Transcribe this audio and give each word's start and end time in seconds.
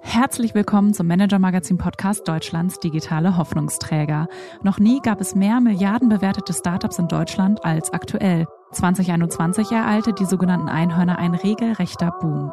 Herzlich 0.00 0.54
willkommen 0.54 0.94
zum 0.94 1.06
Manager 1.08 1.38
Magazin 1.38 1.76
Podcast 1.76 2.26
Deutschlands 2.28 2.78
digitale 2.78 3.36
Hoffnungsträger. 3.36 4.28
Noch 4.62 4.78
nie 4.78 5.00
gab 5.00 5.20
es 5.20 5.34
mehr 5.34 5.60
milliardenbewertete 5.60 6.52
Startups 6.52 6.98
in 6.98 7.08
Deutschland 7.08 7.64
als 7.64 7.92
aktuell. 7.92 8.46
2021 8.72 9.72
ereilte 9.72 10.12
die 10.12 10.24
sogenannten 10.24 10.68
Einhörner 10.68 11.18
ein 11.18 11.34
regelrechter 11.34 12.12
Boom. 12.20 12.52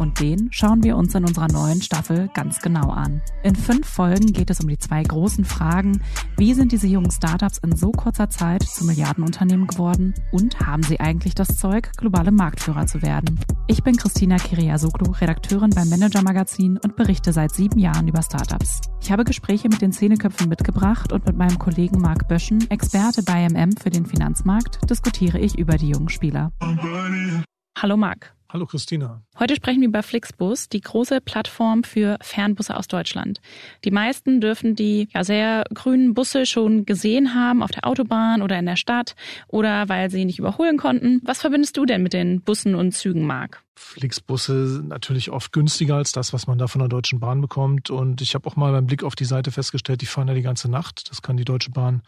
Und 0.00 0.18
den 0.18 0.48
schauen 0.50 0.82
wir 0.82 0.96
uns 0.96 1.14
in 1.14 1.26
unserer 1.26 1.48
neuen 1.48 1.82
Staffel 1.82 2.30
ganz 2.32 2.62
genau 2.62 2.88
an. 2.88 3.20
In 3.42 3.54
fünf 3.54 3.86
Folgen 3.86 4.32
geht 4.32 4.48
es 4.48 4.58
um 4.60 4.66
die 4.66 4.78
zwei 4.78 5.02
großen 5.02 5.44
Fragen. 5.44 6.00
Wie 6.38 6.54
sind 6.54 6.72
diese 6.72 6.86
jungen 6.86 7.10
Startups 7.10 7.58
in 7.58 7.76
so 7.76 7.90
kurzer 7.92 8.30
Zeit 8.30 8.62
zu 8.62 8.86
Milliardenunternehmen 8.86 9.66
geworden? 9.66 10.14
Und 10.32 10.58
haben 10.58 10.82
sie 10.82 11.00
eigentlich 11.00 11.34
das 11.34 11.58
Zeug, 11.58 11.92
globale 11.98 12.32
Marktführer 12.32 12.86
zu 12.86 13.02
werden? 13.02 13.38
Ich 13.66 13.82
bin 13.82 13.94
Christina 13.94 14.36
Kiriasoglu, 14.36 15.12
Redakteurin 15.12 15.68
beim 15.68 15.90
Manager 15.90 16.22
Magazin 16.22 16.78
und 16.78 16.96
berichte 16.96 17.34
seit 17.34 17.52
sieben 17.52 17.78
Jahren 17.78 18.08
über 18.08 18.22
Startups. 18.22 18.80
Ich 19.02 19.12
habe 19.12 19.24
Gespräche 19.24 19.68
mit 19.68 19.82
den 19.82 19.92
Szeneköpfen 19.92 20.48
mitgebracht 20.48 21.12
und 21.12 21.26
mit 21.26 21.36
meinem 21.36 21.58
Kollegen 21.58 22.00
Marc 22.00 22.26
Böschen, 22.26 22.70
Experte 22.70 23.22
bei 23.22 23.46
MM 23.46 23.72
für 23.72 23.90
den 23.90 24.06
Finanzmarkt, 24.06 24.78
diskutiere 24.88 25.38
ich 25.38 25.58
über 25.58 25.76
die 25.76 25.90
jungen 25.90 26.08
Spieler. 26.08 26.52
Hallo 27.76 27.98
Marc. 27.98 28.39
Hallo 28.52 28.66
Christina. 28.66 29.22
Heute 29.38 29.54
sprechen 29.54 29.80
wir 29.80 29.86
über 29.86 30.02
Flixbus, 30.02 30.68
die 30.68 30.80
große 30.80 31.20
Plattform 31.20 31.84
für 31.84 32.16
Fernbusse 32.20 32.76
aus 32.76 32.88
Deutschland. 32.88 33.40
Die 33.84 33.92
meisten 33.92 34.40
dürfen 34.40 34.74
die 34.74 35.08
ja, 35.14 35.22
sehr 35.22 35.62
grünen 35.72 36.14
Busse 36.14 36.46
schon 36.46 36.84
gesehen 36.84 37.36
haben 37.36 37.62
auf 37.62 37.70
der 37.70 37.86
Autobahn 37.86 38.42
oder 38.42 38.58
in 38.58 38.66
der 38.66 38.74
Stadt 38.74 39.14
oder 39.46 39.88
weil 39.88 40.10
sie 40.10 40.24
nicht 40.24 40.40
überholen 40.40 40.78
konnten. 40.78 41.20
Was 41.22 41.40
verbindest 41.40 41.76
du 41.76 41.86
denn 41.86 42.02
mit 42.02 42.12
den 42.12 42.40
Bussen 42.40 42.74
und 42.74 42.90
Zügen, 42.90 43.24
Marc? 43.24 43.62
Flixbusse 43.76 44.66
sind 44.68 44.88
natürlich 44.88 45.30
oft 45.30 45.52
günstiger 45.52 45.94
als 45.94 46.10
das, 46.10 46.32
was 46.32 46.48
man 46.48 46.58
da 46.58 46.66
von 46.66 46.80
der 46.80 46.88
Deutschen 46.88 47.20
Bahn 47.20 47.40
bekommt. 47.40 47.88
Und 47.88 48.20
ich 48.20 48.34
habe 48.34 48.48
auch 48.48 48.56
mal 48.56 48.72
beim 48.72 48.86
Blick 48.86 49.04
auf 49.04 49.14
die 49.14 49.24
Seite 49.24 49.52
festgestellt, 49.52 50.02
die 50.02 50.06
fahren 50.06 50.28
ja 50.28 50.34
die 50.34 50.42
ganze 50.42 50.68
Nacht. 50.68 51.08
Das 51.08 51.22
kann 51.22 51.36
die 51.36 51.44
Deutsche 51.44 51.70
Bahn 51.70 52.02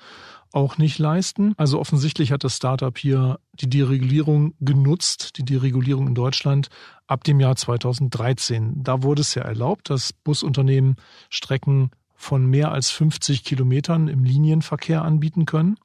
auch 0.52 0.78
nicht 0.78 0.98
leisten. 0.98 1.54
Also 1.56 1.80
offensichtlich 1.80 2.32
hat 2.32 2.44
das 2.44 2.56
Startup 2.56 2.96
hier 2.96 3.38
die 3.54 3.68
Deregulierung 3.68 4.54
genutzt, 4.60 5.38
die 5.38 5.44
Deregulierung 5.44 6.08
in 6.08 6.14
Deutschland 6.14 6.68
ab 7.06 7.24
dem 7.24 7.40
Jahr 7.40 7.56
2013. 7.56 8.82
Da 8.82 9.02
wurde 9.02 9.22
es 9.22 9.34
ja 9.34 9.42
erlaubt, 9.42 9.90
dass 9.90 10.12
Busunternehmen 10.12 10.96
Strecken 11.30 11.90
von 12.14 12.46
mehr 12.46 12.70
als 12.70 12.90
50 12.90 13.44
Kilometern 13.44 14.08
im 14.08 14.24
Linienverkehr 14.24 15.02
anbieten 15.02 15.44
können. 15.44 15.76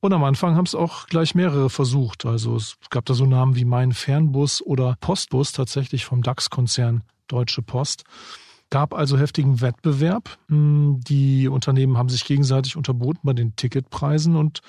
Und 0.00 0.12
am 0.12 0.24
Anfang 0.24 0.56
haben 0.56 0.66
es 0.66 0.74
auch 0.74 1.06
gleich 1.06 1.34
mehrere 1.34 1.70
versucht. 1.70 2.26
Also 2.26 2.56
es 2.56 2.76
gab 2.90 3.06
da 3.06 3.14
so 3.14 3.24
Namen 3.24 3.54
wie 3.54 3.64
Mein 3.64 3.92
Fernbus 3.92 4.60
oder 4.60 4.96
Postbus 5.00 5.52
tatsächlich 5.52 6.04
vom 6.04 6.22
DAX-Konzern 6.22 7.04
Deutsche 7.28 7.62
Post. 7.62 8.04
Gab 8.72 8.94
also 8.94 9.18
heftigen 9.18 9.60
Wettbewerb. 9.60 10.38
Hm, 10.48 11.00
die 11.06 11.46
Unternehmen 11.46 11.98
haben 11.98 12.08
sich 12.08 12.24
gegenseitig 12.24 12.74
unterboten 12.74 13.20
bei 13.22 13.34
den 13.34 13.54
Ticketpreisen 13.54 14.34
und 14.34 14.62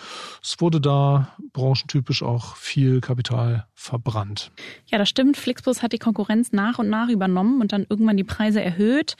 es 0.43 0.59
wurde 0.59 0.81
da 0.81 1.29
branchentypisch 1.53 2.21
auch 2.21 2.57
viel 2.57 2.99
Kapital 2.99 3.65
verbrannt. 3.75 4.51
Ja, 4.87 4.97
das 4.97 5.07
stimmt. 5.07 5.37
Flixbus 5.37 5.81
hat 5.81 5.93
die 5.93 5.99
Konkurrenz 5.99 6.51
nach 6.51 6.79
und 6.79 6.89
nach 6.89 7.07
übernommen 7.07 7.61
und 7.61 7.71
dann 7.71 7.85
irgendwann 7.89 8.17
die 8.17 8.25
Preise 8.25 8.61
erhöht. 8.61 9.15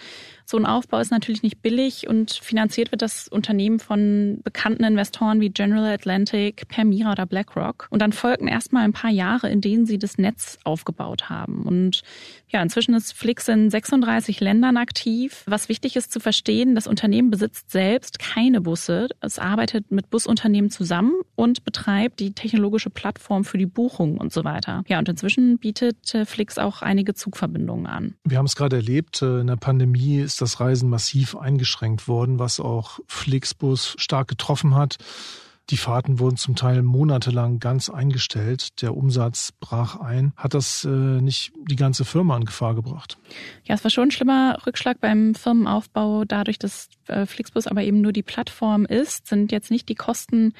So 0.46 0.58
ein 0.58 0.66
Aufbau 0.66 1.00
ist 1.00 1.12
natürlich 1.12 1.44
nicht 1.44 1.62
billig 1.62 2.08
und 2.10 2.32
finanziert 2.32 2.92
wird 2.92 3.02
das 3.02 3.30
Unternehmen 3.30 3.80
von 3.80 4.42
bekannten 4.44 4.84
Investoren 4.84 5.40
wie 5.40 5.50
General 5.50 5.94
Atlantic, 5.94 6.68
Permira 6.68 7.14
oder 7.14 7.26
BlackRock. 7.26 7.88
Und 7.90 8.02
dann 8.02 8.12
folgten 8.12 8.50
erstmal 8.50 8.84
ein 8.84 8.92
paar 8.92 9.12
Jahre, 9.12 9.50
in 9.50 9.62
denen 9.62 9.86
sie 9.86 9.98
das 9.98 10.18
Netz 10.18 10.60
aufgebaut 10.66 11.30
haben. 11.30 11.64
Und 11.64 12.04
ja, 12.50 12.62
inzwischen 12.62 12.94
ist 12.94 13.14
Flix 13.14 13.48
in 13.48 13.70
36 13.70 14.42
Ländern 14.42 14.73
aktiv. 14.78 15.44
Was 15.48 15.70
wichtig 15.70 15.96
ist 15.96 16.12
zu 16.12 16.20
verstehen, 16.20 16.76
das 16.76 16.88
Unternehmen 16.88 17.30
besitzt 17.30 17.72
selbst 17.72 18.20
keine 18.20 18.62
Busse. 18.62 19.08
Es 19.22 19.40
arbeitet 19.40 19.92
mit 19.92 20.10
Busunternehmen 20.10 20.70
zusammen 20.70 21.14
und 21.36 21.64
betreibt 21.64 22.20
die 22.20 22.34
technologische 22.34 22.90
Plattform 22.90 23.44
für 23.44 23.58
die 23.58 23.66
Buchung 23.66 24.18
und 24.18 24.32
so 24.32 24.44
weiter. 24.44 24.84
Ja, 24.88 25.00
und 25.00 25.10
inzwischen 25.10 25.58
bietet 25.58 26.14
äh, 26.14 26.26
Flix 26.26 26.58
auch 26.58 26.82
einige 26.82 27.14
Zugverbindungen 27.14 27.88
an. 27.88 28.16
Wir 28.24 28.38
haben 28.38 28.46
es 28.46 28.56
gerade 28.56 28.78
erlebt, 28.78 29.22
äh, 29.22 29.40
in 29.40 29.48
der 29.48 29.56
Pandemie 29.56 30.20
ist 30.20 30.42
das 30.42 30.60
Reisen 30.60 30.90
massiv 30.90 31.36
eingeschränkt 31.36 32.08
worden, 32.08 32.40
was 32.40 32.60
auch 32.60 33.00
Flixbus 33.08 33.96
stark 33.98 34.28
getroffen 34.28 34.76
hat. 34.76 34.98
Die 35.70 35.78
Fahrten 35.78 36.20
wurden 36.20 36.36
zum 36.36 36.56
Teil 36.56 36.82
monatelang 36.82 37.60
ganz 37.60 37.90
eingestellt. 37.90 38.82
Der 38.82 38.96
Umsatz 38.96 39.54
brach 39.60 39.96
ein. 39.96 40.34
Hat 40.36 40.54
das 40.54 40.84
äh, 40.84 40.90
nicht 40.90 41.54
die 41.70 41.78
ganze 41.78 42.04
Firma 42.04 42.36
in 42.36 42.44
Gefahr 42.44 42.76
gebracht? 42.76 43.18
Ja, 43.64 43.76
es 43.76 43.84
war 43.84 43.92
schon 43.92 44.10
ein 44.10 44.12
schlimmer 44.12 44.58
Rückschlag 44.68 45.00
beim 45.00 45.36
Firmenaufbau. 45.36 46.26
Dadurch, 46.26 46.60
dass 46.60 46.90
äh, 47.08 47.26
Flixbus 47.26 47.68
aber 47.68 47.84
eben 47.84 48.02
nur 48.02 48.12
die 48.12 48.24
Plattform 48.24 48.86
ist, 48.86 49.28
sind 49.28 49.54
jetzt 49.54 49.72
nicht 49.72 49.88
die 49.88 49.96
Kosten 49.96 50.54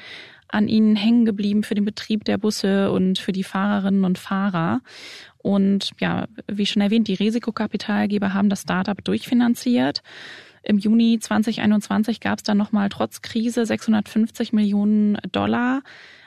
an 0.48 0.68
ihnen 0.68 0.96
hängen 0.96 1.24
geblieben 1.26 1.64
für 1.64 1.74
den 1.74 1.84
Betrieb 1.84 2.24
der 2.24 2.38
Busse 2.38 2.90
und 2.90 3.18
für 3.18 3.32
die 3.32 3.44
Fahrerinnen 3.44 4.04
und 4.04 4.18
Fahrer. 4.18 4.80
Und 5.38 5.90
ja, 6.00 6.28
wie 6.50 6.64
schon 6.64 6.80
erwähnt, 6.80 7.08
die 7.08 7.14
Risikokapitalgeber 7.14 8.32
haben 8.32 8.48
das 8.48 8.62
Startup 8.62 9.02
durchfinanziert. 9.04 10.02
Im 10.64 10.78
Juni 10.78 11.18
2021 11.20 12.20
gab 12.20 12.38
es 12.38 12.42
dann 12.42 12.56
nochmal 12.56 12.88
trotz 12.88 13.22
Krise 13.22 13.66
650 13.66 14.52
Millionen 14.52 15.18
Dollar 15.30 15.82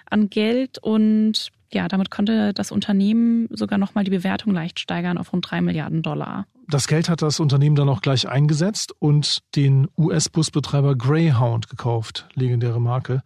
an 0.10 0.30
Geld 0.30 0.78
und 0.78 1.50
ja, 1.74 1.88
damit 1.88 2.12
konnte 2.12 2.54
das 2.54 2.72
Unternehmen 2.72 3.48
sogar 3.50 3.78
nochmal 3.78 4.04
die 4.04 4.12
Bewertung 4.12 4.54
leicht 4.54 4.80
steigern 4.80 5.18
auf 5.18 5.34
rund 5.34 5.50
drei 5.50 5.62
Milliarden 5.62 6.02
Dollar. 6.02 6.46
Das 6.70 6.88
Geld 6.88 7.10
hat 7.10 7.22
das 7.22 7.40
Unternehmen 7.40 7.76
dann 7.76 7.90
auch 7.90 8.02
gleich 8.02 8.30
eingesetzt 8.30 8.94
und 9.00 9.40
den 9.56 9.88
US-Busbetreiber 9.98 10.96
Greyhound 10.96 11.70
gekauft, 11.70 12.28
legendäre 12.36 12.80
Marke, 12.80 13.22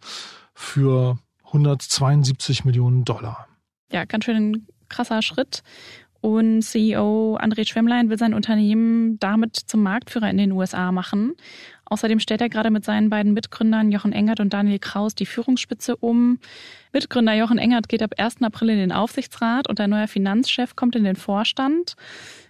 für 0.54 1.18
172 1.46 2.64
Millionen 2.64 3.04
Dollar. 3.04 3.46
Ja, 3.92 4.04
ganz 4.04 4.24
schön 4.24 4.66
krasser 4.88 5.22
Schritt. 5.22 5.62
Und 6.22 6.62
CEO 6.62 7.36
André 7.36 7.66
Schwemmlein 7.66 8.08
will 8.08 8.16
sein 8.16 8.32
Unternehmen 8.32 9.18
damit 9.18 9.56
zum 9.56 9.82
Marktführer 9.82 10.30
in 10.30 10.38
den 10.38 10.52
USA 10.52 10.92
machen. 10.92 11.34
Außerdem 11.84 12.20
stellt 12.20 12.40
er 12.40 12.48
gerade 12.48 12.70
mit 12.70 12.84
seinen 12.84 13.10
beiden 13.10 13.32
Mitgründern 13.32 13.90
Jochen 13.90 14.12
Engert 14.12 14.38
und 14.38 14.52
Daniel 14.52 14.78
Kraus 14.78 15.16
die 15.16 15.26
Führungsspitze 15.26 15.96
um. 15.96 16.38
Mitgründer 16.92 17.34
Jochen 17.34 17.58
Engert 17.58 17.88
geht 17.88 18.04
ab 18.04 18.14
1. 18.16 18.40
April 18.42 18.70
in 18.70 18.78
den 18.78 18.92
Aufsichtsrat 18.92 19.68
und 19.68 19.80
der 19.80 19.88
neue 19.88 20.06
Finanzchef 20.06 20.76
kommt 20.76 20.94
in 20.94 21.02
den 21.02 21.16
Vorstand. 21.16 21.96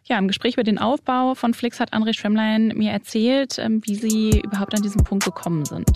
Ja, 0.05 0.19
im 0.19 0.29
Gespräch 0.29 0.55
über 0.55 0.65
den 0.65 0.79
Aufbau 0.79 1.35
von 1.35 1.55
Flix 1.55 1.81
hat 1.81 1.95
André 1.95 2.13
Schwemmlein 2.13 2.69
mir 2.77 2.93
erzählt, 2.93 3.59
ähm, 3.59 3.81
wie 3.87 3.95
sie 3.95 4.43
überhaupt 4.45 4.75
an 4.75 4.83
diesen 4.83 5.03
Punkt 5.03 5.25
gekommen 5.25 5.65
sind. 5.65 5.91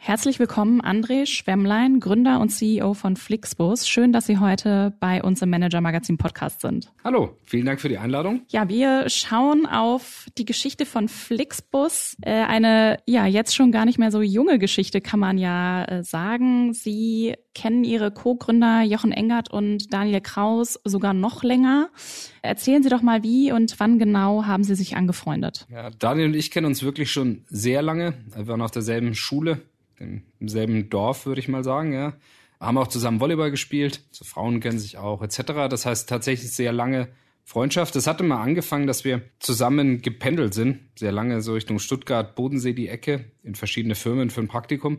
Herzlich 0.00 0.38
willkommen, 0.38 0.80
André 0.80 1.26
Schwemmlein, 1.26 1.98
Gründer 1.98 2.40
und 2.40 2.50
CEO 2.50 2.94
von 2.94 3.16
Flixbus. 3.16 3.86
Schön, 3.86 4.12
dass 4.12 4.26
Sie 4.26 4.38
heute 4.38 4.94
bei 5.00 5.22
uns 5.22 5.42
im 5.42 5.50
Manager 5.50 5.80
Magazin 5.80 6.16
Podcast 6.16 6.60
sind. 6.60 6.90
Hallo, 7.02 7.36
vielen 7.44 7.66
Dank 7.66 7.80
für 7.80 7.88
die 7.88 7.98
Einladung. 7.98 8.42
Ja, 8.48 8.68
wir 8.68 9.10
schauen 9.10 9.66
auf 9.66 10.26
die 10.38 10.46
Geschichte 10.46 10.86
von 10.86 11.08
Flixbus. 11.08 12.16
Äh, 12.22 12.30
eine, 12.30 12.98
ja, 13.06 13.26
jetzt 13.26 13.54
schon 13.54 13.72
gar 13.72 13.84
nicht 13.84 13.98
mehr 13.98 14.12
so 14.12 14.22
junge 14.22 14.58
Geschichte, 14.58 15.00
kann 15.00 15.20
man 15.20 15.36
ja 15.36 15.84
äh, 15.84 16.04
sagen. 16.04 16.72
Sie 16.72 17.34
kennen 17.54 17.82
Ihre 17.82 18.12
Co-Gründer 18.12 18.82
Jochen 18.82 19.12
Engert 19.12 19.50
und 19.50 19.92
Daniel 19.92 20.20
Kraus 20.20 20.78
sogar 20.84 21.12
noch 21.12 21.42
länger. 21.42 21.90
Erzählen 22.40 22.84
Sie 22.84 22.88
doch 22.88 23.02
mal, 23.02 23.24
wie 23.24 23.52
und 23.52 23.78
wann 23.78 23.98
genau 23.98 24.46
haben 24.46 24.62
Sie 24.62 24.76
sich 24.76 24.96
angefreundet? 24.96 25.66
Ja, 25.70 25.90
Daniel 25.90 26.28
und 26.28 26.34
ich 26.34 26.52
kennen 26.52 26.66
uns 26.66 26.84
wirklich 26.84 27.10
schon 27.10 27.42
sehr 27.48 27.82
lange. 27.82 28.14
Wir 28.34 28.46
waren 28.46 28.62
auf 28.62 28.70
derselben 28.70 29.14
Schule 29.16 29.60
im 30.00 30.22
selben 30.40 30.90
Dorf, 30.90 31.26
würde 31.26 31.40
ich 31.40 31.48
mal 31.48 31.64
sagen, 31.64 31.92
ja. 31.92 32.14
Haben 32.60 32.78
auch 32.78 32.88
zusammen 32.88 33.20
Volleyball 33.20 33.52
gespielt, 33.52 34.02
so 34.10 34.24
Frauen 34.24 34.60
kennen 34.60 34.80
sich 34.80 34.98
auch, 34.98 35.22
etc. 35.22 35.68
Das 35.70 35.86
heißt 35.86 36.08
tatsächlich 36.08 36.50
sehr 36.50 36.72
lange 36.72 37.08
Freundschaft. 37.44 37.94
Das 37.94 38.06
hatte 38.06 38.24
mal 38.24 38.42
angefangen, 38.42 38.86
dass 38.86 39.04
wir 39.04 39.22
zusammen 39.38 40.02
gependelt 40.02 40.54
sind, 40.54 40.80
sehr 40.96 41.12
lange 41.12 41.40
so 41.40 41.54
Richtung 41.54 41.78
Stuttgart, 41.78 42.34
Bodensee 42.34 42.72
die 42.72 42.88
Ecke, 42.88 43.24
in 43.42 43.54
verschiedene 43.54 43.94
Firmen 43.94 44.30
für 44.30 44.40
ein 44.40 44.48
Praktikum. 44.48 44.98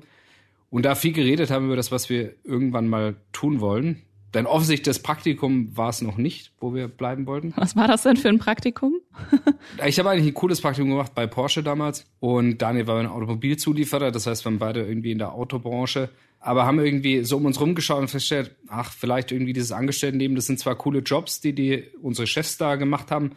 Und 0.72 0.84
da 0.84 0.96
viel 0.96 1.14
geredet 1.14 1.52
haben 1.52 1.66
über 1.66 1.76
das, 1.76 1.92
was 1.92 2.10
wir 2.10 2.34
irgendwann 2.44 2.88
mal 2.88 3.18
tun 3.34 3.60
wollen. 3.60 4.02
Denn 4.34 4.46
offensichtlich 4.46 4.86
das 4.86 5.02
Praktikum 5.02 5.76
war 5.76 5.90
es 5.90 6.02
noch 6.02 6.18
nicht, 6.18 6.52
wo 6.60 6.76
wir 6.76 6.88
bleiben 6.88 7.26
wollten. 7.26 7.54
Was 7.56 7.76
war 7.76 7.88
das 7.88 8.04
denn 8.04 8.16
für 8.16 8.30
ein 8.30 8.38
Praktikum? 8.38 8.94
ich 9.86 9.98
habe 9.98 10.10
eigentlich 10.10 10.28
ein 10.28 10.34
cooles 10.36 10.62
Praktikum 10.62 10.92
gemacht 10.92 11.16
bei 11.16 11.26
Porsche 11.26 11.64
damals 11.64 12.06
und 12.20 12.60
Daniel 12.60 12.86
war 12.86 13.00
ein 13.00 13.08
Automobilzulieferer, 13.08 14.12
das 14.12 14.28
heißt, 14.28 14.46
wir 14.46 14.52
waren 14.52 14.60
beide 14.60 14.86
irgendwie 14.86 15.12
in 15.12 15.18
der 15.18 15.34
Autobranche, 15.34 16.10
aber 16.40 16.66
haben 16.66 16.80
irgendwie 16.80 17.24
so 17.24 17.38
um 17.38 17.46
uns 17.46 17.60
rumgeschaut 17.60 18.02
und 18.02 18.08
festgestellt, 18.10 18.56
ach, 18.68 18.92
vielleicht 18.92 19.32
irgendwie 19.32 19.54
dieses 19.54 19.72
Angestelltenleben, 19.72 20.36
das 20.36 20.46
sind 20.46 20.60
zwar 20.60 20.76
coole 20.76 21.00
Jobs, 21.00 21.42
die 21.42 21.54
die 21.54 21.86
unsere 22.02 22.28
Chefs 22.28 22.58
da 22.58 22.76
gemacht 22.76 23.10
haben, 23.10 23.32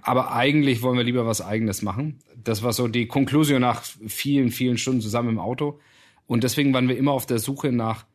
aber 0.00 0.32
eigentlich 0.32 0.80
wollen 0.80 0.96
wir 0.96 1.04
lieber 1.04 1.26
was 1.26 1.42
eigenes 1.42 1.82
machen. 1.82 2.18
Das 2.42 2.62
war 2.62 2.72
so 2.72 2.88
die 2.88 3.06
Konklusion 3.06 3.60
nach 3.60 3.82
vielen, 4.06 4.50
vielen 4.50 4.78
Stunden 4.78 5.02
zusammen 5.02 5.30
im 5.30 5.38
Auto 5.38 5.80
und 6.26 6.44
deswegen 6.44 6.72
waren 6.72 6.88
wir 6.88 6.96
immer 6.96 7.12
auf 7.12 7.26
der 7.26 7.38
Suche 7.38 7.72
nach 7.72 8.06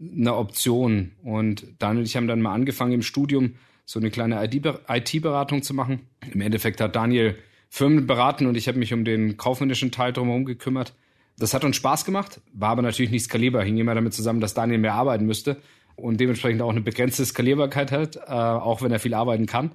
eine 0.00 0.34
Option. 0.34 1.12
Und 1.22 1.66
Daniel 1.78 2.00
und 2.00 2.06
ich 2.06 2.16
haben 2.16 2.28
dann 2.28 2.40
mal 2.40 2.54
angefangen 2.54 2.92
im 2.92 3.02
Studium 3.02 3.54
so 3.84 3.98
eine 3.98 4.10
kleine 4.10 4.42
IT-Beratung 4.44 5.62
zu 5.62 5.74
machen. 5.74 6.00
Im 6.32 6.40
Endeffekt 6.40 6.80
hat 6.80 6.94
Daniel 6.94 7.36
Firmen 7.70 8.06
beraten 8.06 8.46
und 8.46 8.56
ich 8.56 8.68
habe 8.68 8.78
mich 8.78 8.92
um 8.92 9.04
den 9.04 9.36
kaufmännischen 9.36 9.90
Teil 9.90 10.12
drumherum 10.12 10.44
gekümmert. 10.44 10.94
Das 11.38 11.54
hat 11.54 11.64
uns 11.64 11.76
Spaß 11.76 12.04
gemacht, 12.04 12.40
war 12.52 12.70
aber 12.70 12.82
natürlich 12.82 13.10
nicht 13.10 13.24
skalierbar. 13.24 13.62
Hing 13.62 13.78
immer 13.78 13.94
damit 13.94 14.12
zusammen, 14.12 14.40
dass 14.40 14.54
Daniel 14.54 14.78
mehr 14.78 14.94
arbeiten 14.94 15.24
müsste 15.24 15.56
und 15.96 16.20
dementsprechend 16.20 16.62
auch 16.62 16.70
eine 16.70 16.80
begrenzte 16.80 17.24
Skalierbarkeit 17.24 17.92
hat, 17.92 18.16
äh, 18.16 18.30
auch 18.30 18.82
wenn 18.82 18.92
er 18.92 18.98
viel 18.98 19.14
arbeiten 19.14 19.46
kann. 19.46 19.72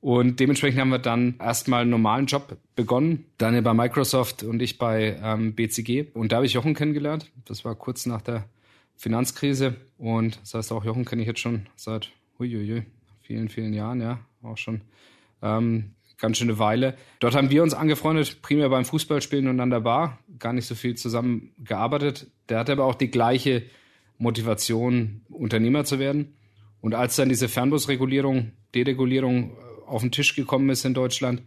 Und 0.00 0.38
dementsprechend 0.38 0.80
haben 0.80 0.90
wir 0.90 0.98
dann 0.98 1.36
erstmal 1.38 1.82
einen 1.82 1.90
normalen 1.90 2.26
Job 2.26 2.58
begonnen. 2.76 3.24
Daniel 3.38 3.62
bei 3.62 3.72
Microsoft 3.72 4.42
und 4.42 4.60
ich 4.60 4.76
bei 4.78 5.18
ähm, 5.22 5.54
BCG. 5.54 6.06
Und 6.12 6.32
da 6.32 6.36
habe 6.36 6.46
ich 6.46 6.52
Jochen 6.52 6.74
kennengelernt. 6.74 7.30
Das 7.46 7.64
war 7.64 7.74
kurz 7.74 8.04
nach 8.04 8.20
der 8.20 8.44
Finanzkrise. 8.96 9.76
Und 9.98 10.40
das 10.42 10.54
heißt, 10.54 10.72
auch 10.72 10.84
Jochen 10.84 11.04
kenne 11.04 11.22
ich 11.22 11.28
jetzt 11.28 11.40
schon 11.40 11.66
seit 11.76 12.10
huiuiui, 12.38 12.84
vielen, 13.20 13.48
vielen 13.48 13.72
Jahren, 13.72 14.00
ja, 14.00 14.20
auch 14.42 14.56
schon 14.56 14.82
ähm, 15.42 15.92
ganz 16.18 16.38
schöne 16.38 16.58
Weile. 16.58 16.96
Dort 17.20 17.34
haben 17.34 17.50
wir 17.50 17.62
uns 17.62 17.74
angefreundet, 17.74 18.42
primär 18.42 18.68
beim 18.68 18.84
Fußballspielen 18.84 19.48
und 19.48 19.60
an 19.60 19.70
der 19.70 19.80
Bar. 19.80 20.18
Gar 20.38 20.52
nicht 20.52 20.66
so 20.66 20.74
viel 20.74 20.96
zusammen 20.96 21.52
gearbeitet. 21.58 22.30
Der 22.48 22.58
hatte 22.58 22.72
aber 22.72 22.84
auch 22.84 22.94
die 22.94 23.10
gleiche 23.10 23.62
Motivation, 24.18 25.22
Unternehmer 25.28 25.84
zu 25.84 25.98
werden. 25.98 26.34
Und 26.80 26.94
als 26.94 27.16
dann 27.16 27.28
diese 27.28 27.48
Fernbusregulierung, 27.48 28.52
Deregulierung 28.74 29.52
äh, 29.52 29.86
auf 29.86 30.02
den 30.02 30.12
Tisch 30.12 30.34
gekommen 30.34 30.68
ist 30.70 30.84
in 30.84 30.94
Deutschland, 30.94 31.42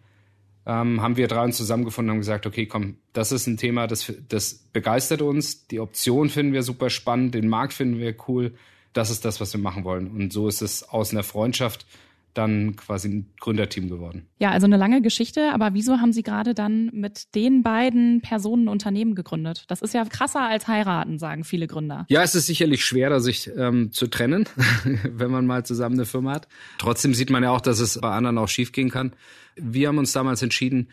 ähm, 0.68 1.02
haben 1.02 1.16
wir 1.16 1.30
drei 1.30 1.46
uns 1.46 1.56
zusammengefunden 1.56 2.10
und 2.10 2.16
haben 2.16 2.20
gesagt, 2.20 2.46
okay, 2.46 2.66
komm, 2.66 2.98
das 3.14 3.32
ist 3.32 3.48
ein 3.48 3.56
Thema, 3.56 3.88
das, 3.88 4.14
das 4.28 4.54
begeistert 4.74 5.22
uns. 5.22 5.66
Die 5.68 5.80
Option 5.80 6.30
finden 6.30 6.52
wir 6.52 6.62
super 6.62 6.90
spannend, 6.90 7.34
den 7.34 7.48
Markt 7.48 7.74
finden 7.74 8.00
wir 8.00 8.14
cool. 8.28 8.54
Das 8.92 9.10
ist 9.10 9.24
das, 9.24 9.40
was 9.40 9.54
wir 9.54 9.62
machen 9.62 9.86
wollen. 9.86 10.08
Und 10.08 10.34
so 10.34 10.48
ist 10.48 10.62
es 10.62 10.84
aus 10.84 11.12
einer 11.12 11.24
Freundschaft 11.24 11.86
dann 12.34 12.76
quasi 12.76 13.08
ein 13.08 13.34
Gründerteam 13.40 13.90
geworden. 13.90 14.28
Ja, 14.38 14.52
also 14.52 14.66
eine 14.66 14.78
lange 14.78 15.02
Geschichte, 15.02 15.54
aber 15.54 15.74
wieso 15.74 16.00
haben 16.00 16.14
Sie 16.14 16.22
gerade 16.22 16.54
dann 16.54 16.92
mit 16.94 17.34
den 17.34 17.64
beiden 17.64 18.22
Personen 18.22 18.66
ein 18.66 18.68
Unternehmen 18.68 19.16
gegründet? 19.16 19.64
Das 19.70 19.82
ist 19.82 19.94
ja 19.94 20.04
krasser 20.06 20.42
als 20.42 20.68
heiraten, 20.68 21.18
sagen 21.18 21.46
viele 21.46 21.66
Gründer. 21.66 22.06
Ja, 22.10 22.22
es 22.22 22.36
ist 22.36 22.46
sicherlich 22.46 22.86
schwerer, 22.86 23.22
sich 23.22 23.50
ähm, 23.58 23.92
zu 23.92 24.08
trennen, 24.08 24.46
wenn 25.04 25.32
man 25.32 25.48
mal 25.48 25.66
zusammen 25.66 25.96
eine 25.96 26.06
Firma 26.06 26.34
hat. 26.34 26.48
Trotzdem 26.78 27.14
sieht 27.14 27.30
man 27.32 27.42
ja 27.42 27.52
auch, 27.52 27.62
dass 27.62 27.80
es 27.80 28.00
bei 28.00 28.12
anderen 28.12 28.38
auch 28.38 28.50
schiefgehen 28.50 28.92
kann. 28.92 29.14
Wir 29.60 29.88
haben 29.88 29.98
uns 29.98 30.12
damals 30.12 30.42
entschieden, 30.42 30.90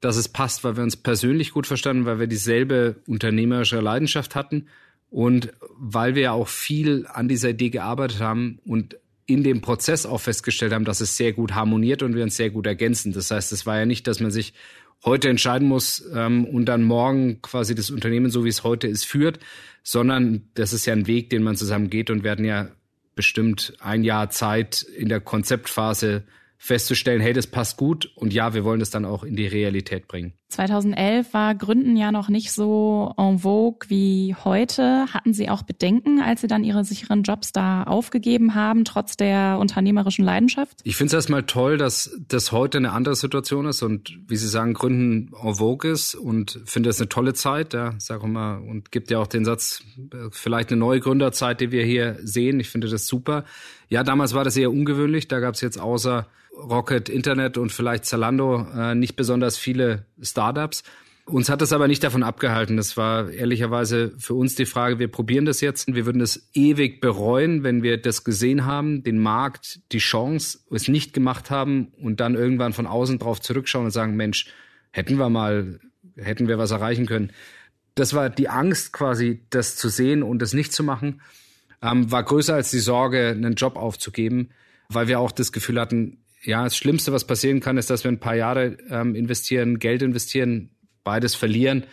dass 0.00 0.16
es 0.16 0.28
passt, 0.28 0.64
weil 0.64 0.76
wir 0.76 0.84
uns 0.84 0.96
persönlich 0.96 1.52
gut 1.52 1.66
verstanden, 1.66 2.04
weil 2.04 2.20
wir 2.20 2.26
dieselbe 2.26 2.96
unternehmerische 3.06 3.80
Leidenschaft 3.80 4.34
hatten 4.34 4.66
und 5.10 5.52
weil 5.76 6.14
wir 6.14 6.22
ja 6.22 6.32
auch 6.32 6.48
viel 6.48 7.06
an 7.06 7.28
dieser 7.28 7.50
Idee 7.50 7.70
gearbeitet 7.70 8.20
haben 8.20 8.60
und 8.64 8.96
in 9.26 9.42
dem 9.42 9.60
Prozess 9.60 10.06
auch 10.06 10.20
festgestellt 10.20 10.72
haben, 10.72 10.84
dass 10.84 11.00
es 11.00 11.16
sehr 11.16 11.32
gut 11.32 11.54
harmoniert 11.54 12.02
und 12.02 12.14
wir 12.14 12.22
uns 12.22 12.36
sehr 12.36 12.50
gut 12.50 12.66
ergänzen. 12.66 13.12
Das 13.12 13.30
heißt, 13.30 13.52
es 13.52 13.66
war 13.66 13.78
ja 13.78 13.86
nicht, 13.86 14.06
dass 14.06 14.20
man 14.20 14.30
sich 14.30 14.54
heute 15.04 15.28
entscheiden 15.28 15.68
muss 15.68 16.04
ähm, 16.14 16.44
und 16.44 16.66
dann 16.66 16.82
morgen 16.82 17.42
quasi 17.42 17.74
das 17.74 17.90
Unternehmen, 17.90 18.30
so 18.30 18.44
wie 18.44 18.48
es 18.48 18.64
heute 18.64 18.88
ist, 18.88 19.04
führt, 19.04 19.38
sondern 19.82 20.48
das 20.54 20.72
ist 20.72 20.86
ja 20.86 20.92
ein 20.92 21.06
Weg, 21.06 21.30
den 21.30 21.42
man 21.42 21.56
zusammen 21.56 21.90
geht 21.90 22.10
und 22.10 22.24
werden 22.24 22.44
ja 22.44 22.68
bestimmt 23.14 23.74
ein 23.80 24.04
Jahr 24.04 24.30
Zeit 24.30 24.82
in 24.82 25.08
der 25.08 25.20
Konzeptphase 25.20 26.24
festzustellen, 26.60 27.20
hey, 27.20 27.32
das 27.32 27.46
passt 27.46 27.76
gut 27.76 28.10
und 28.16 28.34
ja, 28.34 28.52
wir 28.52 28.64
wollen 28.64 28.80
das 28.80 28.90
dann 28.90 29.04
auch 29.04 29.22
in 29.22 29.36
die 29.36 29.46
Realität 29.46 30.08
bringen. 30.08 30.32
2011 30.48 31.32
war 31.34 31.54
Gründen 31.54 31.96
ja 31.96 32.10
noch 32.10 32.28
nicht 32.28 32.52
so 32.52 33.14
en 33.16 33.40
vogue 33.40 33.88
wie 33.88 34.34
heute. 34.44 35.06
Hatten 35.12 35.32
Sie 35.32 35.50
auch 35.50 35.62
Bedenken, 35.62 36.20
als 36.20 36.40
Sie 36.40 36.46
dann 36.46 36.64
Ihre 36.64 36.84
sicheren 36.84 37.22
Jobs 37.22 37.52
da 37.52 37.84
aufgegeben 37.84 38.54
haben, 38.54 38.84
trotz 38.84 39.16
der 39.16 39.58
unternehmerischen 39.60 40.24
Leidenschaft? 40.24 40.80
Ich 40.84 40.96
finde 40.96 41.08
es 41.08 41.14
erstmal 41.14 41.44
toll, 41.44 41.76
dass 41.76 42.18
das 42.26 42.50
heute 42.50 42.78
eine 42.78 42.92
andere 42.92 43.14
Situation 43.14 43.66
ist 43.66 43.82
und 43.82 44.18
wie 44.26 44.36
Sie 44.36 44.48
sagen, 44.48 44.74
Gründen 44.74 45.30
en 45.40 45.54
vogue 45.54 45.88
ist 45.88 46.14
und 46.14 46.60
finde 46.64 46.90
es 46.90 46.98
eine 46.98 47.08
tolle 47.08 47.34
Zeit, 47.34 47.72
ja, 47.74 47.94
sag 47.98 48.26
mal, 48.26 48.56
und 48.56 48.90
gibt 48.90 49.10
ja 49.10 49.18
auch 49.18 49.28
den 49.28 49.44
Satz, 49.44 49.84
vielleicht 50.30 50.70
eine 50.70 50.80
neue 50.80 51.00
Gründerzeit, 51.00 51.60
die 51.60 51.70
wir 51.70 51.84
hier 51.84 52.16
sehen. 52.22 52.58
Ich 52.58 52.70
finde 52.70 52.88
das 52.88 53.06
super. 53.06 53.44
Ja, 53.88 54.02
damals 54.02 54.34
war 54.34 54.44
das 54.44 54.56
eher 54.56 54.70
ungewöhnlich. 54.70 55.28
Da 55.28 55.40
gab 55.40 55.54
es 55.54 55.60
jetzt 55.60 55.78
außer 55.78 56.26
Rocket 56.58 57.08
Internet 57.08 57.56
und 57.56 57.72
vielleicht 57.72 58.04
Zalando 58.04 58.66
äh, 58.74 58.94
nicht 58.94 59.16
besonders 59.16 59.56
viele 59.56 60.06
Startups. 60.20 60.82
Uns 61.24 61.50
hat 61.50 61.60
das 61.60 61.74
aber 61.74 61.88
nicht 61.88 62.02
davon 62.02 62.22
abgehalten. 62.22 62.78
Das 62.78 62.96
war 62.96 63.30
ehrlicherweise 63.30 64.12
für 64.18 64.32
uns 64.32 64.54
die 64.54 64.64
Frage, 64.64 64.98
wir 64.98 65.08
probieren 65.08 65.44
das 65.44 65.60
jetzt. 65.60 65.94
Wir 65.94 66.06
würden 66.06 66.20
das 66.20 66.48
ewig 66.54 67.02
bereuen, 67.02 67.62
wenn 67.62 67.82
wir 67.82 68.00
das 68.00 68.24
gesehen 68.24 68.64
haben, 68.64 69.02
den 69.02 69.18
Markt, 69.18 69.80
die 69.92 69.98
Chance, 69.98 70.60
es 70.70 70.88
nicht 70.88 71.12
gemacht 71.12 71.50
haben 71.50 71.88
und 72.00 72.20
dann 72.20 72.34
irgendwann 72.34 72.72
von 72.72 72.86
außen 72.86 73.18
drauf 73.18 73.40
zurückschauen 73.40 73.84
und 73.84 73.90
sagen, 73.90 74.16
Mensch, 74.16 74.46
hätten 74.90 75.18
wir 75.18 75.28
mal, 75.28 75.80
hätten 76.16 76.48
wir 76.48 76.56
was 76.56 76.70
erreichen 76.70 77.04
können. 77.04 77.32
Das 77.94 78.14
war 78.14 78.30
die 78.30 78.48
Angst 78.48 78.94
quasi, 78.94 79.42
das 79.50 79.76
zu 79.76 79.90
sehen 79.90 80.22
und 80.22 80.40
das 80.40 80.54
nicht 80.54 80.72
zu 80.72 80.82
machen, 80.82 81.20
ähm, 81.82 82.10
war 82.10 82.22
größer 82.22 82.54
als 82.54 82.70
die 82.70 82.78
Sorge, 82.78 83.28
einen 83.28 83.54
Job 83.54 83.76
aufzugeben, 83.76 84.48
weil 84.88 85.08
wir 85.08 85.20
auch 85.20 85.32
das 85.32 85.52
Gefühl 85.52 85.78
hatten, 85.78 86.18
ja, 86.42 86.64
das 86.64 86.76
Schlimmste, 86.76 87.12
was 87.12 87.26
passieren 87.26 87.60
kann, 87.60 87.78
ist, 87.78 87.90
dass 87.90 88.04
wir 88.04 88.10
ein 88.10 88.20
paar 88.20 88.36
Jahre 88.36 88.76
ähm, 88.90 89.14
investieren, 89.14 89.78
Geld 89.78 90.02
investieren, 90.02 90.70
beides 91.04 91.34
verlieren. 91.34 91.84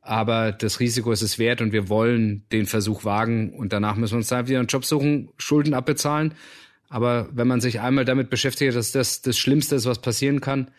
Aber 0.00 0.50
das 0.50 0.80
Risiko 0.80 1.12
ist 1.12 1.22
es 1.22 1.38
wert 1.38 1.60
und 1.60 1.72
wir 1.72 1.88
wollen 1.88 2.44
den 2.50 2.66
Versuch 2.66 3.04
wagen 3.04 3.54
und 3.54 3.72
danach 3.72 3.94
müssen 3.94 4.14
wir 4.14 4.18
uns 4.18 4.28
dann 4.28 4.48
wieder 4.48 4.58
einen 4.58 4.66
Job 4.66 4.84
suchen, 4.84 5.28
Schulden 5.38 5.74
abbezahlen. 5.74 6.34
Aber 6.88 7.28
wenn 7.32 7.46
man 7.46 7.60
sich 7.60 7.80
einmal 7.80 8.04
damit 8.04 8.28
beschäftigt, 8.28 8.74
dass 8.74 8.90
das 8.90 9.22
das 9.22 9.38
Schlimmste 9.38 9.76
ist, 9.76 9.86
was 9.86 10.00
passieren 10.00 10.40
kann, 10.40 10.70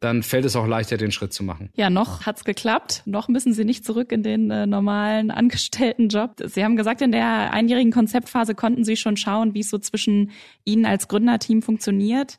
dann 0.00 0.22
fällt 0.22 0.44
es 0.44 0.54
auch 0.54 0.66
leichter, 0.66 0.96
den 0.96 1.10
Schritt 1.10 1.32
zu 1.32 1.42
machen. 1.42 1.70
Ja, 1.74 1.90
noch 1.90 2.24
hat's 2.24 2.44
geklappt. 2.44 3.02
Noch 3.04 3.26
müssen 3.28 3.52
Sie 3.52 3.64
nicht 3.64 3.84
zurück 3.84 4.12
in 4.12 4.22
den 4.22 4.50
äh, 4.50 4.66
normalen 4.66 5.30
Angestelltenjob. 5.32 6.36
Sie 6.44 6.62
haben 6.62 6.76
gesagt, 6.76 7.02
in 7.02 7.10
der 7.10 7.52
einjährigen 7.52 7.92
Konzeptphase 7.92 8.54
konnten 8.54 8.84
Sie 8.84 8.96
schon 8.96 9.16
schauen, 9.16 9.54
wie 9.54 9.60
es 9.60 9.70
so 9.70 9.78
zwischen 9.78 10.30
Ihnen 10.64 10.86
als 10.86 11.08
Gründerteam 11.08 11.62
funktioniert. 11.62 12.38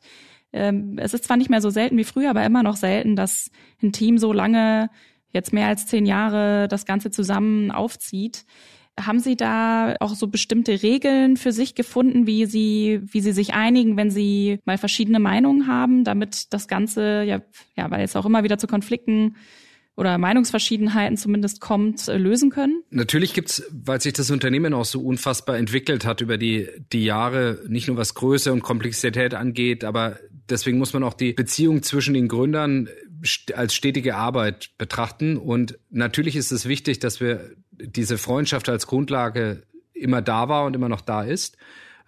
Ähm, 0.52 0.98
es 0.98 1.14
ist 1.14 1.24
zwar 1.24 1.36
nicht 1.36 1.50
mehr 1.50 1.60
so 1.60 1.70
selten 1.70 1.96
wie 1.96 2.04
früher, 2.04 2.30
aber 2.30 2.44
immer 2.44 2.62
noch 2.62 2.76
selten, 2.76 3.16
dass 3.16 3.50
ein 3.82 3.92
Team 3.92 4.18
so 4.18 4.32
lange, 4.32 4.90
jetzt 5.32 5.52
mehr 5.52 5.68
als 5.68 5.86
zehn 5.86 6.06
Jahre, 6.06 6.66
das 6.68 6.86
Ganze 6.86 7.10
zusammen 7.10 7.70
aufzieht. 7.70 8.44
Haben 8.98 9.20
Sie 9.20 9.36
da 9.36 9.94
auch 10.00 10.14
so 10.14 10.26
bestimmte 10.26 10.82
Regeln 10.82 11.36
für 11.36 11.52
sich 11.52 11.74
gefunden, 11.74 12.26
wie 12.26 12.46
Sie, 12.46 13.00
wie 13.04 13.20
Sie 13.20 13.32
sich 13.32 13.54
einigen, 13.54 13.96
wenn 13.96 14.10
Sie 14.10 14.58
mal 14.64 14.78
verschiedene 14.78 15.20
Meinungen 15.20 15.68
haben, 15.68 16.04
damit 16.04 16.52
das 16.52 16.68
Ganze, 16.68 17.22
ja, 17.22 17.40
ja, 17.76 17.90
weil 17.90 18.04
es 18.04 18.16
auch 18.16 18.26
immer 18.26 18.42
wieder 18.42 18.58
zu 18.58 18.66
Konflikten 18.66 19.36
oder 19.96 20.16
Meinungsverschiedenheiten 20.18 21.16
zumindest 21.16 21.60
kommt, 21.60 22.08
äh, 22.08 22.16
lösen 22.16 22.50
können? 22.50 22.82
Natürlich 22.90 23.34
gibt's, 23.34 23.62
weil 23.70 24.00
sich 24.00 24.14
das 24.14 24.30
Unternehmen 24.30 24.72
auch 24.72 24.86
so 24.86 25.00
unfassbar 25.00 25.58
entwickelt 25.58 26.04
hat 26.06 26.20
über 26.22 26.38
die, 26.38 26.68
die 26.92 27.04
Jahre, 27.04 27.60
nicht 27.68 27.86
nur 27.86 27.96
was 27.96 28.14
Größe 28.14 28.52
und 28.52 28.62
Komplexität 28.62 29.34
angeht, 29.34 29.84
aber 29.84 30.18
deswegen 30.50 30.78
muss 30.78 30.92
man 30.92 31.02
auch 31.02 31.14
die 31.14 31.32
Beziehung 31.32 31.82
zwischen 31.82 32.14
den 32.14 32.28
Gründern 32.28 32.88
als 33.54 33.74
stetige 33.74 34.16
Arbeit 34.16 34.70
betrachten. 34.78 35.36
Und 35.36 35.78
natürlich 35.90 36.36
ist 36.36 36.52
es 36.52 36.66
wichtig, 36.66 36.98
dass 36.98 37.20
wir 37.20 37.50
diese 37.72 38.18
Freundschaft 38.18 38.68
als 38.68 38.86
Grundlage 38.86 39.62
immer 39.92 40.22
da 40.22 40.48
war 40.48 40.64
und 40.64 40.74
immer 40.74 40.88
noch 40.88 41.00
da 41.00 41.22
ist. 41.22 41.56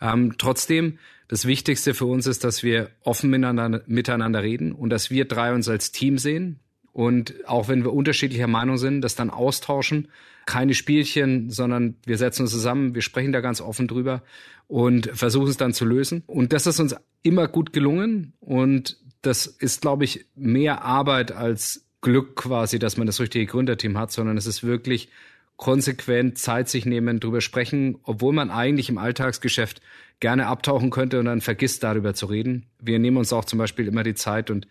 Ähm, 0.00 0.34
trotzdem, 0.38 0.98
das 1.28 1.46
Wichtigste 1.46 1.94
für 1.94 2.06
uns 2.06 2.26
ist, 2.26 2.44
dass 2.44 2.62
wir 2.62 2.90
offen 3.04 3.30
miteinander, 3.30 3.82
miteinander 3.86 4.42
reden 4.42 4.72
und 4.72 4.90
dass 4.90 5.10
wir 5.10 5.24
drei 5.26 5.54
uns 5.54 5.68
als 5.68 5.92
Team 5.92 6.18
sehen. 6.18 6.60
Und 6.92 7.34
auch 7.46 7.68
wenn 7.68 7.84
wir 7.84 7.92
unterschiedlicher 7.92 8.48
Meinung 8.48 8.76
sind, 8.76 9.00
das 9.00 9.14
dann 9.14 9.30
austauschen. 9.30 10.08
Keine 10.46 10.74
Spielchen, 10.74 11.50
sondern 11.50 11.96
wir 12.04 12.18
setzen 12.18 12.42
uns 12.42 12.50
zusammen, 12.50 12.94
wir 12.94 13.02
sprechen 13.02 13.32
da 13.32 13.40
ganz 13.40 13.60
offen 13.60 13.88
drüber 13.88 14.22
und 14.66 15.10
versuchen 15.14 15.48
es 15.48 15.56
dann 15.56 15.72
zu 15.72 15.84
lösen. 15.84 16.22
Und 16.26 16.52
das 16.52 16.66
ist 16.66 16.80
uns 16.80 16.96
immer 17.22 17.48
gut 17.48 17.72
gelungen. 17.72 18.32
Und 18.40 18.98
das 19.22 19.46
ist, 19.46 19.82
glaube 19.82 20.04
ich, 20.04 20.26
mehr 20.34 20.82
Arbeit 20.82 21.32
als 21.32 21.86
Glück 22.00 22.36
quasi, 22.36 22.78
dass 22.78 22.96
man 22.96 23.06
das 23.06 23.20
richtige 23.20 23.46
Gründerteam 23.46 23.96
hat, 23.96 24.10
sondern 24.10 24.36
es 24.36 24.46
ist 24.46 24.64
wirklich 24.64 25.08
konsequent 25.56 26.38
Zeit 26.38 26.68
sich 26.68 26.86
nehmen, 26.86 27.20
drüber 27.20 27.40
sprechen, 27.40 27.98
obwohl 28.02 28.32
man 28.32 28.50
eigentlich 28.50 28.88
im 28.88 28.98
Alltagsgeschäft 28.98 29.80
gerne 30.18 30.46
abtauchen 30.46 30.90
könnte 30.90 31.20
und 31.20 31.26
dann 31.26 31.40
vergisst 31.40 31.84
darüber 31.84 32.14
zu 32.14 32.26
reden. 32.26 32.66
Wir 32.80 32.98
nehmen 32.98 33.16
uns 33.16 33.32
auch 33.32 33.44
zum 33.44 33.58
Beispiel 33.58 33.86
immer 33.86 34.02
die 34.02 34.14
Zeit 34.14 34.50
und 34.50 34.66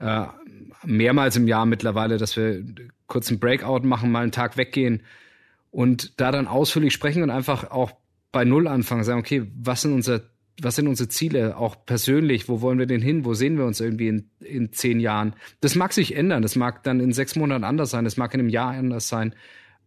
äh, 0.00 0.26
mehrmals 0.84 1.36
im 1.36 1.46
Jahr 1.46 1.66
mittlerweile, 1.66 2.16
dass 2.18 2.36
wir 2.36 2.64
kurz 3.06 3.28
einen 3.28 3.40
Breakout 3.40 3.86
machen, 3.86 4.10
mal 4.10 4.22
einen 4.22 4.32
Tag 4.32 4.56
weggehen 4.56 5.02
und 5.70 6.20
da 6.20 6.32
dann 6.32 6.48
ausführlich 6.48 6.92
sprechen 6.92 7.22
und 7.22 7.30
einfach 7.30 7.70
auch 7.70 7.92
bei 8.32 8.44
Null 8.44 8.66
anfangen, 8.68 9.04
sagen, 9.04 9.20
okay, 9.20 9.46
was 9.54 9.82
sind 9.82 9.92
unser 9.92 10.22
was 10.62 10.76
sind 10.76 10.88
unsere 10.88 11.08
Ziele, 11.08 11.56
auch 11.56 11.86
persönlich, 11.86 12.48
wo 12.48 12.60
wollen 12.60 12.78
wir 12.78 12.84
denn 12.84 13.00
hin, 13.00 13.24
wo 13.24 13.32
sehen 13.32 13.56
wir 13.56 13.64
uns 13.64 13.80
irgendwie 13.80 14.08
in, 14.08 14.30
in 14.40 14.72
zehn 14.72 15.00
Jahren. 15.00 15.34
Das 15.62 15.74
mag 15.74 15.94
sich 15.94 16.14
ändern, 16.14 16.42
das 16.42 16.54
mag 16.54 16.82
dann 16.82 17.00
in 17.00 17.12
sechs 17.12 17.34
Monaten 17.34 17.64
anders 17.64 17.90
sein, 17.90 18.04
das 18.04 18.18
mag 18.18 18.34
in 18.34 18.40
einem 18.40 18.50
Jahr 18.50 18.72
anders 18.72 19.08
sein, 19.08 19.34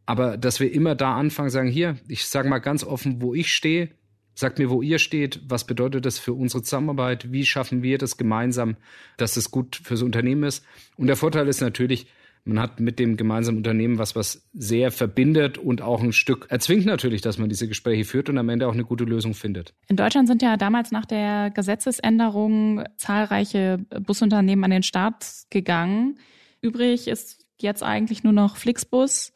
Aber 0.06 0.38
dass 0.38 0.60
wir 0.60 0.72
immer 0.72 0.96
da 0.96 1.16
anfangen, 1.16 1.50
sagen, 1.50 1.70
hier, 1.70 1.98
ich 2.08 2.26
sage 2.26 2.50
mal 2.50 2.60
ganz 2.60 2.84
offen, 2.84 3.22
wo 3.22 3.34
ich 3.34 3.54
stehe, 3.54 3.90
sagt 4.36 4.60
mir, 4.60 4.70
wo 4.70 4.82
ihr 4.82 5.00
steht, 5.00 5.42
was 5.48 5.66
bedeutet 5.66 6.06
das 6.06 6.20
für 6.20 6.34
unsere 6.34 6.64
Zusammenarbeit, 6.64 7.32
wie 7.32 7.46
schaffen 7.46 7.84
wir 7.84 7.98
das 7.98 8.18
gemeinsam, 8.18 8.78
dass 9.18 9.38
es 9.38 9.52
gut 9.52 9.80
fürs 9.84 10.02
Unternehmen 10.02 10.44
ist. 10.44 10.66
Und 10.98 11.08
der 11.08 11.16
Vorteil 11.16 11.48
ist 11.48 11.62
natürlich, 11.62 12.08
man 12.46 12.60
hat 12.60 12.80
mit 12.80 13.00
dem 13.00 13.16
gemeinsamen 13.16 13.60
Unternehmen 13.60 13.98
was, 13.98 14.16
was 14.16 14.50
sehr 14.54 14.92
verbindet 14.92 15.58
und 15.58 15.82
auch 15.82 16.02
ein 16.02 16.12
Stück 16.12 16.48
erzwingt 16.50 16.86
natürlich, 16.86 17.22
dass 17.22 17.38
man 17.38 17.48
diese 17.48 17.68
Gespräche 17.68 18.04
führt 18.04 18.30
und 18.30 18.38
am 18.38 18.50
Ende 18.50 18.68
auch 18.68 18.74
eine 18.74 18.84
gute 18.84 19.06
Lösung 19.06 19.34
findet. 19.34 19.74
In 19.88 19.96
Deutschland 19.96 20.28
sind 20.28 20.42
ja 20.42 20.58
damals 20.58 20.92
nach 20.92 21.06
der 21.06 21.52
Gesetzesänderung 21.52 22.84
zahlreiche 22.98 23.80
Busunternehmen 24.02 24.66
an 24.66 24.72
den 24.72 24.84
Start 24.84 25.26
gegangen. 25.52 26.20
Übrig 26.62 27.08
ist 27.08 27.46
jetzt 27.60 27.82
eigentlich 27.82 28.24
nur 28.24 28.34
noch 28.34 28.58
Flixbus. 28.58 29.32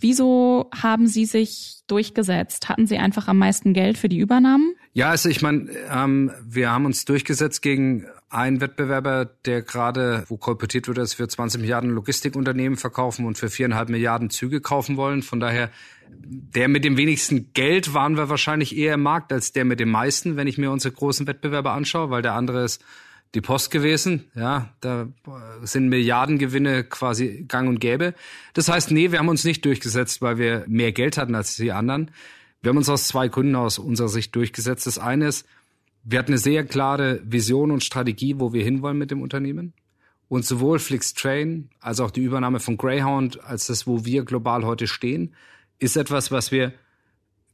Wieso 0.00 0.70
haben 0.80 1.08
Sie 1.08 1.24
sich 1.24 1.82
durchgesetzt? 1.88 2.68
Hatten 2.68 2.86
Sie 2.86 2.98
einfach 2.98 3.26
am 3.26 3.38
meisten 3.38 3.74
Geld 3.74 3.98
für 3.98 4.08
die 4.08 4.18
Übernahmen? 4.18 4.74
Ja, 4.92 5.10
also 5.10 5.28
ich 5.28 5.42
meine, 5.42 5.68
ähm, 5.92 6.30
wir 6.46 6.70
haben 6.70 6.84
uns 6.84 7.04
durchgesetzt 7.04 7.62
gegen 7.62 8.06
einen 8.30 8.60
Wettbewerber, 8.60 9.24
der 9.24 9.62
gerade, 9.62 10.24
wo 10.28 10.36
kolportiert 10.36 10.86
wird, 10.86 10.98
dass 10.98 11.18
wir 11.18 11.28
20 11.28 11.60
Milliarden 11.60 11.90
Logistikunternehmen 11.90 12.78
verkaufen 12.78 13.26
und 13.26 13.38
für 13.38 13.50
viereinhalb 13.50 13.88
Milliarden 13.88 14.30
Züge 14.30 14.60
kaufen 14.60 14.96
wollen. 14.96 15.22
Von 15.22 15.40
daher, 15.40 15.70
der 16.08 16.68
mit 16.68 16.84
dem 16.84 16.96
wenigsten 16.96 17.52
Geld 17.52 17.92
waren 17.92 18.16
wir 18.16 18.28
wahrscheinlich 18.28 18.76
eher 18.76 18.94
im 18.94 19.02
Markt 19.02 19.32
als 19.32 19.52
der 19.52 19.64
mit 19.64 19.80
dem 19.80 19.90
meisten, 19.90 20.36
wenn 20.36 20.46
ich 20.46 20.58
mir 20.58 20.70
unsere 20.70 20.94
großen 20.94 21.26
Wettbewerber 21.26 21.72
anschaue, 21.72 22.10
weil 22.10 22.22
der 22.22 22.34
andere 22.34 22.64
ist 22.64 22.84
die 23.34 23.40
Post 23.40 23.70
gewesen. 23.70 24.24
Ja, 24.34 24.70
da 24.80 25.08
sind 25.62 25.88
Milliardengewinne 25.88 26.84
quasi 26.84 27.44
gang 27.46 27.68
und 27.68 27.78
gäbe. 27.78 28.14
Das 28.54 28.68
heißt, 28.68 28.90
nee, 28.90 29.12
wir 29.12 29.18
haben 29.18 29.28
uns 29.28 29.44
nicht 29.44 29.64
durchgesetzt, 29.64 30.22
weil 30.22 30.38
wir 30.38 30.64
mehr 30.66 30.92
Geld 30.92 31.18
hatten 31.18 31.34
als 31.34 31.56
die 31.56 31.72
anderen. 31.72 32.10
Wir 32.62 32.70
haben 32.70 32.78
uns 32.78 32.88
aus 32.88 33.06
zwei 33.06 33.28
Gründen 33.28 33.54
aus 33.54 33.78
unserer 33.78 34.08
Sicht 34.08 34.34
durchgesetzt. 34.34 34.86
Das 34.86 34.98
eine 34.98 35.28
ist, 35.28 35.46
wir 36.04 36.18
hatten 36.18 36.32
eine 36.32 36.38
sehr 36.38 36.64
klare 36.64 37.20
Vision 37.24 37.70
und 37.70 37.84
Strategie, 37.84 38.36
wo 38.38 38.52
wir 38.52 38.64
hinwollen 38.64 38.98
mit 38.98 39.10
dem 39.10 39.20
Unternehmen. 39.20 39.74
Und 40.28 40.44
sowohl 40.44 40.78
Flixtrain 40.78 41.70
als 41.80 42.00
auch 42.00 42.10
die 42.10 42.22
Übernahme 42.22 42.60
von 42.60 42.76
Greyhound 42.76 43.42
als 43.44 43.66
das, 43.66 43.86
wo 43.86 44.04
wir 44.04 44.24
global 44.24 44.64
heute 44.64 44.86
stehen, 44.86 45.34
ist 45.78 45.96
etwas, 45.96 46.30
was 46.30 46.50
wir 46.50 46.72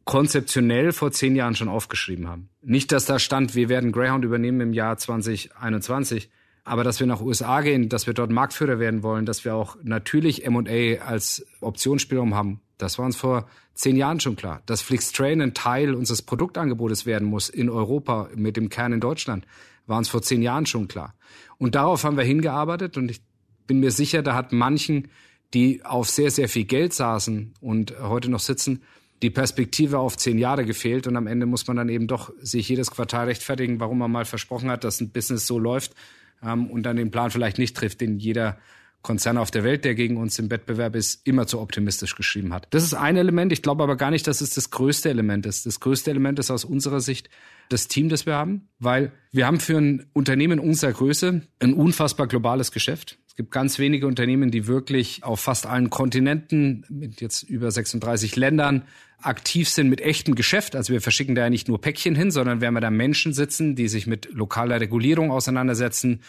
konzeptionell 0.04 0.92
vor 0.92 1.12
zehn 1.12 1.34
Jahren 1.34 1.54
schon 1.54 1.68
aufgeschrieben 1.68 2.28
haben. 2.28 2.50
Nicht, 2.62 2.92
dass 2.92 3.06
da 3.06 3.18
stand, 3.18 3.54
wir 3.54 3.68
werden 3.68 3.92
Greyhound 3.92 4.24
übernehmen 4.24 4.60
im 4.60 4.72
Jahr 4.72 4.96
2021, 4.96 6.30
aber 6.64 6.84
dass 6.84 7.00
wir 7.00 7.06
nach 7.06 7.20
USA 7.20 7.60
gehen, 7.60 7.88
dass 7.88 8.06
wir 8.06 8.14
dort 8.14 8.30
Marktführer 8.30 8.78
werden 8.78 9.02
wollen, 9.02 9.26
dass 9.26 9.44
wir 9.44 9.54
auch 9.54 9.76
natürlich 9.82 10.44
M&A 10.44 11.02
als 11.04 11.46
Optionsspielraum 11.60 12.34
haben, 12.34 12.60
das 12.78 12.98
war 12.98 13.06
uns 13.06 13.16
vor 13.16 13.48
zehn 13.74 13.96
Jahren 13.96 14.20
schon 14.20 14.36
klar. 14.36 14.62
Dass 14.66 14.82
Flixtrain 14.82 15.40
ein 15.40 15.54
Teil 15.54 15.94
unseres 15.94 16.22
Produktangebotes 16.22 17.06
werden 17.06 17.28
muss 17.28 17.48
in 17.48 17.70
Europa 17.70 18.28
mit 18.34 18.56
dem 18.56 18.68
Kern 18.68 18.92
in 18.92 19.00
Deutschland, 19.00 19.46
war 19.86 19.98
uns 19.98 20.08
vor 20.08 20.22
zehn 20.22 20.42
Jahren 20.42 20.66
schon 20.66 20.88
klar. 20.88 21.14
Und 21.58 21.74
darauf 21.74 22.04
haben 22.04 22.16
wir 22.16 22.24
hingearbeitet 22.24 22.96
und 22.96 23.10
ich 23.10 23.22
bin 23.66 23.80
mir 23.80 23.90
sicher, 23.90 24.22
da 24.22 24.34
hat 24.34 24.52
manchen, 24.52 25.08
die 25.52 25.84
auf 25.84 26.08
sehr, 26.10 26.30
sehr 26.30 26.48
viel 26.48 26.64
Geld 26.64 26.92
saßen 26.92 27.54
und 27.60 27.98
heute 28.00 28.30
noch 28.30 28.40
sitzen, 28.40 28.82
die 29.24 29.30
Perspektive 29.30 29.98
auf 29.98 30.16
zehn 30.16 30.38
Jahre 30.38 30.64
gefehlt 30.64 31.06
und 31.06 31.16
am 31.16 31.26
Ende 31.26 31.46
muss 31.46 31.66
man 31.66 31.76
dann 31.76 31.88
eben 31.88 32.06
doch 32.06 32.32
sich 32.40 32.68
jedes 32.68 32.90
Quartal 32.90 33.26
rechtfertigen, 33.26 33.80
warum 33.80 33.98
man 33.98 34.12
mal 34.12 34.24
versprochen 34.24 34.70
hat, 34.70 34.84
dass 34.84 35.00
ein 35.00 35.10
Business 35.10 35.46
so 35.46 35.58
läuft 35.58 35.94
ähm, 36.42 36.70
und 36.70 36.84
dann 36.84 36.96
den 36.96 37.10
Plan 37.10 37.30
vielleicht 37.30 37.58
nicht 37.58 37.76
trifft, 37.76 38.00
den 38.00 38.18
jeder 38.18 38.58
Konzern 39.04 39.36
auf 39.36 39.50
der 39.50 39.64
Welt, 39.64 39.84
der 39.84 39.94
gegen 39.94 40.16
uns 40.16 40.38
im 40.38 40.50
Wettbewerb 40.50 40.96
ist, 40.96 41.26
immer 41.26 41.46
zu 41.46 41.60
optimistisch 41.60 42.16
geschrieben 42.16 42.54
hat. 42.54 42.66
Das 42.70 42.82
ist 42.82 42.94
ein 42.94 43.16
Element. 43.16 43.52
Ich 43.52 43.62
glaube 43.62 43.82
aber 43.82 43.96
gar 43.96 44.10
nicht, 44.10 44.26
dass 44.26 44.40
es 44.40 44.54
das 44.54 44.70
größte 44.70 45.10
Element 45.10 45.44
ist. 45.46 45.66
Das 45.66 45.78
größte 45.78 46.10
Element 46.10 46.38
ist 46.38 46.50
aus 46.50 46.64
unserer 46.64 47.00
Sicht 47.00 47.28
das 47.68 47.86
Team, 47.88 48.08
das 48.08 48.26
wir 48.26 48.34
haben, 48.34 48.68
weil 48.78 49.12
wir 49.30 49.46
haben 49.46 49.60
für 49.60 49.76
ein 49.76 50.06
Unternehmen 50.14 50.58
unserer 50.58 50.92
Größe 50.92 51.42
ein 51.60 51.74
unfassbar 51.74 52.26
globales 52.26 52.72
Geschäft. 52.72 53.18
Es 53.28 53.36
gibt 53.36 53.50
ganz 53.50 53.78
wenige 53.78 54.06
Unternehmen, 54.06 54.50
die 54.50 54.66
wirklich 54.66 55.22
auf 55.22 55.40
fast 55.40 55.66
allen 55.66 55.90
Kontinenten 55.90 56.86
mit 56.88 57.20
jetzt 57.20 57.42
über 57.42 57.70
36 57.70 58.36
Ländern 58.36 58.84
aktiv 59.20 59.68
sind 59.68 59.88
mit 59.88 60.00
echtem 60.00 60.34
Geschäft. 60.34 60.76
Also 60.76 60.92
wir 60.92 61.00
verschicken 61.00 61.34
da 61.34 61.42
ja 61.42 61.50
nicht 61.50 61.68
nur 61.68 61.80
Päckchen 61.80 62.14
hin, 62.14 62.30
sondern 62.30 62.60
wir 62.60 62.68
haben 62.68 62.80
da 62.80 62.90
Menschen 62.90 63.32
sitzen, 63.32 63.74
die 63.74 63.88
sich 63.88 64.06
mit 64.06 64.28
lokaler 64.32 64.80
Regulierung 64.80 65.30
auseinandersetzen, 65.30 66.20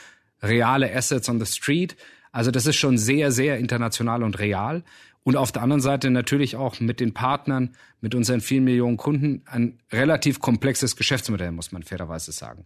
reale 0.41 0.93
Assets 0.93 1.29
on 1.29 1.39
the 1.39 1.45
Street. 1.45 1.95
Also 2.31 2.51
das 2.51 2.65
ist 2.65 2.75
schon 2.75 2.97
sehr, 2.97 3.31
sehr 3.31 3.57
international 3.57 4.23
und 4.23 4.39
real. 4.39 4.83
Und 5.23 5.37
auf 5.37 5.51
der 5.51 5.63
anderen 5.63 5.81
Seite 5.81 6.11
natürlich 6.11 6.55
auch 6.55 6.79
mit 6.79 6.99
den 6.99 7.13
Partnern, 7.13 7.75
mit 7.99 8.13
unseren 8.13 8.41
vielen 8.41 8.63
Millionen 8.63 8.97
Kunden 8.97 9.41
ein 9.45 9.79
relativ 9.91 10.39
komplexes 10.39 10.95
Geschäftsmodell, 10.95 11.51
muss 11.51 11.71
man 11.71 11.81
fairerweise 11.81 12.31
sagen. 12.31 12.65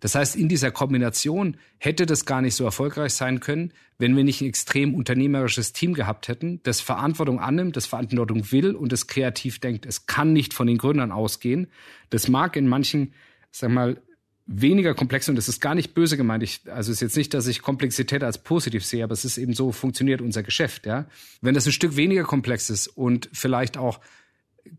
Das 0.00 0.14
heißt, 0.14 0.36
in 0.36 0.48
dieser 0.48 0.70
Kombination 0.70 1.56
hätte 1.78 2.06
das 2.06 2.24
gar 2.24 2.42
nicht 2.42 2.54
so 2.54 2.64
erfolgreich 2.64 3.14
sein 3.14 3.40
können, 3.40 3.72
wenn 3.98 4.16
wir 4.16 4.24
nicht 4.24 4.40
ein 4.40 4.48
extrem 4.48 4.94
unternehmerisches 4.94 5.72
Team 5.72 5.94
gehabt 5.94 6.28
hätten, 6.28 6.60
das 6.62 6.80
Verantwortung 6.80 7.40
annimmt, 7.40 7.76
das 7.76 7.86
Verantwortung 7.86 8.50
will 8.52 8.74
und 8.74 8.92
das 8.92 9.06
kreativ 9.06 9.58
denkt. 9.58 9.86
Es 9.86 10.06
kann 10.06 10.32
nicht 10.32 10.54
von 10.54 10.66
den 10.66 10.78
Gründern 10.78 11.12
ausgehen. 11.12 11.68
Das 12.10 12.28
mag 12.28 12.56
in 12.56 12.68
manchen, 12.68 13.12
sag 13.50 13.70
mal, 13.70 14.00
weniger 14.46 14.94
komplex 14.94 15.28
und 15.28 15.36
das 15.36 15.48
ist 15.48 15.60
gar 15.60 15.74
nicht 15.74 15.94
böse 15.94 16.16
gemeint. 16.16 16.42
Ich, 16.42 16.62
also 16.72 16.90
ist 16.90 17.00
jetzt 17.00 17.16
nicht, 17.16 17.34
dass 17.34 17.46
ich 17.46 17.60
Komplexität 17.60 18.24
als 18.24 18.38
positiv 18.38 18.84
sehe, 18.84 19.04
aber 19.04 19.12
es 19.12 19.24
ist 19.24 19.36
eben 19.36 19.52
so 19.52 19.72
funktioniert 19.72 20.22
unser 20.22 20.42
Geschäft, 20.42 20.86
ja. 20.86 21.06
Wenn 21.42 21.54
das 21.54 21.66
ein 21.66 21.72
Stück 21.72 21.96
weniger 21.96 22.24
komplex 22.24 22.70
ist 22.70 22.88
und 22.88 23.28
vielleicht 23.32 23.76
auch 23.76 24.00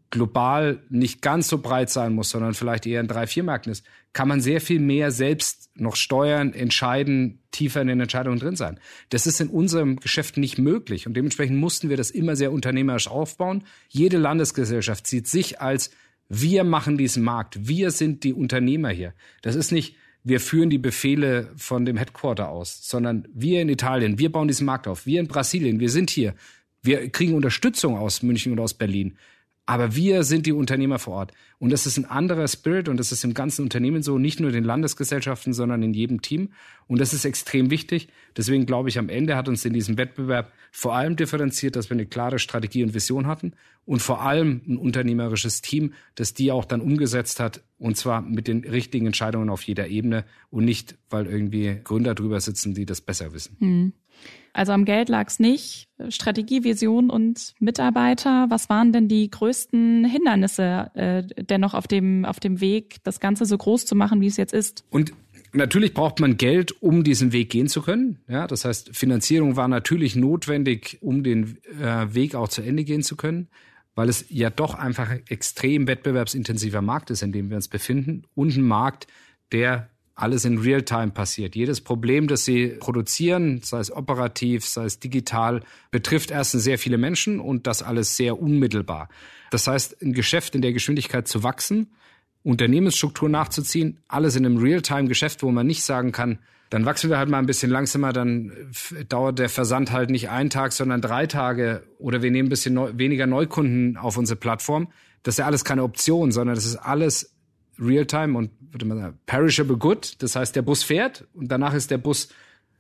global 0.09 0.81
nicht 0.89 1.21
ganz 1.21 1.47
so 1.47 1.59
breit 1.59 1.89
sein 1.89 2.13
muss, 2.13 2.29
sondern 2.29 2.55
vielleicht 2.55 2.85
eher 2.85 2.99
in 2.99 3.07
drei, 3.07 3.27
vier 3.27 3.43
Märkten 3.43 3.71
ist, 3.71 3.85
kann 4.13 4.27
man 4.27 4.41
sehr 4.41 4.59
viel 4.61 4.79
mehr 4.79 5.11
selbst 5.11 5.69
noch 5.75 5.95
steuern, 5.95 6.53
entscheiden, 6.53 7.43
tiefer 7.51 7.81
in 7.81 7.87
den 7.87 8.01
Entscheidungen 8.01 8.39
drin 8.39 8.55
sein. 8.55 8.79
Das 9.09 9.27
ist 9.27 9.39
in 9.39 9.49
unserem 9.49 9.97
Geschäft 9.97 10.37
nicht 10.37 10.57
möglich 10.57 11.07
und 11.07 11.15
dementsprechend 11.15 11.57
mussten 11.57 11.89
wir 11.89 11.97
das 11.97 12.11
immer 12.11 12.35
sehr 12.35 12.51
unternehmerisch 12.51 13.07
aufbauen. 13.07 13.63
Jede 13.87 14.17
Landesgesellschaft 14.17 15.07
sieht 15.07 15.27
sich 15.27 15.61
als 15.61 15.91
wir 16.29 16.63
machen 16.63 16.97
diesen 16.97 17.23
Markt. 17.23 17.67
Wir 17.67 17.89
sind 17.89 18.23
die 18.23 18.33
Unternehmer 18.33 18.89
hier. 18.89 19.13
Das 19.41 19.55
ist 19.55 19.71
nicht, 19.71 19.95
wir 20.23 20.39
führen 20.39 20.69
die 20.69 20.77
Befehle 20.77 21.51
von 21.55 21.85
dem 21.85 21.97
Headquarter 21.97 22.49
aus, 22.49 22.87
sondern 22.87 23.27
wir 23.33 23.61
in 23.61 23.69
Italien, 23.69 24.19
wir 24.19 24.31
bauen 24.31 24.47
diesen 24.47 24.65
Markt 24.65 24.87
auf. 24.87 25.07
Wir 25.07 25.19
in 25.19 25.27
Brasilien, 25.27 25.79
wir 25.79 25.89
sind 25.89 26.11
hier. 26.11 26.35
Wir 26.83 27.09
kriegen 27.09 27.33
Unterstützung 27.33 27.97
aus 27.97 28.21
München 28.21 28.51
und 28.51 28.59
aus 28.59 28.75
Berlin. 28.75 29.17
Aber 29.69 29.95
wir 29.95 30.23
sind 30.23 30.47
die 30.47 30.51
Unternehmer 30.51 30.97
vor 30.97 31.13
Ort. 31.13 31.31
Und 31.59 31.71
das 31.71 31.85
ist 31.85 31.95
ein 31.95 32.05
anderer 32.05 32.47
Spirit 32.47 32.89
und 32.89 32.97
das 32.97 33.11
ist 33.11 33.23
im 33.23 33.35
ganzen 33.35 33.61
Unternehmen 33.61 34.01
so, 34.01 34.17
nicht 34.17 34.39
nur 34.39 34.49
in 34.49 34.55
den 34.55 34.63
Landesgesellschaften, 34.63 35.53
sondern 35.53 35.83
in 35.83 35.93
jedem 35.93 36.23
Team. 36.23 36.49
Und 36.87 36.99
das 36.99 37.13
ist 37.13 37.23
extrem 37.23 37.69
wichtig. 37.69 38.07
Deswegen 38.35 38.65
glaube 38.65 38.89
ich, 38.89 38.97
am 38.97 39.09
Ende 39.09 39.35
hat 39.35 39.47
uns 39.47 39.63
in 39.65 39.73
diesem 39.73 39.99
Wettbewerb 39.99 40.51
vor 40.71 40.95
allem 40.95 41.15
differenziert, 41.15 41.75
dass 41.75 41.91
wir 41.91 41.95
eine 41.95 42.07
klare 42.07 42.39
Strategie 42.39 42.81
und 42.81 42.95
Vision 42.95 43.27
hatten 43.27 43.53
und 43.85 44.01
vor 44.01 44.23
allem 44.23 44.61
ein 44.67 44.77
unternehmerisches 44.77 45.61
Team, 45.61 45.93
das 46.15 46.33
die 46.33 46.51
auch 46.51 46.65
dann 46.65 46.81
umgesetzt 46.81 47.39
hat 47.39 47.61
und 47.77 47.95
zwar 47.95 48.21
mit 48.21 48.47
den 48.47 48.63
richtigen 48.63 49.05
Entscheidungen 49.05 49.51
auf 49.51 49.61
jeder 49.61 49.87
Ebene 49.87 50.25
und 50.49 50.65
nicht, 50.65 50.95
weil 51.11 51.27
irgendwie 51.27 51.79
Gründer 51.83 52.15
drüber 52.15 52.41
sitzen, 52.41 52.73
die 52.73 52.87
das 52.87 53.01
besser 53.01 53.33
wissen. 53.33 53.55
Hm. 53.59 53.93
Also 54.53 54.71
am 54.71 54.85
Geld 54.85 55.09
lag 55.09 55.27
es 55.27 55.39
nicht. 55.39 55.87
Strategie, 56.09 56.63
Vision 56.63 57.09
und 57.09 57.53
Mitarbeiter. 57.59 58.47
Was 58.49 58.69
waren 58.69 58.91
denn 58.91 59.07
die 59.07 59.29
größten 59.29 60.05
Hindernisse 60.05 60.91
äh, 60.93 61.23
dennoch 61.43 61.73
auf 61.73 61.87
dem, 61.87 62.25
auf 62.25 62.39
dem 62.39 62.61
Weg, 62.61 62.97
das 63.03 63.19
Ganze 63.19 63.45
so 63.45 63.57
groß 63.57 63.85
zu 63.85 63.95
machen, 63.95 64.21
wie 64.21 64.27
es 64.27 64.37
jetzt 64.37 64.53
ist? 64.53 64.83
Und 64.89 65.13
natürlich 65.53 65.93
braucht 65.93 66.19
man 66.19 66.37
Geld, 66.37 66.81
um 66.81 67.03
diesen 67.03 67.31
Weg 67.31 67.49
gehen 67.49 67.67
zu 67.67 67.81
können. 67.81 68.19
Ja, 68.27 68.47
das 68.47 68.65
heißt, 68.65 68.95
Finanzierung 68.95 69.55
war 69.55 69.67
natürlich 69.67 70.15
notwendig, 70.15 70.97
um 71.01 71.23
den 71.23 71.57
äh, 71.81 72.13
Weg 72.13 72.35
auch 72.35 72.47
zu 72.47 72.61
Ende 72.61 72.83
gehen 72.83 73.03
zu 73.03 73.15
können, 73.15 73.47
weil 73.95 74.09
es 74.09 74.25
ja 74.29 74.49
doch 74.49 74.75
einfach 74.75 75.11
extrem 75.27 75.87
wettbewerbsintensiver 75.87 76.81
Markt 76.81 77.09
ist, 77.09 77.23
in 77.23 77.31
dem 77.31 77.49
wir 77.49 77.57
uns 77.57 77.67
befinden 77.67 78.23
und 78.35 78.55
ein 78.55 78.63
Markt, 78.63 79.07
der 79.51 79.89
alles 80.21 80.45
in 80.45 80.57
Realtime 80.57 81.11
passiert. 81.11 81.55
Jedes 81.55 81.81
Problem, 81.81 82.27
das 82.27 82.45
sie 82.45 82.67
produzieren, 82.79 83.61
sei 83.63 83.79
es 83.79 83.91
operativ, 83.91 84.65
sei 84.65 84.85
es 84.85 84.99
digital, 84.99 85.61
betrifft 85.91 86.31
erstens 86.31 86.63
sehr 86.63 86.77
viele 86.77 86.97
Menschen 86.97 87.39
und 87.39 87.67
das 87.67 87.81
alles 87.83 88.17
sehr 88.17 88.39
unmittelbar. 88.39 89.09
Das 89.51 89.67
heißt, 89.67 90.01
ein 90.01 90.13
Geschäft 90.13 90.55
in 90.55 90.61
der 90.61 90.73
Geschwindigkeit 90.73 91.27
zu 91.27 91.43
wachsen, 91.43 91.91
Unternehmensstruktur 92.43 93.29
nachzuziehen, 93.29 93.99
alles 94.07 94.35
in 94.35 94.45
einem 94.45 94.57
Realtime-Geschäft, 94.57 95.43
wo 95.43 95.51
man 95.51 95.67
nicht 95.67 95.83
sagen 95.83 96.11
kann, 96.11 96.39
dann 96.69 96.85
wachsen 96.85 97.09
wir 97.09 97.17
halt 97.17 97.29
mal 97.29 97.39
ein 97.39 97.47
bisschen 97.47 97.71
langsamer, 97.71 98.13
dann 98.13 98.51
dauert 99.07 99.39
der 99.39 99.49
Versand 99.49 99.91
halt 99.91 100.11
nicht 100.11 100.29
einen 100.29 100.51
Tag, 100.51 100.71
sondern 100.71 101.01
drei 101.01 101.25
Tage 101.25 101.83
oder 101.97 102.21
wir 102.21 102.29
nehmen 102.29 102.47
ein 102.47 102.49
bisschen 102.49 102.75
neu, 102.75 102.91
weniger 102.93 103.25
Neukunden 103.25 103.97
auf 103.97 104.17
unsere 104.17 104.39
Plattform. 104.39 104.89
Das 105.23 105.33
ist 105.33 105.39
ja 105.39 105.45
alles 105.45 105.65
keine 105.65 105.83
Option, 105.83 106.31
sondern 106.31 106.55
das 106.55 106.65
ist 106.65 106.75
alles 106.75 107.33
Realtime 107.79 108.37
und 108.37 108.51
würde 108.71 108.85
man 108.85 108.99
sagen, 108.99 109.19
perishable 109.25 109.77
good. 109.77 110.15
Das 110.19 110.35
heißt, 110.35 110.55
der 110.55 110.61
Bus 110.61 110.83
fährt 110.83 111.25
und 111.33 111.49
danach 111.49 111.73
ist 111.73 111.91
der 111.91 111.97
Bus 111.97 112.29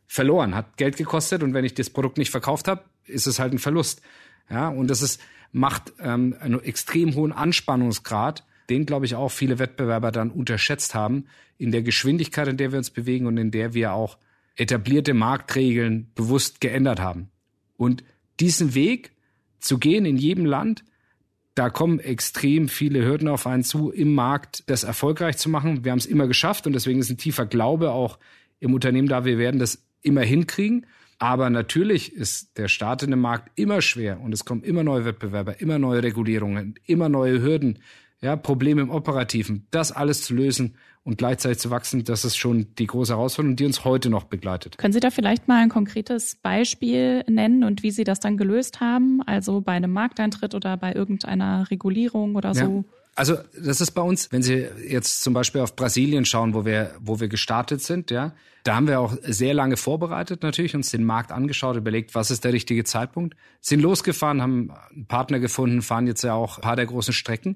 verloren, 0.07 0.55
hat 0.55 0.77
Geld 0.77 0.97
gekostet 0.97 1.43
und 1.43 1.53
wenn 1.53 1.65
ich 1.65 1.73
das 1.73 1.89
Produkt 1.89 2.17
nicht 2.17 2.31
verkauft 2.31 2.67
habe, 2.67 2.83
ist 3.05 3.27
es 3.27 3.39
halt 3.39 3.53
ein 3.53 3.59
Verlust. 3.59 4.01
Ja, 4.49 4.67
und 4.67 4.87
das 4.87 5.01
ist 5.01 5.21
macht 5.51 5.93
ähm, 5.99 6.35
einen 6.39 6.61
extrem 6.63 7.15
hohen 7.15 7.31
Anspannungsgrad, 7.31 8.43
den, 8.69 8.85
glaube 8.85 9.05
ich, 9.05 9.15
auch 9.15 9.29
viele 9.29 9.59
Wettbewerber 9.59 10.11
dann 10.11 10.29
unterschätzt 10.29 10.93
haben, 10.93 11.25
in 11.57 11.71
der 11.71 11.81
Geschwindigkeit, 11.81 12.47
in 12.47 12.57
der 12.57 12.71
wir 12.71 12.77
uns 12.77 12.91
bewegen 12.91 13.25
und 13.25 13.37
in 13.37 13.51
der 13.51 13.73
wir 13.73 13.93
auch 13.93 14.17
etablierte 14.55 15.13
Marktregeln 15.13 16.11
bewusst 16.15 16.61
geändert 16.61 16.99
haben. 16.99 17.29
Und 17.77 18.03
diesen 18.39 18.75
Weg 18.75 19.11
zu 19.59 19.77
gehen 19.77 20.05
in 20.05 20.17
jedem 20.17 20.45
Land, 20.45 20.83
da 21.59 21.69
kommen 21.69 21.99
extrem 21.99 22.69
viele 22.69 23.05
Hürden 23.05 23.27
auf 23.27 23.45
einen 23.45 23.65
zu, 23.65 23.91
im 23.91 24.15
Markt 24.15 24.63
das 24.67 24.85
erfolgreich 24.85 25.35
zu 25.35 25.49
machen. 25.49 25.83
Wir 25.83 25.91
haben 25.91 25.99
es 25.99 26.05
immer 26.05 26.25
geschafft 26.25 26.65
und 26.65 26.71
deswegen 26.71 27.01
ist 27.01 27.09
ein 27.09 27.17
tiefer 27.17 27.45
Glaube 27.45 27.91
auch 27.91 28.17
im 28.61 28.73
Unternehmen 28.73 29.09
da. 29.09 29.25
Wir 29.25 29.37
werden 29.37 29.59
das 29.59 29.83
immer 30.01 30.21
hinkriegen. 30.21 30.85
Aber 31.17 31.49
natürlich 31.49 32.13
ist 32.13 32.57
der 32.57 32.69
Start 32.69 33.03
in 33.03 33.11
dem 33.11 33.19
Markt 33.19 33.51
immer 33.59 33.81
schwer 33.81 34.21
und 34.21 34.33
es 34.33 34.45
kommen 34.45 34.63
immer 34.63 34.83
neue 34.83 35.03
Wettbewerber, 35.03 35.59
immer 35.59 35.79
neue 35.79 36.01
Regulierungen, 36.01 36.75
immer 36.85 37.09
neue 37.09 37.41
Hürden, 37.41 37.79
ja, 38.21 38.37
Probleme 38.37 38.79
im 38.79 38.89
Operativen. 38.89 39.67
Das 39.69 39.91
alles 39.91 40.23
zu 40.23 40.35
lösen 40.35 40.77
und 41.09 41.17
gleichzeitig 41.17 41.57
zu 41.57 41.71
wachsen, 41.71 42.03
das 42.03 42.23
ist 42.23 42.37
schon 42.37 42.67
die 42.77 42.85
große 42.85 43.13
Herausforderung, 43.13 43.55
die 43.55 43.65
uns 43.65 43.83
heute 43.83 44.11
noch 44.11 44.25
begleitet. 44.25 44.77
Können 44.77 44.93
Sie 44.93 44.99
da 44.99 45.09
vielleicht 45.09 45.47
mal 45.47 45.57
ein 45.57 45.69
konkretes 45.69 46.35
Beispiel 46.35 47.23
nennen 47.27 47.63
und 47.63 47.81
wie 47.81 47.89
Sie 47.89 48.03
das 48.03 48.19
dann 48.19 48.37
gelöst 48.37 48.79
haben? 48.79 49.23
Also 49.25 49.59
bei 49.59 49.71
einem 49.71 49.91
Markteintritt 49.91 50.53
oder 50.53 50.77
bei 50.77 50.93
irgendeiner 50.93 51.69
Regulierung 51.71 52.35
oder 52.35 52.53
so? 52.53 52.61
Ja. 52.61 52.83
Also 53.15 53.37
das 53.59 53.81
ist 53.81 53.91
bei 53.91 54.03
uns, 54.03 54.31
wenn 54.31 54.43
Sie 54.43 54.67
jetzt 54.87 55.23
zum 55.23 55.33
Beispiel 55.33 55.61
auf 55.61 55.75
Brasilien 55.75 56.25
schauen, 56.25 56.53
wo 56.53 56.63
wir, 56.63 56.91
wo 56.99 57.19
wir 57.19 57.27
gestartet 57.27 57.81
sind, 57.81 58.11
ja, 58.11 58.33
da 58.63 58.75
haben 58.75 58.87
wir 58.87 58.99
auch 58.99 59.17
sehr 59.23 59.55
lange 59.55 59.77
vorbereitet 59.77 60.43
natürlich, 60.43 60.75
uns 60.75 60.91
den 60.91 61.03
Markt 61.03 61.31
angeschaut, 61.31 61.75
überlegt, 61.75 62.13
was 62.13 62.29
ist 62.29 62.43
der 62.43 62.53
richtige 62.53 62.83
Zeitpunkt, 62.83 63.35
sind 63.61 63.81
losgefahren, 63.81 64.43
haben 64.43 64.71
einen 64.93 65.07
Partner 65.07 65.39
gefunden, 65.39 65.81
fahren 65.81 66.05
jetzt 66.05 66.21
ja 66.21 66.35
auch 66.35 66.59
ein 66.59 66.61
paar 66.61 66.75
der 66.75 66.85
großen 66.85 67.15
Strecken 67.15 67.55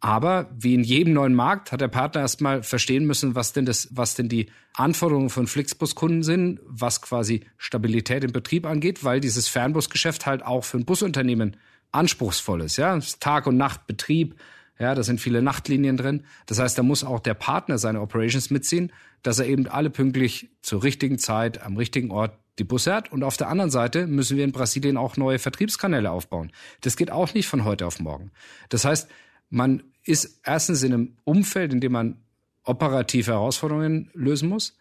aber 0.00 0.48
wie 0.56 0.74
in 0.74 0.84
jedem 0.84 1.14
neuen 1.14 1.34
Markt 1.34 1.72
hat 1.72 1.80
der 1.80 1.88
Partner 1.88 2.20
erstmal 2.20 2.62
verstehen 2.62 3.04
müssen, 3.04 3.34
was 3.34 3.52
denn 3.52 3.66
das, 3.66 3.88
was 3.90 4.14
denn 4.14 4.28
die 4.28 4.46
Anforderungen 4.74 5.30
von 5.30 5.48
Flixbus-Kunden 5.48 6.22
sind, 6.22 6.60
was 6.64 7.02
quasi 7.02 7.44
Stabilität 7.56 8.22
im 8.22 8.32
Betrieb 8.32 8.64
angeht, 8.64 9.02
weil 9.02 9.20
dieses 9.20 9.48
Fernbusgeschäft 9.48 10.26
halt 10.26 10.44
auch 10.44 10.64
für 10.64 10.78
ein 10.78 10.84
Busunternehmen 10.84 11.56
anspruchsvoll 11.90 12.60
ist. 12.60 12.76
Ja, 12.76 12.98
Tag 13.18 13.46
und 13.46 13.56
Nacht 13.56 13.86
Betrieb. 13.86 14.36
Ja, 14.78 14.94
da 14.94 15.02
sind 15.02 15.20
viele 15.20 15.42
Nachtlinien 15.42 15.96
drin. 15.96 16.22
Das 16.46 16.60
heißt, 16.60 16.78
da 16.78 16.84
muss 16.84 17.02
auch 17.02 17.18
der 17.18 17.34
Partner 17.34 17.78
seine 17.78 18.00
Operations 18.00 18.50
mitziehen, 18.50 18.92
dass 19.24 19.40
er 19.40 19.46
eben 19.46 19.66
alle 19.66 19.90
pünktlich 19.90 20.50
zur 20.62 20.84
richtigen 20.84 21.18
Zeit 21.18 21.60
am 21.62 21.76
richtigen 21.76 22.12
Ort 22.12 22.38
die 22.60 22.64
Busse 22.64 22.94
hat. 22.94 23.10
Und 23.10 23.24
auf 23.24 23.36
der 23.36 23.48
anderen 23.48 23.72
Seite 23.72 24.06
müssen 24.06 24.36
wir 24.36 24.44
in 24.44 24.52
Brasilien 24.52 24.96
auch 24.96 25.16
neue 25.16 25.40
Vertriebskanäle 25.40 26.08
aufbauen. 26.08 26.52
Das 26.82 26.96
geht 26.96 27.10
auch 27.10 27.34
nicht 27.34 27.48
von 27.48 27.64
heute 27.64 27.86
auf 27.86 27.98
morgen. 27.98 28.30
Das 28.68 28.84
heißt, 28.84 29.08
man 29.50 29.82
ist 30.04 30.40
erstens 30.44 30.82
in 30.82 30.92
einem 30.92 31.16
Umfeld, 31.24 31.72
in 31.72 31.80
dem 31.80 31.92
man 31.92 32.16
operative 32.64 33.32
Herausforderungen 33.32 34.10
lösen 34.14 34.48
muss, 34.48 34.76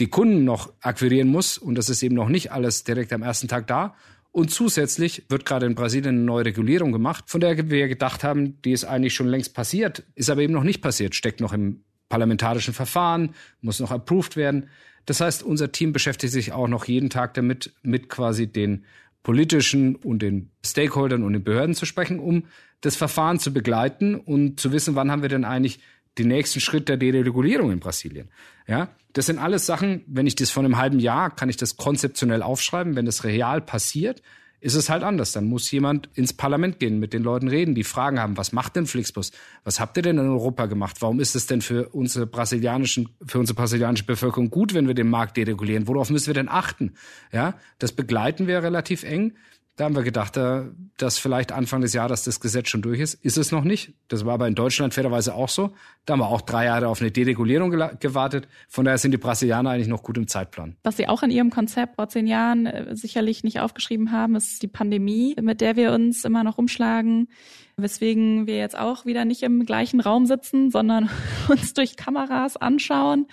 die 0.00 0.08
Kunden 0.08 0.44
noch 0.44 0.72
akquirieren 0.80 1.28
muss 1.28 1.58
und 1.58 1.76
das 1.76 1.88
ist 1.88 2.02
eben 2.02 2.14
noch 2.14 2.28
nicht 2.28 2.50
alles 2.52 2.84
direkt 2.84 3.12
am 3.12 3.22
ersten 3.22 3.48
Tag 3.48 3.66
da. 3.66 3.94
Und 4.32 4.50
zusätzlich 4.50 5.24
wird 5.28 5.46
gerade 5.46 5.66
in 5.66 5.76
Brasilien 5.76 6.16
eine 6.16 6.24
neue 6.24 6.46
Regulierung 6.46 6.90
gemacht, 6.90 7.24
von 7.28 7.40
der 7.40 7.70
wir 7.70 7.86
gedacht 7.86 8.24
haben, 8.24 8.60
die 8.62 8.72
ist 8.72 8.84
eigentlich 8.84 9.14
schon 9.14 9.28
längst 9.28 9.54
passiert, 9.54 10.02
ist 10.16 10.28
aber 10.28 10.40
eben 10.40 10.52
noch 10.52 10.64
nicht 10.64 10.82
passiert, 10.82 11.14
steckt 11.14 11.40
noch 11.40 11.52
im 11.52 11.84
parlamentarischen 12.08 12.74
Verfahren, 12.74 13.34
muss 13.60 13.78
noch 13.78 13.92
approved 13.92 14.36
werden. 14.36 14.68
Das 15.06 15.20
heißt, 15.20 15.44
unser 15.44 15.70
Team 15.70 15.92
beschäftigt 15.92 16.32
sich 16.32 16.52
auch 16.52 16.66
noch 16.66 16.86
jeden 16.86 17.10
Tag 17.10 17.34
damit, 17.34 17.74
mit 17.82 18.08
quasi 18.08 18.48
den 18.48 18.84
politischen 19.22 19.94
und 19.96 20.20
den 20.20 20.50
Stakeholdern 20.64 21.22
und 21.22 21.32
den 21.32 21.44
Behörden 21.44 21.74
zu 21.74 21.86
sprechen, 21.86 22.18
um 22.18 22.44
das 22.84 22.96
Verfahren 22.96 23.38
zu 23.38 23.52
begleiten 23.52 24.14
und 24.14 24.60
zu 24.60 24.72
wissen, 24.72 24.94
wann 24.94 25.10
haben 25.10 25.22
wir 25.22 25.28
denn 25.28 25.44
eigentlich 25.44 25.80
den 26.18 26.28
nächsten 26.28 26.60
Schritt 26.60 26.88
der 26.88 26.96
Deregulierung 26.96 27.72
in 27.72 27.80
Brasilien. 27.80 28.28
Ja, 28.66 28.88
das 29.14 29.26
sind 29.26 29.38
alles 29.38 29.66
Sachen, 29.66 30.02
wenn 30.06 30.26
ich 30.26 30.36
das 30.36 30.50
von 30.50 30.64
einem 30.64 30.76
halben 30.76 31.00
Jahr, 31.00 31.34
kann 31.34 31.48
ich 31.48 31.56
das 31.56 31.76
konzeptionell 31.76 32.42
aufschreiben. 32.42 32.94
Wenn 32.94 33.06
das 33.06 33.24
real 33.24 33.60
passiert, 33.60 34.22
ist 34.60 34.74
es 34.74 34.88
halt 34.88 35.02
anders. 35.02 35.32
Dann 35.32 35.44
muss 35.44 35.70
jemand 35.70 36.08
ins 36.14 36.32
Parlament 36.32 36.78
gehen, 36.78 36.98
mit 36.98 37.12
den 37.12 37.22
Leuten 37.22 37.48
reden, 37.48 37.74
die 37.74 37.84
Fragen 37.84 38.18
haben, 38.18 38.36
was 38.36 38.52
macht 38.52 38.76
denn 38.76 38.86
Flixbus? 38.86 39.32
Was 39.62 39.80
habt 39.80 39.96
ihr 39.96 40.02
denn 40.02 40.18
in 40.18 40.28
Europa 40.28 40.66
gemacht? 40.66 40.96
Warum 41.00 41.20
ist 41.20 41.34
es 41.34 41.46
denn 41.46 41.60
für 41.60 41.88
unsere 41.90 42.26
brasilianischen, 42.26 43.10
für 43.26 43.38
unsere 43.38 43.56
brasilianische 43.56 44.06
Bevölkerung 44.06 44.50
gut, 44.50 44.72
wenn 44.72 44.86
wir 44.86 44.94
den 44.94 45.10
Markt 45.10 45.36
deregulieren? 45.36 45.86
Worauf 45.86 46.10
müssen 46.10 46.28
wir 46.28 46.34
denn 46.34 46.48
achten? 46.48 46.94
Ja, 47.32 47.58
das 47.78 47.92
begleiten 47.92 48.46
wir 48.46 48.62
relativ 48.62 49.02
eng. 49.02 49.34
Da 49.76 49.84
haben 49.84 49.96
wir 49.96 50.04
gedacht, 50.04 50.36
äh, 50.36 50.62
dass 50.98 51.18
vielleicht 51.18 51.50
Anfang 51.50 51.80
des 51.80 51.92
Jahres 51.94 52.22
das 52.22 52.38
Gesetz 52.38 52.68
schon 52.68 52.80
durch 52.80 53.00
ist. 53.00 53.14
Ist 53.14 53.36
es 53.36 53.50
noch 53.50 53.64
nicht. 53.64 53.92
Das 54.06 54.24
war 54.24 54.34
aber 54.34 54.46
in 54.46 54.54
Deutschland 54.54 54.94
fairerweise 54.94 55.34
auch 55.34 55.48
so. 55.48 55.72
Da 56.06 56.12
haben 56.12 56.20
wir 56.20 56.28
auch 56.28 56.42
drei 56.42 56.66
Jahre 56.66 56.86
auf 56.86 57.00
eine 57.00 57.10
Deregulierung 57.10 57.70
gewartet. 57.98 58.46
Von 58.68 58.84
daher 58.84 58.98
sind 58.98 59.10
die 59.10 59.18
Brasilianer 59.18 59.70
eigentlich 59.70 59.88
noch 59.88 60.04
gut 60.04 60.16
im 60.16 60.28
Zeitplan. 60.28 60.76
Was 60.84 60.96
Sie 60.96 61.08
auch 61.08 61.24
in 61.24 61.30
Ihrem 61.30 61.50
Konzept 61.50 61.96
vor 61.96 62.08
zehn 62.08 62.28
Jahren 62.28 62.66
äh, 62.66 62.94
sicherlich 62.94 63.42
nicht 63.42 63.58
aufgeschrieben 63.58 64.12
haben, 64.12 64.36
ist 64.36 64.62
die 64.62 64.68
Pandemie, 64.68 65.34
mit 65.40 65.60
der 65.60 65.74
wir 65.74 65.92
uns 65.92 66.24
immer 66.24 66.44
noch 66.44 66.56
umschlagen. 66.56 67.28
Weswegen 67.76 68.46
wir 68.46 68.56
jetzt 68.56 68.78
auch 68.78 69.06
wieder 69.06 69.24
nicht 69.24 69.42
im 69.42 69.66
gleichen 69.66 69.98
Raum 69.98 70.26
sitzen, 70.26 70.70
sondern 70.70 71.10
uns 71.48 71.74
durch 71.74 71.96
Kameras 71.96 72.56
anschauen. 72.56 73.26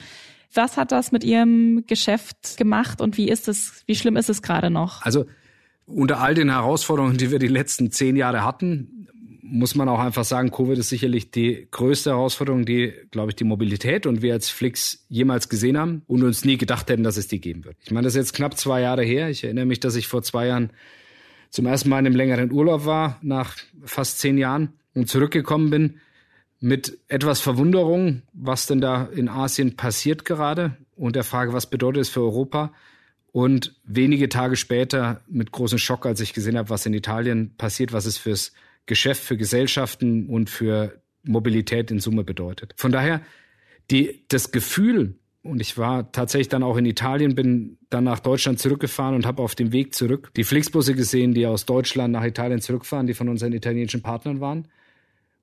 Was 0.54 0.75
hat 0.75 0.91
das 0.91 1.12
mit 1.12 1.23
Ihrem 1.23 1.86
Geschäft 1.86 2.58
gemacht 2.58 2.99
und 2.99 3.17
wie 3.17 3.30
ist 3.30 3.47
es, 3.47 3.84
wie 3.86 3.95
schlimm 3.95 4.17
ist 4.17 4.30
es 4.30 4.41
gerade 4.41 4.71
noch? 4.71 5.04
Also 5.04 5.25
unter 5.85 6.19
all 6.19 6.33
den 6.33 6.49
Herausforderungen, 6.49 7.17
die 7.17 7.31
wir 7.31 7.39
die 7.39 7.47
letzten 7.47 7.91
zehn 7.91 8.15
Jahre 8.15 8.45
hatten, 8.45 9.07
muss 9.51 9.75
man 9.75 9.89
auch 9.89 9.99
einfach 9.99 10.23
sagen, 10.23 10.49
Covid 10.49 10.77
ist 10.77 10.89
sicherlich 10.89 11.29
die 11.29 11.67
größte 11.71 12.11
Herausforderung, 12.11 12.65
die, 12.65 12.93
glaube 13.11 13.31
ich, 13.31 13.35
die 13.35 13.43
Mobilität 13.43 14.05
und 14.05 14.21
wir 14.21 14.33
als 14.33 14.49
Flix 14.49 15.05
jemals 15.09 15.49
gesehen 15.49 15.77
haben 15.77 16.03
und 16.07 16.23
uns 16.23 16.45
nie 16.45 16.57
gedacht 16.57 16.89
hätten, 16.89 17.03
dass 17.03 17.17
es 17.17 17.27
die 17.27 17.41
geben 17.41 17.65
wird. 17.65 17.75
Ich 17.83 17.91
meine, 17.91 18.05
das 18.05 18.13
ist 18.13 18.19
jetzt 18.19 18.33
knapp 18.33 18.57
zwei 18.57 18.79
Jahre 18.79 19.03
her. 19.03 19.29
Ich 19.29 19.43
erinnere 19.43 19.65
mich, 19.65 19.81
dass 19.81 19.95
ich 19.95 20.07
vor 20.07 20.23
zwei 20.23 20.47
Jahren 20.47 20.71
zum 21.49 21.65
ersten 21.65 21.89
Mal 21.89 21.99
in 21.99 22.05
einem 22.05 22.15
längeren 22.15 22.51
Urlaub 22.51 22.85
war, 22.85 23.19
nach 23.21 23.57
fast 23.83 24.19
zehn 24.19 24.37
Jahren 24.37 24.71
und 24.93 25.09
zurückgekommen 25.09 25.69
bin 25.69 25.99
mit 26.61 26.97
etwas 27.09 27.41
Verwunderung, 27.41 28.21
was 28.31 28.67
denn 28.67 28.79
da 28.79 29.09
in 29.13 29.27
Asien 29.27 29.75
passiert 29.75 30.23
gerade 30.23 30.77
und 30.95 31.17
der 31.17 31.25
Frage, 31.25 31.51
was 31.51 31.69
bedeutet 31.69 32.03
es 32.03 32.09
für 32.09 32.21
Europa? 32.21 32.71
Und 33.31 33.79
wenige 33.85 34.27
Tage 34.27 34.57
später 34.57 35.21
mit 35.27 35.51
großem 35.51 35.77
Schock, 35.77 36.05
als 36.05 36.19
ich 36.19 36.33
gesehen 36.33 36.57
habe, 36.57 36.69
was 36.69 36.85
in 36.85 36.93
Italien 36.93 37.55
passiert, 37.57 37.93
was 37.93 38.05
es 38.05 38.17
fürs 38.17 38.51
Geschäft, 38.85 39.23
für 39.23 39.37
Gesellschaften 39.37 40.27
und 40.27 40.49
für 40.49 41.01
Mobilität 41.23 41.91
in 41.91 41.99
Summe 41.99 42.23
bedeutet. 42.23 42.73
Von 42.75 42.91
daher, 42.91 43.21
die, 43.89 44.25
das 44.27 44.51
Gefühl, 44.51 45.15
und 45.43 45.61
ich 45.61 45.77
war 45.77 46.11
tatsächlich 46.11 46.49
dann 46.49 46.63
auch 46.63 46.77
in 46.77 46.85
Italien, 46.85 47.35
bin 47.35 47.77
dann 47.89 48.03
nach 48.03 48.19
Deutschland 48.19 48.59
zurückgefahren 48.59 49.15
und 49.15 49.25
habe 49.25 49.41
auf 49.41 49.55
dem 49.55 49.71
Weg 49.71 49.95
zurück 49.95 50.31
die 50.35 50.43
Flixbusse 50.43 50.93
gesehen, 50.93 51.33
die 51.33 51.45
aus 51.45 51.65
Deutschland 51.65 52.11
nach 52.11 52.23
Italien 52.25 52.61
zurückfahren, 52.61 53.07
die 53.07 53.13
von 53.13 53.29
unseren 53.29 53.53
italienischen 53.53 54.01
Partnern 54.01 54.41
waren. 54.41 54.67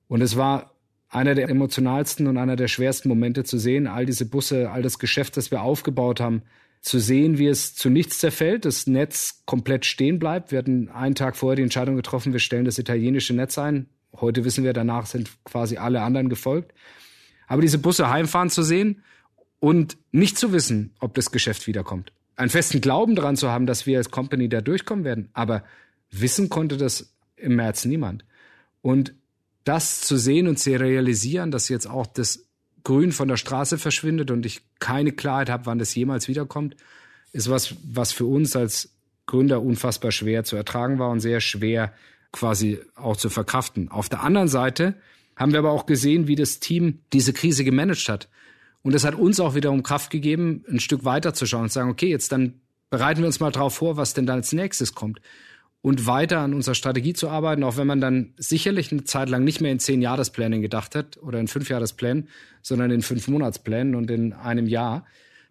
Und 0.07 0.21
es 0.21 0.35
war 0.35 0.75
einer 1.09 1.33
der 1.33 1.49
emotionalsten 1.49 2.27
und 2.27 2.37
einer 2.37 2.55
der 2.55 2.67
schwersten 2.67 3.09
Momente 3.09 3.43
zu 3.43 3.57
sehen, 3.57 3.87
all 3.87 4.05
diese 4.05 4.25
Busse, 4.25 4.69
all 4.69 4.83
das 4.83 4.99
Geschäft, 4.99 5.37
das 5.37 5.49
wir 5.49 5.63
aufgebaut 5.63 6.19
haben, 6.19 6.43
zu 6.81 6.99
sehen, 6.99 7.37
wie 7.37 7.47
es 7.47 7.75
zu 7.75 7.89
nichts 7.89 8.19
zerfällt, 8.19 8.65
das 8.65 8.87
Netz 8.87 9.43
komplett 9.45 9.85
stehen 9.85 10.19
bleibt. 10.19 10.51
Wir 10.51 10.59
hatten 10.59 10.89
einen 10.89 11.15
Tag 11.15 11.35
vorher 11.35 11.55
die 11.55 11.63
Entscheidung 11.63 11.95
getroffen, 11.95 12.33
wir 12.33 12.39
stellen 12.39 12.65
das 12.65 12.79
italienische 12.79 13.33
Netz 13.33 13.57
ein. 13.57 13.87
Heute 14.15 14.45
wissen 14.45 14.63
wir, 14.63 14.73
danach 14.73 15.05
sind 15.05 15.29
quasi 15.43 15.77
alle 15.77 16.01
anderen 16.01 16.29
gefolgt. 16.29 16.73
Aber 17.47 17.61
diese 17.61 17.77
Busse 17.77 18.09
heimfahren 18.09 18.49
zu 18.49 18.63
sehen 18.63 19.03
und 19.59 19.97
nicht 20.11 20.37
zu 20.37 20.53
wissen, 20.53 20.93
ob 20.99 21.13
das 21.15 21.31
Geschäft 21.31 21.67
wiederkommt. 21.67 22.13
Einen 22.35 22.49
festen 22.49 22.79
Glauben 22.79 23.15
daran 23.15 23.35
zu 23.35 23.49
haben, 23.49 23.65
dass 23.65 23.85
wir 23.85 23.97
als 23.97 24.11
Company 24.11 24.47
da 24.47 24.61
durchkommen 24.61 25.03
werden. 25.03 25.29
Aber 25.33 25.63
wissen 26.09 26.49
konnte 26.49 26.77
das 26.77 27.13
im 27.35 27.55
März 27.55 27.85
niemand. 27.85 28.23
Und 28.81 29.13
das 29.65 30.01
zu 30.01 30.17
sehen 30.17 30.47
und 30.47 30.57
zu 30.57 30.71
realisieren, 30.79 31.51
dass 31.51 31.69
jetzt 31.69 31.87
auch 31.87 32.07
das 32.07 32.48
Grün 32.83 33.11
von 33.11 33.27
der 33.27 33.37
Straße 33.37 33.77
verschwindet 33.77 34.31
und 34.31 34.45
ich 34.45 34.61
keine 34.79 35.11
Klarheit 35.11 35.49
habe, 35.49 35.65
wann 35.65 35.79
das 35.79 35.95
jemals 35.95 36.27
wiederkommt, 36.27 36.75
ist 37.31 37.49
was, 37.49 37.75
was 37.83 38.11
für 38.11 38.25
uns 38.25 38.55
als 38.55 38.89
Gründer 39.25 39.61
unfassbar 39.61 40.11
schwer 40.11 40.43
zu 40.43 40.55
ertragen 40.55 40.99
war 40.99 41.09
und 41.09 41.19
sehr 41.19 41.39
schwer 41.41 41.93
quasi 42.31 42.79
auch 42.95 43.17
zu 43.17 43.29
verkraften. 43.29 43.89
Auf 43.89 44.09
der 44.09 44.23
anderen 44.23 44.47
Seite 44.47 44.95
haben 45.35 45.51
wir 45.51 45.59
aber 45.59 45.71
auch 45.71 45.85
gesehen, 45.85 46.27
wie 46.27 46.35
das 46.35 46.59
Team 46.59 46.99
diese 47.13 47.33
Krise 47.33 47.63
gemanagt 47.63 48.09
hat. 48.09 48.29
Und 48.81 48.93
das 48.93 49.03
hat 49.03 49.15
uns 49.15 49.39
auch 49.39 49.55
wiederum 49.55 49.83
Kraft 49.83 50.09
gegeben, 50.09 50.63
ein 50.69 50.79
Stück 50.79 51.05
weiter 51.05 51.33
zu 51.33 51.45
schauen 51.45 51.63
und 51.63 51.69
zu 51.69 51.75
sagen, 51.75 51.89
okay, 51.89 52.09
jetzt 52.09 52.31
dann 52.31 52.55
bereiten 52.89 53.21
wir 53.21 53.27
uns 53.27 53.39
mal 53.39 53.51
drauf 53.51 53.75
vor, 53.75 53.97
was 53.97 54.13
denn 54.13 54.25
dann 54.25 54.37
als 54.37 54.51
nächstes 54.51 54.95
kommt 54.95 55.19
und 55.81 56.07
weiter 56.07 56.39
an 56.39 56.53
unserer 56.53 56.75
Strategie 56.75 57.13
zu 57.13 57.29
arbeiten, 57.29 57.63
auch 57.63 57.77
wenn 57.77 57.87
man 57.87 58.01
dann 58.01 58.33
sicherlich 58.37 58.91
eine 58.91 59.05
Zeit 59.05 59.29
lang 59.29 59.43
nicht 59.43 59.61
mehr 59.61 59.71
in 59.71 59.79
zehn 59.79 60.01
Jahresplänen 60.01 60.61
gedacht 60.61 60.95
hat 60.95 61.17
oder 61.17 61.39
in 61.39 61.47
fünf 61.47 61.69
Jahresplänen, 61.69 62.27
sondern 62.61 62.91
in 62.91 63.01
fünf 63.01 63.27
Monatsplänen 63.27 63.95
und 63.95 64.11
in 64.11 64.33
einem 64.33 64.67
Jahr. 64.67 65.05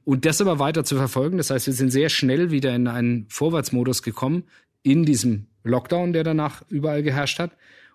Und 0.04 0.24
das 0.24 0.40
aber 0.40 0.58
weiter 0.58 0.84
zu 0.84 0.96
verfolgen. 0.96 1.38
Das 1.38 1.50
heißt, 1.50 1.66
wir 1.66 1.74
sind 1.74 1.90
sehr 1.90 2.08
schnell 2.08 2.50
wieder 2.50 2.74
in 2.74 2.88
einen 2.88 3.26
Vorwärtsmodus 3.28 4.02
gekommen 4.02 4.44
in 4.82 5.04
diesem 5.04 5.46
Lockdown, 5.64 6.12
der 6.12 6.24
danach 6.24 6.62
überall 6.68 7.02
geherrscht 7.02 7.38
hat, 7.38 7.52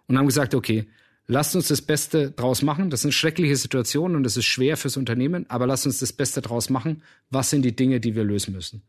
und 0.08 0.18
haben 0.18 0.28
gesagt, 0.28 0.54
okay, 0.54 0.86
lasst 1.28 1.56
uns 1.56 1.70
das 1.70 1.82
Beste 1.82 2.32
draus 2.32 2.62
machen. 2.62 2.90
Das 2.90 3.04
eine 3.04 3.14
schreckliche 3.14 3.56
Situation 3.56 4.16
und 4.16 4.26
es 4.26 4.38
ist 4.38 4.46
schwer 4.46 4.76
fürs 4.76 4.98
Unternehmen, 4.98 5.46
aber 5.50 5.66
lasst 5.66 5.86
uns 5.86 6.00
das 6.00 6.14
Beste 6.14 6.42
draus 6.42 6.70
machen. 6.70 7.04
Was 7.30 7.50
sind 7.50 7.64
die 7.64 7.76
Dinge, 7.76 8.00
die 8.00 8.16
wir 8.16 8.24
lösen 8.24 8.54
müssen? 8.54 8.84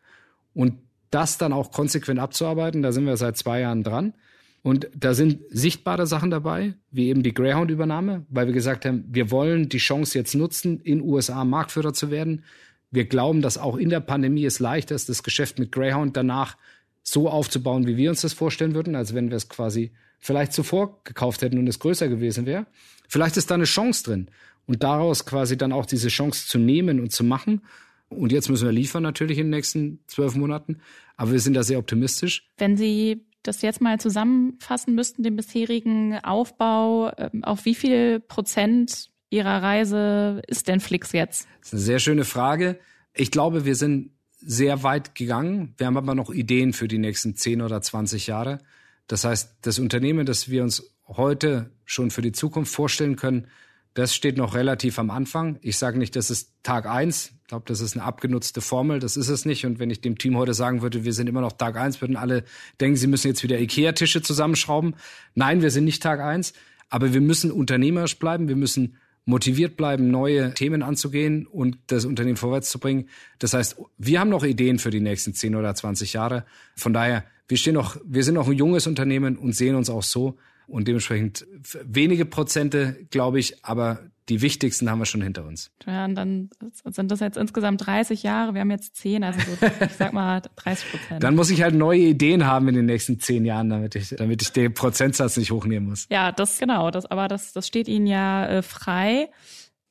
Und 0.54 0.74
das 1.14 1.38
dann 1.38 1.53
auch 1.53 1.70
konsequent 1.70 2.18
abzuarbeiten, 2.18 2.83
da 2.83 2.92
sind 2.92 3.07
wir 3.07 3.16
seit 3.16 3.37
zwei 3.37 3.61
Jahren 3.61 3.83
dran. 3.83 4.14
Und 4.62 4.88
da 4.96 5.12
sind 5.12 5.40
sichtbare 5.50 6.07
Sachen 6.07 6.31
dabei, 6.31 6.72
wie 6.90 7.09
eben 7.09 7.22
die 7.22 7.35
Greyhound-Übernahme, 7.35 8.24
weil 8.31 8.46
wir 8.46 8.55
gesagt 8.55 8.87
haben, 8.87 9.05
wir 9.09 9.31
wollen 9.31 9.68
die 9.68 9.79
Chance 9.79 10.18
jetzt 10.18 10.35
nutzen, 10.35 10.81
in 10.81 11.03
USA 11.03 11.44
Marktführer 11.44 11.92
zu 11.92 12.11
werden. 12.11 12.44
Wir 12.90 13.05
glauben, 13.05 13.42
dass 13.42 13.59
auch 13.59 13.77
in 13.77 13.90
der 13.90 14.00
Pandemie 14.00 14.46
es 14.46 14.61
leichter 14.61 14.94
ist, 14.94 15.11
das 15.11 15.22
Geschäft 15.22 15.59
mit 15.59 15.70
Greyhound 15.70 16.16
danach 16.16 16.57
so 17.03 17.29
aufzubauen, 17.29 17.87
wie 17.87 17.98
wir 17.98 18.09
uns 18.09 18.22
das 18.22 18.33
vorstellen 18.33 18.74
würden, 18.74 18.96
als 18.96 19.14
wenn 19.14 19.29
wir 19.29 19.37
es 19.37 19.50
quasi 19.50 19.92
vielleicht 20.18 20.55
zuvor 20.55 21.00
gekauft 21.05 21.42
hätten 21.42 21.59
und 21.59 21.68
es 21.68 21.79
größer 21.79 22.09
gewesen 22.09 22.46
wäre. 22.46 22.64
Vielleicht 23.07 23.37
ist 23.37 23.50
da 23.50 23.57
eine 23.57 23.64
Chance 23.64 24.05
drin 24.05 24.29
und 24.66 24.83
daraus 24.83 25.27
quasi 25.27 25.59
dann 25.59 25.72
auch 25.72 25.85
diese 25.85 26.09
Chance 26.09 26.48
zu 26.48 26.59
nehmen 26.59 27.00
und 27.00 27.12
zu 27.12 27.22
machen. 27.22 27.61
Und 28.08 28.32
jetzt 28.32 28.48
müssen 28.48 28.66
wir 28.66 28.72
liefern 28.72 29.02
natürlich 29.02 29.38
in 29.38 29.46
den 29.46 29.50
nächsten 29.50 30.00
zwölf 30.06 30.34
Monaten, 30.34 30.80
aber 31.16 31.32
wir 31.32 31.40
sind 31.40 31.54
da 31.54 31.62
sehr 31.62 31.78
optimistisch. 31.78 32.48
Wenn 32.58 32.76
Sie 32.76 33.24
das 33.42 33.62
jetzt 33.62 33.80
mal 33.80 34.00
zusammenfassen 34.00 34.94
müssten, 34.94 35.22
den 35.22 35.36
bisherigen 35.36 36.18
Aufbau, 36.18 37.12
ähm, 37.18 37.44
auf 37.44 37.64
wie 37.64 37.74
viel 37.74 38.20
Prozent 38.20 39.10
Ihrer 39.30 39.62
Reise 39.62 40.42
ist 40.46 40.68
denn 40.68 40.80
Flix 40.80 41.12
jetzt? 41.12 41.48
Das 41.60 41.68
ist 41.68 41.74
eine 41.74 41.82
sehr 41.82 41.98
schöne 41.98 42.24
Frage. 42.24 42.78
Ich 43.14 43.30
glaube, 43.30 43.64
wir 43.64 43.74
sind 43.74 44.10
sehr 44.40 44.82
weit 44.82 45.14
gegangen. 45.14 45.74
Wir 45.76 45.86
haben 45.86 45.96
aber 45.96 46.14
noch 46.14 46.30
Ideen 46.30 46.72
für 46.72 46.88
die 46.88 46.98
nächsten 46.98 47.34
10 47.34 47.62
oder 47.62 47.80
20 47.80 48.26
Jahre. 48.26 48.58
Das 49.06 49.24
heißt, 49.24 49.58
das 49.62 49.78
Unternehmen, 49.78 50.26
das 50.26 50.48
wir 50.50 50.62
uns 50.62 50.94
heute 51.06 51.70
schon 51.84 52.10
für 52.10 52.22
die 52.22 52.32
Zukunft 52.32 52.72
vorstellen 52.72 53.16
können, 53.16 53.48
das 53.94 54.14
steht 54.14 54.36
noch 54.36 54.54
relativ 54.54 54.98
am 54.98 55.10
Anfang. 55.10 55.58
Ich 55.62 55.78
sage 55.78 55.98
nicht, 55.98 56.16
das 56.16 56.30
ist 56.30 56.52
Tag 56.62 56.86
eins. 56.86 57.32
Ich 57.54 57.56
glaube, 57.56 57.68
das 57.68 57.80
ist 57.80 57.96
eine 57.96 58.04
abgenutzte 58.04 58.60
Formel. 58.60 58.98
Das 58.98 59.16
ist 59.16 59.28
es 59.28 59.44
nicht. 59.44 59.64
Und 59.64 59.78
wenn 59.78 59.88
ich 59.88 60.00
dem 60.00 60.18
Team 60.18 60.36
heute 60.36 60.54
sagen 60.54 60.82
würde, 60.82 61.04
wir 61.04 61.12
sind 61.12 61.28
immer 61.28 61.40
noch 61.40 61.52
Tag 61.52 61.76
eins, 61.76 62.00
würden 62.00 62.16
alle 62.16 62.42
denken, 62.80 62.96
sie 62.96 63.06
müssen 63.06 63.28
jetzt 63.28 63.44
wieder 63.44 63.60
Ikea-Tische 63.60 64.22
zusammenschrauben. 64.22 64.96
Nein, 65.36 65.62
wir 65.62 65.70
sind 65.70 65.84
nicht 65.84 66.02
Tag 66.02 66.18
eins. 66.18 66.52
Aber 66.90 67.14
wir 67.14 67.20
müssen 67.20 67.52
unternehmerisch 67.52 68.18
bleiben. 68.18 68.48
Wir 68.48 68.56
müssen 68.56 68.96
motiviert 69.24 69.76
bleiben, 69.76 70.10
neue 70.10 70.52
Themen 70.54 70.82
anzugehen 70.82 71.46
und 71.46 71.78
das 71.86 72.06
Unternehmen 72.06 72.36
vorwärts 72.36 72.70
zu 72.70 72.80
bringen. 72.80 73.08
Das 73.38 73.54
heißt, 73.54 73.76
wir 73.98 74.18
haben 74.18 74.30
noch 74.30 74.42
Ideen 74.42 74.80
für 74.80 74.90
die 74.90 74.98
nächsten 74.98 75.32
10 75.32 75.54
oder 75.54 75.72
20 75.76 76.12
Jahre. 76.12 76.44
Von 76.74 76.92
daher, 76.92 77.22
wir 77.46 77.56
stehen 77.56 77.74
noch, 77.74 77.96
wir 78.04 78.24
sind 78.24 78.34
noch 78.34 78.48
ein 78.48 78.56
junges 78.56 78.88
Unternehmen 78.88 79.36
und 79.36 79.54
sehen 79.54 79.76
uns 79.76 79.90
auch 79.90 80.02
so. 80.02 80.36
Und 80.66 80.88
dementsprechend 80.88 81.46
wenige 81.85 82.24
Prozente, 82.24 83.07
glaube 83.11 83.38
ich, 83.38 83.64
aber 83.64 84.00
die 84.29 84.40
wichtigsten 84.40 84.90
haben 84.90 84.98
wir 84.98 85.05
schon 85.05 85.20
hinter 85.20 85.44
uns. 85.44 85.70
Ja, 85.87 86.07
und 86.07 86.14
dann 86.14 86.48
sind 86.85 87.11
das 87.11 87.20
jetzt 87.20 87.37
insgesamt 87.37 87.85
30 87.87 88.22
Jahre. 88.22 88.55
Wir 88.55 88.62
haben 88.62 88.70
jetzt 88.70 88.96
10, 88.96 89.22
also 89.22 89.38
so, 89.38 89.66
ich 89.85 89.92
sag 89.92 90.14
mal 90.14 90.40
30 90.57 90.90
Prozent. 90.90 91.22
Dann 91.22 91.35
muss 91.35 91.50
ich 91.50 91.62
halt 91.62 91.74
neue 91.74 92.00
Ideen 92.00 92.46
haben 92.46 92.68
in 92.68 92.74
den 92.74 92.87
nächsten 92.87 93.20
10 93.20 93.44
Jahren, 93.44 93.68
damit 93.68 93.94
ich, 93.94 94.14
damit 94.16 94.40
ich 94.40 94.53
den 94.53 94.72
Prozentsatz 94.72 95.37
nicht 95.37 95.50
hochnehmen 95.50 95.90
muss. 95.90 96.07
Ja, 96.11 96.33
das 96.33 96.59
genau. 96.59 96.90
Das, 96.90 97.05
aber 97.05 97.29
das, 97.29 97.53
das 97.53 97.66
steht 97.66 97.87
Ihnen 97.87 98.07
ja 98.07 98.46
äh, 98.46 98.62
frei. 98.62 99.29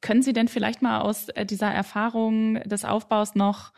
Können 0.01 0.23
Sie 0.23 0.33
denn 0.33 0.47
vielleicht 0.47 0.81
mal 0.81 1.01
aus 1.01 1.29
äh, 1.29 1.45
dieser 1.45 1.71
Erfahrung 1.71 2.55
des 2.63 2.85
Aufbaus 2.85 3.35
noch 3.35 3.71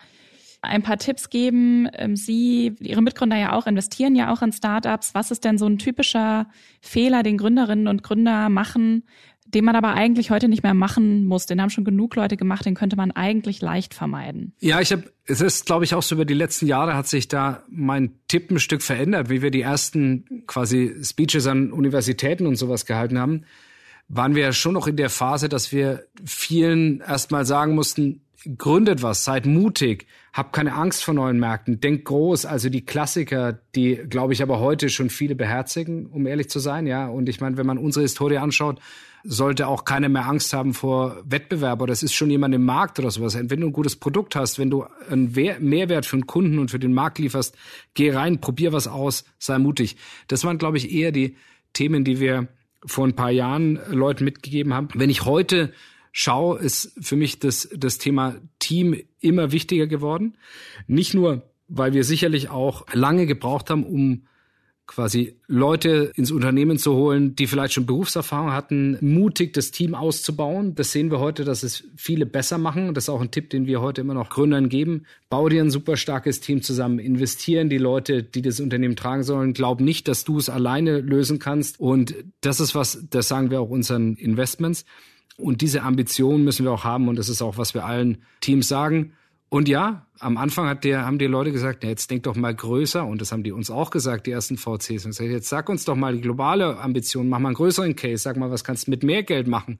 ein 0.65 0.84
paar 0.84 0.97
Tipps 0.97 1.30
geben. 1.30 1.88
Ähm, 1.93 2.15
Sie, 2.15 2.75
Ihre 2.80 3.01
Mitgründer 3.01 3.38
ja 3.38 3.54
auch, 3.54 3.67
investieren 3.67 4.15
ja 4.15 4.34
auch 4.34 4.41
in 4.41 4.51
Startups. 4.51 5.13
Was 5.13 5.32
ist 5.32 5.43
denn 5.43 5.58
so 5.58 5.65
ein 5.65 5.78
typischer 5.78 6.47
Fehler, 6.82 7.23
den 7.23 7.38
Gründerinnen 7.38 7.88
und 7.88 8.04
Gründer 8.04 8.49
machen, 8.49 9.04
den 9.45 9.63
man 9.63 9.75
aber 9.75 9.93
eigentlich 9.93 10.32
heute 10.32 10.47
nicht 10.47 10.63
mehr 10.63 10.73
machen 10.73 11.25
muss. 11.25 11.45
Den 11.45 11.62
haben 11.62 11.69
schon 11.69 11.86
genug 11.86 12.15
Leute 12.15 12.36
gemacht, 12.36 12.65
den 12.65 12.73
könnte 12.73 12.95
man 12.95 13.12
eigentlich 13.12 13.62
leicht 13.62 13.93
vermeiden. 13.93 14.54
Ja, 14.60 14.82
ich 14.82 14.91
habe, 14.91 15.04
es 15.25 15.39
ist, 15.39 15.65
glaube 15.65 15.86
ich, 15.86 15.93
auch 15.93 16.01
so 16.01 16.15
über 16.15 16.25
die 16.25 16.34
letzten 16.34 16.65
Jahre 16.65 16.95
hat 16.95 17.08
sich 17.08 17.28
da 17.28 17.63
mein 17.69 18.15
Tipp 18.28 18.49
ein 18.49 18.60
Stück 18.60 18.82
verändert, 18.82 19.30
wie 19.30 19.41
wir 19.41 19.51
die 19.51 19.62
ersten 19.62 20.43
quasi 20.47 20.95
Speeches 21.04 21.45
an 21.45 21.71
Universitäten 21.71 22.47
und 22.47 22.56
sowas 22.56 22.86
gehalten 22.86 23.19
haben 23.19 23.45
waren 24.08 24.36
wir 24.36 24.43
ja 24.43 24.54
schon 24.54 24.73
noch 24.73 24.88
in 24.88 24.97
der 24.97 25.10
Phase, 25.10 25.49
dass 25.49 25.71
wir 25.71 26.06
vielen 26.23 27.01
erstmal 27.01 27.45
sagen 27.45 27.73
mussten, 27.73 28.21
gründet 28.58 29.01
was, 29.01 29.23
seid 29.23 29.45
mutig, 29.45 30.08
habt 30.34 30.53
keine 30.53 30.73
Angst 30.73 31.03
vor 31.03 31.13
neuen 31.13 31.39
Märkten, 31.39 31.79
denkt 31.79 32.05
groß, 32.05 32.45
also 32.45 32.69
die 32.69 32.86
Klassiker, 32.86 33.60
die, 33.75 33.95
glaube 33.95 34.34
ich, 34.34 34.41
aber 34.43 34.60
heute 34.60 34.89
schon 34.89 35.10
viele 35.10 35.36
beherzigen, 35.36 36.08
um 36.08 36.27
ehrlich 36.27 36.49
zu 36.49 36.60
sein, 36.60 36.88
ja. 36.88 37.08
Und 37.08 37.29
ich 37.29 37.41
meine, 37.41 37.58
wenn 37.58 37.65
man 37.65 37.77
unsere 37.77 38.03
Historie 38.03 38.38
anschaut, 38.38 38.79
sollte 39.23 39.67
auch 39.67 39.86
keiner 39.86 40.08
mehr 40.08 40.27
Angst 40.27 40.53
haben 40.53 40.73
vor 40.73 41.23
Wettbewerb 41.25 41.81
oder 41.81 41.91
es 41.91 42.03
ist 42.03 42.13
schon 42.13 42.29
jemand 42.29 42.53
im 42.53 42.63
Markt 42.63 42.99
oder 42.99 43.10
sowas. 43.10 43.36
Wenn 43.36 43.60
du 43.60 43.67
ein 43.67 43.73
gutes 43.73 43.95
Produkt 43.95 44.36
hast, 44.36 44.60
wenn 44.60 44.69
du 44.69 44.86
einen 45.10 45.31
Mehrwert 45.60 46.05
für 46.05 46.17
den 46.17 46.27
Kunden 46.27 46.60
und 46.60 46.69
für 46.69 46.79
den 46.79 46.93
Markt 46.93 47.17
lieferst, 47.17 47.55
geh 47.95 48.12
rein, 48.12 48.39
probier 48.39 48.71
was 48.71 48.88
aus, 48.88 49.25
sei 49.39 49.58
mutig. 49.58 49.97
Das 50.27 50.43
waren, 50.43 50.60
glaube 50.60 50.77
ich, 50.77 50.91
eher 50.91 51.12
die 51.12 51.38
Themen, 51.73 52.03
die 52.03 52.19
wir 52.19 52.47
vor 52.86 53.08
ein 53.08 53.15
paar 53.15 53.31
Jahren 53.31 53.79
Leuten 53.89 54.25
mitgegeben 54.25 54.73
haben. 54.73 54.89
Wenn 54.93 55.10
ich 55.10 55.25
heute 55.25 55.73
Schau 56.17 56.56
ist 56.56 56.93
für 57.01 57.17
mich 57.17 57.39
das, 57.39 57.67
das 57.75 57.97
Thema 57.97 58.38
Team 58.58 58.95
immer 59.19 59.51
wichtiger 59.51 59.86
geworden. 59.86 60.38
Nicht 60.88 61.13
nur, 61.13 61.43
weil 61.67 61.91
wir 61.91 62.06
sicherlich 62.06 62.49
auch 62.49 62.86
lange 62.93 63.25
gebraucht 63.25 63.69
haben, 63.69 63.84
um 63.84 64.25
quasi 64.88 65.36
Leute 65.47 66.13
ins 66.15 66.32
Unternehmen 66.32 66.78
zu 66.78 66.93
holen, 66.93 67.36
die 67.36 67.47
vielleicht 67.47 67.73
schon 67.73 67.86
Berufserfahrung 67.86 68.54
hatten, 68.54 68.97
mutig 69.01 69.51
das 69.51 69.71
Team 69.71 69.93
auszubauen. 69.93 70.73
Das 70.73 70.93
sehen 70.93 71.12
wir 71.12 71.19
heute, 71.19 71.43
dass 71.43 71.63
es 71.63 71.84
viele 71.97 72.25
besser 72.25 72.60
machen. 72.60 72.93
Das 72.93 73.06
ist 73.06 73.10
auch 73.10 73.19
ein 73.19 73.32
Tipp, 73.32 73.49
den 73.49 73.67
wir 73.67 73.82
heute 73.82 73.99
immer 73.99 74.13
noch 74.13 74.30
Gründern 74.30 74.69
geben. 74.69 75.08
Bau 75.28 75.49
dir 75.49 75.62
ein 75.62 75.69
super 75.69 75.97
starkes 75.97 76.39
Team 76.39 76.62
zusammen, 76.62 76.99
investieren 76.99 77.67
die 77.67 77.78
Leute, 77.78 78.23
die 78.23 78.41
das 78.41 78.62
Unternehmen 78.62 78.95
tragen 78.95 79.23
sollen. 79.23 79.51
Glaub 79.51 79.82
nicht, 79.82 80.08
dass 80.08 80.23
du 80.23 80.38
es 80.38 80.47
alleine 80.47 81.01
lösen 81.01 81.39
kannst. 81.39 81.78
Und 81.78 82.15
das 82.39 82.62
ist 82.62 82.73
was, 82.73 83.06
das 83.10 83.28
sagen 83.28 83.51
wir 83.51 83.60
auch 83.60 83.69
unseren 83.69 84.15
Investments. 84.15 84.86
Und 85.37 85.61
diese 85.61 85.83
Ambition 85.83 86.43
müssen 86.43 86.65
wir 86.65 86.71
auch 86.71 86.83
haben 86.83 87.07
und 87.07 87.17
das 87.17 87.29
ist 87.29 87.41
auch, 87.41 87.57
was 87.57 87.73
wir 87.73 87.85
allen 87.85 88.19
Teams 88.39 88.67
sagen. 88.67 89.13
Und 89.49 89.69
ja, 89.69 90.05
am 90.19 90.37
Anfang 90.37 90.67
hat 90.67 90.83
der, 90.83 91.05
haben 91.05 91.19
die 91.19 91.27
Leute 91.27 91.51
gesagt, 91.51 91.83
ja, 91.83 91.89
jetzt 91.89 92.09
denk 92.09 92.23
doch 92.23 92.35
mal 92.35 92.53
größer 92.53 93.05
und 93.05 93.21
das 93.21 93.31
haben 93.31 93.43
die 93.43 93.51
uns 93.51 93.69
auch 93.69 93.89
gesagt, 93.89 94.27
die 94.27 94.31
ersten 94.31 94.57
VCs. 94.57 95.05
Und 95.05 95.11
gesagt, 95.11 95.29
jetzt 95.29 95.49
sag 95.49 95.69
uns 95.69 95.85
doch 95.85 95.95
mal 95.95 96.13
die 96.13 96.21
globale 96.21 96.79
Ambition, 96.79 97.29
mach 97.29 97.39
mal 97.39 97.49
einen 97.49 97.55
größeren 97.55 97.95
Case, 97.95 98.23
sag 98.23 98.37
mal, 98.37 98.49
was 98.49 98.63
kannst 98.63 98.87
du 98.87 98.91
mit 98.91 99.03
mehr 99.03 99.23
Geld 99.23 99.47
machen? 99.47 99.79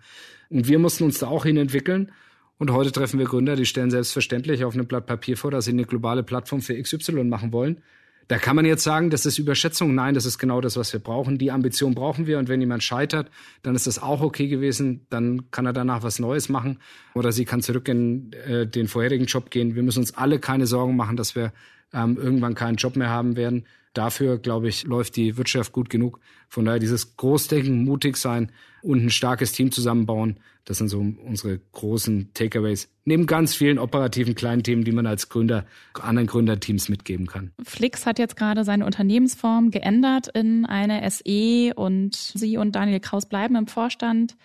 Und 0.49 0.67
wir 0.67 0.79
mussten 0.79 1.03
uns 1.03 1.19
da 1.19 1.27
auch 1.27 1.45
hin 1.45 1.57
entwickeln. 1.57 2.11
Und 2.57 2.71
heute 2.71 2.91
treffen 2.91 3.19
wir 3.19 3.25
Gründer, 3.25 3.55
die 3.55 3.65
stellen 3.65 3.91
selbstverständlich 3.91 4.63
auf 4.63 4.73
einem 4.73 4.87
Blatt 4.87 5.07
Papier 5.07 5.35
vor, 5.35 5.51
dass 5.51 5.65
sie 5.65 5.71
eine 5.71 5.85
globale 5.85 6.23
Plattform 6.23 6.61
für 6.61 6.81
XY 6.81 7.25
machen 7.25 7.51
wollen. 7.51 7.81
Da 8.27 8.39
kann 8.39 8.55
man 8.55 8.65
jetzt 8.65 8.83
sagen, 8.83 9.11
das 9.11 9.25
ist 9.25 9.38
Überschätzung. 9.38 9.93
Nein, 9.93 10.15
das 10.15 10.25
ist 10.25 10.39
genau 10.39 10.59
das, 10.59 10.77
was 10.77 10.91
wir 10.93 10.99
brauchen. 10.99 11.38
Die 11.38 11.51
Ambition 11.51 11.93
brauchen 11.93 12.25
wir. 12.25 12.39
Und 12.39 12.49
wenn 12.49 12.59
jemand 12.59 12.83
scheitert, 12.83 13.29
dann 13.61 13.75
ist 13.75 13.85
das 13.85 14.01
auch 14.01 14.21
okay 14.21 14.47
gewesen. 14.47 15.05
Dann 15.09 15.51
kann 15.51 15.65
er 15.65 15.73
danach 15.73 16.01
was 16.01 16.17
Neues 16.17 16.49
machen. 16.49 16.79
Oder 17.13 17.31
sie 17.31 17.45
kann 17.45 17.61
zurück 17.61 17.88
in 17.88 18.33
äh, 18.33 18.65
den 18.65 18.88
vorherigen 18.88 19.25
Job 19.25 19.51
gehen. 19.51 19.75
Wir 19.75 19.83
müssen 19.83 19.99
uns 19.99 20.15
alle 20.15 20.39
keine 20.39 20.65
Sorgen 20.65 20.95
machen, 20.95 21.17
dass 21.17 21.35
wir 21.35 21.53
ähm, 21.93 22.17
irgendwann 22.17 22.55
keinen 22.55 22.77
Job 22.77 22.95
mehr 22.95 23.09
haben 23.09 23.35
werden. 23.35 23.65
Dafür, 23.93 24.39
glaube 24.39 24.67
ich, 24.69 24.83
läuft 24.83 25.15
die 25.15 25.38
Wirtschaft 25.38 25.71
gut 25.71 25.89
genug. 25.89 26.19
Von 26.49 26.65
daher 26.65 26.79
dieses 26.79 27.15
Großdenken, 27.17 27.85
mutig 27.85 28.17
sein 28.17 28.51
und 28.86 29.04
ein 29.04 29.10
starkes 29.10 29.52
Team 29.52 29.71
zusammenbauen, 29.71 30.38
das 30.63 30.78
sind 30.78 30.89
so 30.89 31.00
unsere 31.00 31.60
großen 31.74 32.32
Takeaways. 32.34 32.89
Neben 33.04 33.26
ganz 33.26 33.56
vielen 33.56 33.78
operativen 33.78 34.36
kleinen 34.36 34.63
Themen, 34.63 34.84
die 34.84 34.91
man 34.91 35.06
als 35.06 35.30
Gründer 35.30 35.65
anderen 35.93 36.28
Gründerteams 36.28 36.89
mitgeben 36.89 37.28
kann. 37.28 37.52
Flix 37.63 38.06
hat 38.06 38.19
jetzt 38.19 38.36
gerade 38.36 38.63
seine 38.63 38.86
Unternehmensform 38.86 39.71
geändert 39.71 40.28
in 40.34 40.65
eine 40.65 41.10
SE 41.10 41.74
und 41.76 42.15
Sie 42.15 42.58
und 42.58 42.76
Daniel 42.76 43.00
Kraus 43.00 43.28
bleiben 43.28 43.56
im 43.56 43.67
Vorstand. 43.67 44.36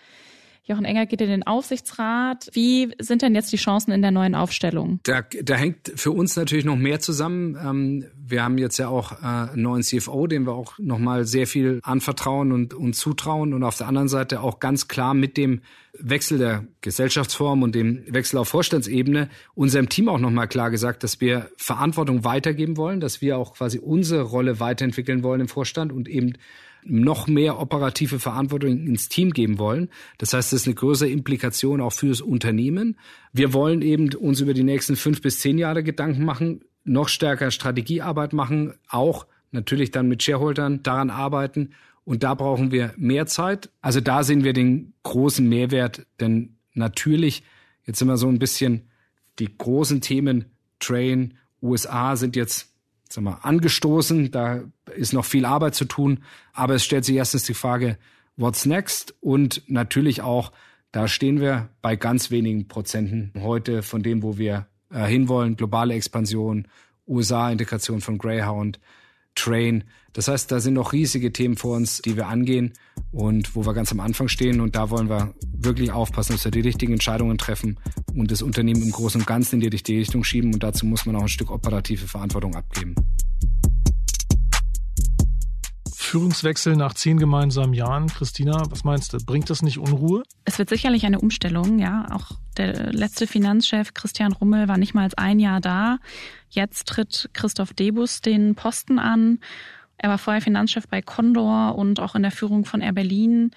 Jochen 0.71 0.85
Enger 0.85 1.05
geht 1.05 1.21
in 1.21 1.29
den 1.29 1.43
Aufsichtsrat. 1.45 2.49
Wie 2.53 2.93
sind 2.99 3.21
denn 3.21 3.35
jetzt 3.35 3.51
die 3.53 3.57
Chancen 3.57 3.91
in 3.91 4.01
der 4.01 4.11
neuen 4.11 4.35
Aufstellung? 4.35 4.99
Da, 5.03 5.21
da 5.21 5.55
hängt 5.55 5.91
für 5.95 6.11
uns 6.11 6.35
natürlich 6.35 6.65
noch 6.65 6.77
mehr 6.77 6.99
zusammen. 6.99 7.57
Ähm, 7.63 8.05
wir 8.17 8.43
haben 8.43 8.57
jetzt 8.57 8.77
ja 8.77 8.87
auch 8.87 9.11
äh, 9.11 9.51
einen 9.51 9.61
neuen 9.61 9.83
CFO, 9.83 10.27
dem 10.27 10.47
wir 10.47 10.53
auch 10.53 10.79
nochmal 10.79 11.25
sehr 11.25 11.45
viel 11.45 11.79
anvertrauen 11.83 12.51
und, 12.51 12.73
und 12.73 12.95
zutrauen. 12.95 13.53
Und 13.53 13.63
auf 13.63 13.77
der 13.77 13.87
anderen 13.87 14.07
Seite 14.07 14.41
auch 14.41 14.59
ganz 14.59 14.87
klar 14.87 15.13
mit 15.13 15.37
dem 15.37 15.61
Wechsel 15.99 16.37
der 16.37 16.65
Gesellschaftsform 16.81 17.63
und 17.63 17.75
dem 17.75 18.03
Wechsel 18.07 18.37
auf 18.37 18.47
Vorstandsebene 18.47 19.29
unserem 19.53 19.89
Team 19.89 20.07
auch 20.09 20.19
nochmal 20.19 20.47
klar 20.47 20.71
gesagt, 20.71 21.03
dass 21.03 21.19
wir 21.19 21.49
Verantwortung 21.57 22.23
weitergeben 22.23 22.77
wollen, 22.77 22.99
dass 23.01 23.21
wir 23.21 23.37
auch 23.37 23.55
quasi 23.55 23.77
unsere 23.77 24.23
Rolle 24.23 24.59
weiterentwickeln 24.59 25.23
wollen 25.23 25.41
im 25.41 25.47
Vorstand 25.47 25.91
und 25.91 26.07
eben 26.07 26.33
noch 26.83 27.27
mehr 27.27 27.59
operative 27.59 28.19
Verantwortung 28.19 28.87
ins 28.87 29.09
Team 29.09 29.31
geben 29.31 29.59
wollen. 29.59 29.89
Das 30.17 30.33
heißt, 30.33 30.51
das 30.51 30.61
ist 30.61 30.67
eine 30.67 30.75
größere 30.75 31.09
Implikation 31.09 31.81
auch 31.81 31.93
fürs 31.93 32.21
Unternehmen. 32.21 32.97
Wir 33.33 33.53
wollen 33.53 33.81
eben 33.81 34.13
uns 34.15 34.39
über 34.39 34.53
die 34.53 34.63
nächsten 34.63 34.95
fünf 34.95 35.21
bis 35.21 35.39
zehn 35.39 35.57
Jahre 35.57 35.83
Gedanken 35.83 36.25
machen, 36.25 36.61
noch 36.83 37.07
stärker 37.07 37.51
Strategiearbeit 37.51 38.33
machen, 38.33 38.73
auch 38.89 39.27
natürlich 39.51 39.91
dann 39.91 40.07
mit 40.07 40.23
Shareholdern 40.23 40.83
daran 40.83 41.09
arbeiten. 41.09 41.71
Und 42.03 42.23
da 42.23 42.33
brauchen 42.33 42.71
wir 42.71 42.93
mehr 42.97 43.27
Zeit. 43.27 43.69
Also 43.81 44.01
da 44.01 44.23
sehen 44.23 44.43
wir 44.43 44.53
den 44.53 44.93
großen 45.03 45.47
Mehrwert, 45.47 46.05
denn 46.19 46.55
natürlich, 46.73 47.43
jetzt 47.85 47.99
sind 47.99 48.07
wir 48.07 48.17
so 48.17 48.27
ein 48.27 48.39
bisschen 48.39 48.89
die 49.39 49.55
großen 49.55 50.01
Themen, 50.01 50.45
Train, 50.79 51.35
USA 51.61 52.15
sind 52.15 52.35
jetzt 52.35 52.70
sagen 53.11 53.25
wir, 53.25 53.45
angestoßen. 53.45 54.31
Da 54.31 54.61
ist 54.95 55.13
noch 55.13 55.25
viel 55.25 55.45
Arbeit 55.45 55.75
zu 55.75 55.85
tun. 55.85 56.19
Aber 56.53 56.75
es 56.75 56.83
stellt 56.83 57.05
sich 57.05 57.15
erstens 57.15 57.43
die 57.43 57.53
Frage, 57.53 57.97
what's 58.37 58.65
next? 58.65 59.15
Und 59.21 59.63
natürlich 59.67 60.21
auch, 60.21 60.51
da 60.91 61.07
stehen 61.07 61.39
wir 61.39 61.69
bei 61.81 61.95
ganz 61.95 62.31
wenigen 62.31 62.67
Prozenten 62.67 63.31
heute 63.41 63.83
von 63.83 64.03
dem, 64.03 64.23
wo 64.23 64.37
wir 64.37 64.67
äh, 64.91 65.05
hinwollen. 65.05 65.55
Globale 65.55 65.93
Expansion, 65.93 66.67
USA-Integration 67.07 68.01
von 68.01 68.17
Greyhound, 68.17 68.79
Train. 69.35 69.83
Das 70.13 70.27
heißt, 70.27 70.51
da 70.51 70.59
sind 70.59 70.73
noch 70.73 70.93
riesige 70.93 71.31
Themen 71.31 71.55
vor 71.55 71.75
uns, 71.75 72.01
die 72.01 72.17
wir 72.17 72.27
angehen 72.27 72.73
und 73.11 73.55
wo 73.55 73.65
wir 73.65 73.73
ganz 73.73 73.91
am 73.91 73.99
Anfang 73.99 74.27
stehen. 74.27 74.59
Und 74.59 74.75
da 74.75 74.89
wollen 74.89 75.09
wir 75.09 75.33
wirklich 75.41 75.91
aufpassen, 75.91 76.33
dass 76.33 76.43
wir 76.43 76.51
die 76.51 76.61
richtigen 76.61 76.93
Entscheidungen 76.93 77.37
treffen 77.37 77.79
und 78.13 78.31
das 78.31 78.41
Unternehmen 78.41 78.81
im 78.81 78.91
Großen 78.91 79.21
und 79.21 79.27
Ganzen 79.27 79.55
in 79.55 79.61
die 79.61 79.67
richtige 79.67 79.99
Richtung 79.99 80.23
schieben. 80.23 80.53
Und 80.53 80.63
dazu 80.63 80.85
muss 80.85 81.05
man 81.05 81.15
auch 81.15 81.23
ein 81.23 81.29
Stück 81.29 81.51
operative 81.51 82.07
Verantwortung 82.07 82.55
abgeben. 82.55 82.95
Führungswechsel 86.11 86.75
nach 86.75 86.93
zehn 86.93 87.17
gemeinsamen 87.17 87.73
Jahren. 87.73 88.07
Christina, 88.07 88.63
was 88.69 88.83
meinst 88.83 89.13
du? 89.13 89.17
Bringt 89.25 89.49
das 89.49 89.61
nicht 89.61 89.77
Unruhe? 89.77 90.23
Es 90.43 90.59
wird 90.59 90.67
sicherlich 90.67 91.05
eine 91.05 91.21
Umstellung, 91.21 91.79
ja. 91.79 92.05
Auch 92.11 92.31
der 92.57 92.91
letzte 92.91 93.27
Finanzchef 93.27 93.93
Christian 93.93 94.33
Rummel 94.33 94.67
war 94.67 94.77
nicht 94.77 94.93
mal 94.93 95.03
als 95.03 95.13
ein 95.13 95.39
Jahr 95.39 95.61
da. 95.61 95.99
Jetzt 96.49 96.89
tritt 96.89 97.29
Christoph 97.31 97.71
Debus 97.71 98.19
den 98.19 98.55
Posten 98.55 98.99
an. 98.99 99.39
Er 99.97 100.09
war 100.09 100.17
vorher 100.17 100.41
Finanzchef 100.41 100.85
bei 100.85 101.01
Condor 101.01 101.77
und 101.77 102.01
auch 102.01 102.13
in 102.15 102.23
der 102.23 102.31
Führung 102.31 102.65
von 102.65 102.81
Air 102.81 102.91
Berlin 102.91 103.51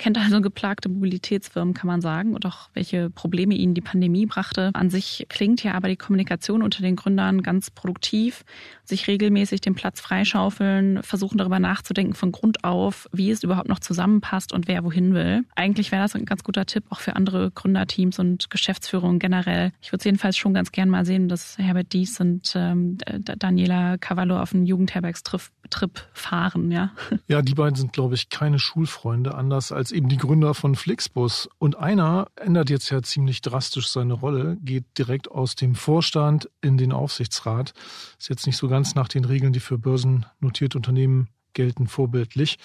kennt 0.00 0.16
also 0.16 0.40
geplagte 0.40 0.88
Mobilitätsfirmen, 0.88 1.74
kann 1.74 1.86
man 1.86 2.00
sagen, 2.00 2.34
und 2.34 2.46
auch 2.46 2.70
welche 2.72 3.10
Probleme 3.10 3.54
ihnen 3.54 3.74
die 3.74 3.82
Pandemie 3.82 4.24
brachte. 4.24 4.70
An 4.72 4.88
sich 4.88 5.26
klingt 5.28 5.62
ja 5.62 5.74
aber 5.74 5.88
die 5.88 5.96
Kommunikation 5.96 6.62
unter 6.62 6.80
den 6.80 6.96
Gründern 6.96 7.42
ganz 7.42 7.70
produktiv, 7.70 8.46
sich 8.84 9.06
regelmäßig 9.06 9.60
den 9.60 9.74
Platz 9.74 10.00
freischaufeln, 10.00 11.02
versuchen 11.02 11.36
darüber 11.36 11.58
nachzudenken 11.58 12.14
von 12.14 12.32
Grund 12.32 12.64
auf, 12.64 13.08
wie 13.12 13.30
es 13.30 13.42
überhaupt 13.42 13.68
noch 13.68 13.78
zusammenpasst 13.78 14.54
und 14.54 14.68
wer 14.68 14.84
wohin 14.84 15.12
will. 15.12 15.44
Eigentlich 15.54 15.92
wäre 15.92 16.02
das 16.02 16.16
ein 16.16 16.24
ganz 16.24 16.44
guter 16.44 16.64
Tipp 16.64 16.84
auch 16.88 17.00
für 17.00 17.14
andere 17.14 17.50
Gründerteams 17.50 18.18
und 18.18 18.48
Geschäftsführungen 18.48 19.18
generell. 19.18 19.72
Ich 19.82 19.92
würde 19.92 20.06
jedenfalls 20.06 20.38
schon 20.38 20.54
ganz 20.54 20.72
gern 20.72 20.88
mal 20.88 21.04
sehen, 21.04 21.28
dass 21.28 21.58
Herbert 21.58 21.92
Dies 21.92 22.18
und 22.20 22.52
ähm, 22.56 22.96
Daniela 23.18 23.98
Cavallo 23.98 24.40
auf 24.40 24.54
einen 24.54 24.64
Jugendherbergstrip 24.64 26.08
fahren, 26.14 26.70
ja. 26.70 26.90
Ja, 27.28 27.42
die 27.42 27.54
beiden 27.54 27.76
sind, 27.76 27.92
glaube 27.92 28.14
ich, 28.14 28.30
keine 28.30 28.58
Schulfreunde, 28.58 29.34
anders 29.34 29.72
als 29.72 29.89
eben 29.92 30.08
die 30.08 30.16
Gründer 30.16 30.54
von 30.54 30.74
Flixbus. 30.74 31.48
Und 31.58 31.76
einer 31.76 32.28
ändert 32.36 32.70
jetzt 32.70 32.90
ja 32.90 33.02
ziemlich 33.02 33.40
drastisch 33.40 33.88
seine 33.88 34.14
Rolle, 34.14 34.56
geht 34.60 34.84
direkt 34.98 35.30
aus 35.30 35.54
dem 35.54 35.74
Vorstand 35.74 36.48
in 36.60 36.76
den 36.76 36.92
Aufsichtsrat. 36.92 37.72
Ist 38.18 38.28
jetzt 38.28 38.46
nicht 38.46 38.56
so 38.56 38.68
ganz 38.68 38.94
nach 38.94 39.08
den 39.08 39.24
Regeln, 39.24 39.52
die 39.52 39.60
für 39.60 39.78
börsennotierte 39.78 40.78
Unternehmen 40.78 41.28
gelten, 41.52 41.86
vorbildlich. 41.86 42.58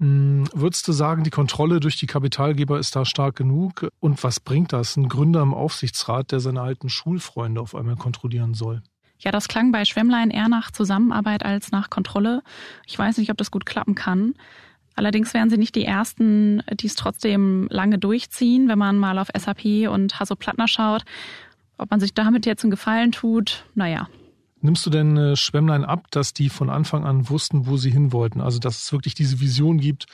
Hm, 0.00 0.48
würdest 0.52 0.88
du 0.88 0.92
sagen, 0.92 1.22
die 1.22 1.30
Kontrolle 1.30 1.78
durch 1.78 1.96
die 1.96 2.06
Kapitalgeber 2.06 2.78
ist 2.78 2.96
da 2.96 3.04
stark 3.04 3.36
genug? 3.36 3.88
Und 4.00 4.22
was 4.24 4.40
bringt 4.40 4.72
das? 4.72 4.96
Ein 4.96 5.08
Gründer 5.08 5.42
im 5.42 5.54
Aufsichtsrat, 5.54 6.32
der 6.32 6.40
seine 6.40 6.60
alten 6.60 6.88
Schulfreunde 6.88 7.60
auf 7.60 7.74
einmal 7.74 7.96
kontrollieren 7.96 8.54
soll? 8.54 8.82
Ja, 9.20 9.30
das 9.30 9.46
klang 9.46 9.70
bei 9.70 9.84
Schwemmlein 9.84 10.30
eher 10.30 10.48
nach 10.48 10.72
Zusammenarbeit 10.72 11.44
als 11.44 11.70
nach 11.70 11.90
Kontrolle. 11.90 12.42
Ich 12.86 12.98
weiß 12.98 13.18
nicht, 13.18 13.30
ob 13.30 13.36
das 13.36 13.52
gut 13.52 13.64
klappen 13.64 13.94
kann. 13.94 14.34
Allerdings 14.94 15.32
wären 15.34 15.50
sie 15.50 15.56
nicht 15.56 15.74
die 15.74 15.84
Ersten, 15.84 16.62
die 16.72 16.86
es 16.86 16.94
trotzdem 16.94 17.66
lange 17.70 17.98
durchziehen, 17.98 18.68
wenn 18.68 18.78
man 18.78 18.98
mal 18.98 19.18
auf 19.18 19.28
SAP 19.36 19.88
und 19.88 20.18
Hasso 20.20 20.36
Plattner 20.36 20.68
schaut. 20.68 21.04
Ob 21.78 21.90
man 21.90 22.00
sich 22.00 22.14
damit 22.14 22.46
jetzt 22.46 22.64
einen 22.64 22.70
Gefallen 22.70 23.12
tut, 23.12 23.64
naja. 23.74 24.08
Nimmst 24.60 24.86
du 24.86 24.90
denn 24.90 25.16
äh, 25.16 25.36
Schwemmlein 25.36 25.84
ab, 25.84 26.06
dass 26.10 26.32
die 26.32 26.48
von 26.48 26.70
Anfang 26.70 27.04
an 27.04 27.28
wussten, 27.28 27.66
wo 27.66 27.76
sie 27.76 27.90
hin 27.90 28.12
wollten? 28.12 28.40
Also 28.40 28.60
dass 28.60 28.84
es 28.84 28.92
wirklich 28.92 29.14
diese 29.14 29.40
Vision 29.40 29.78
gibt, 29.78 30.06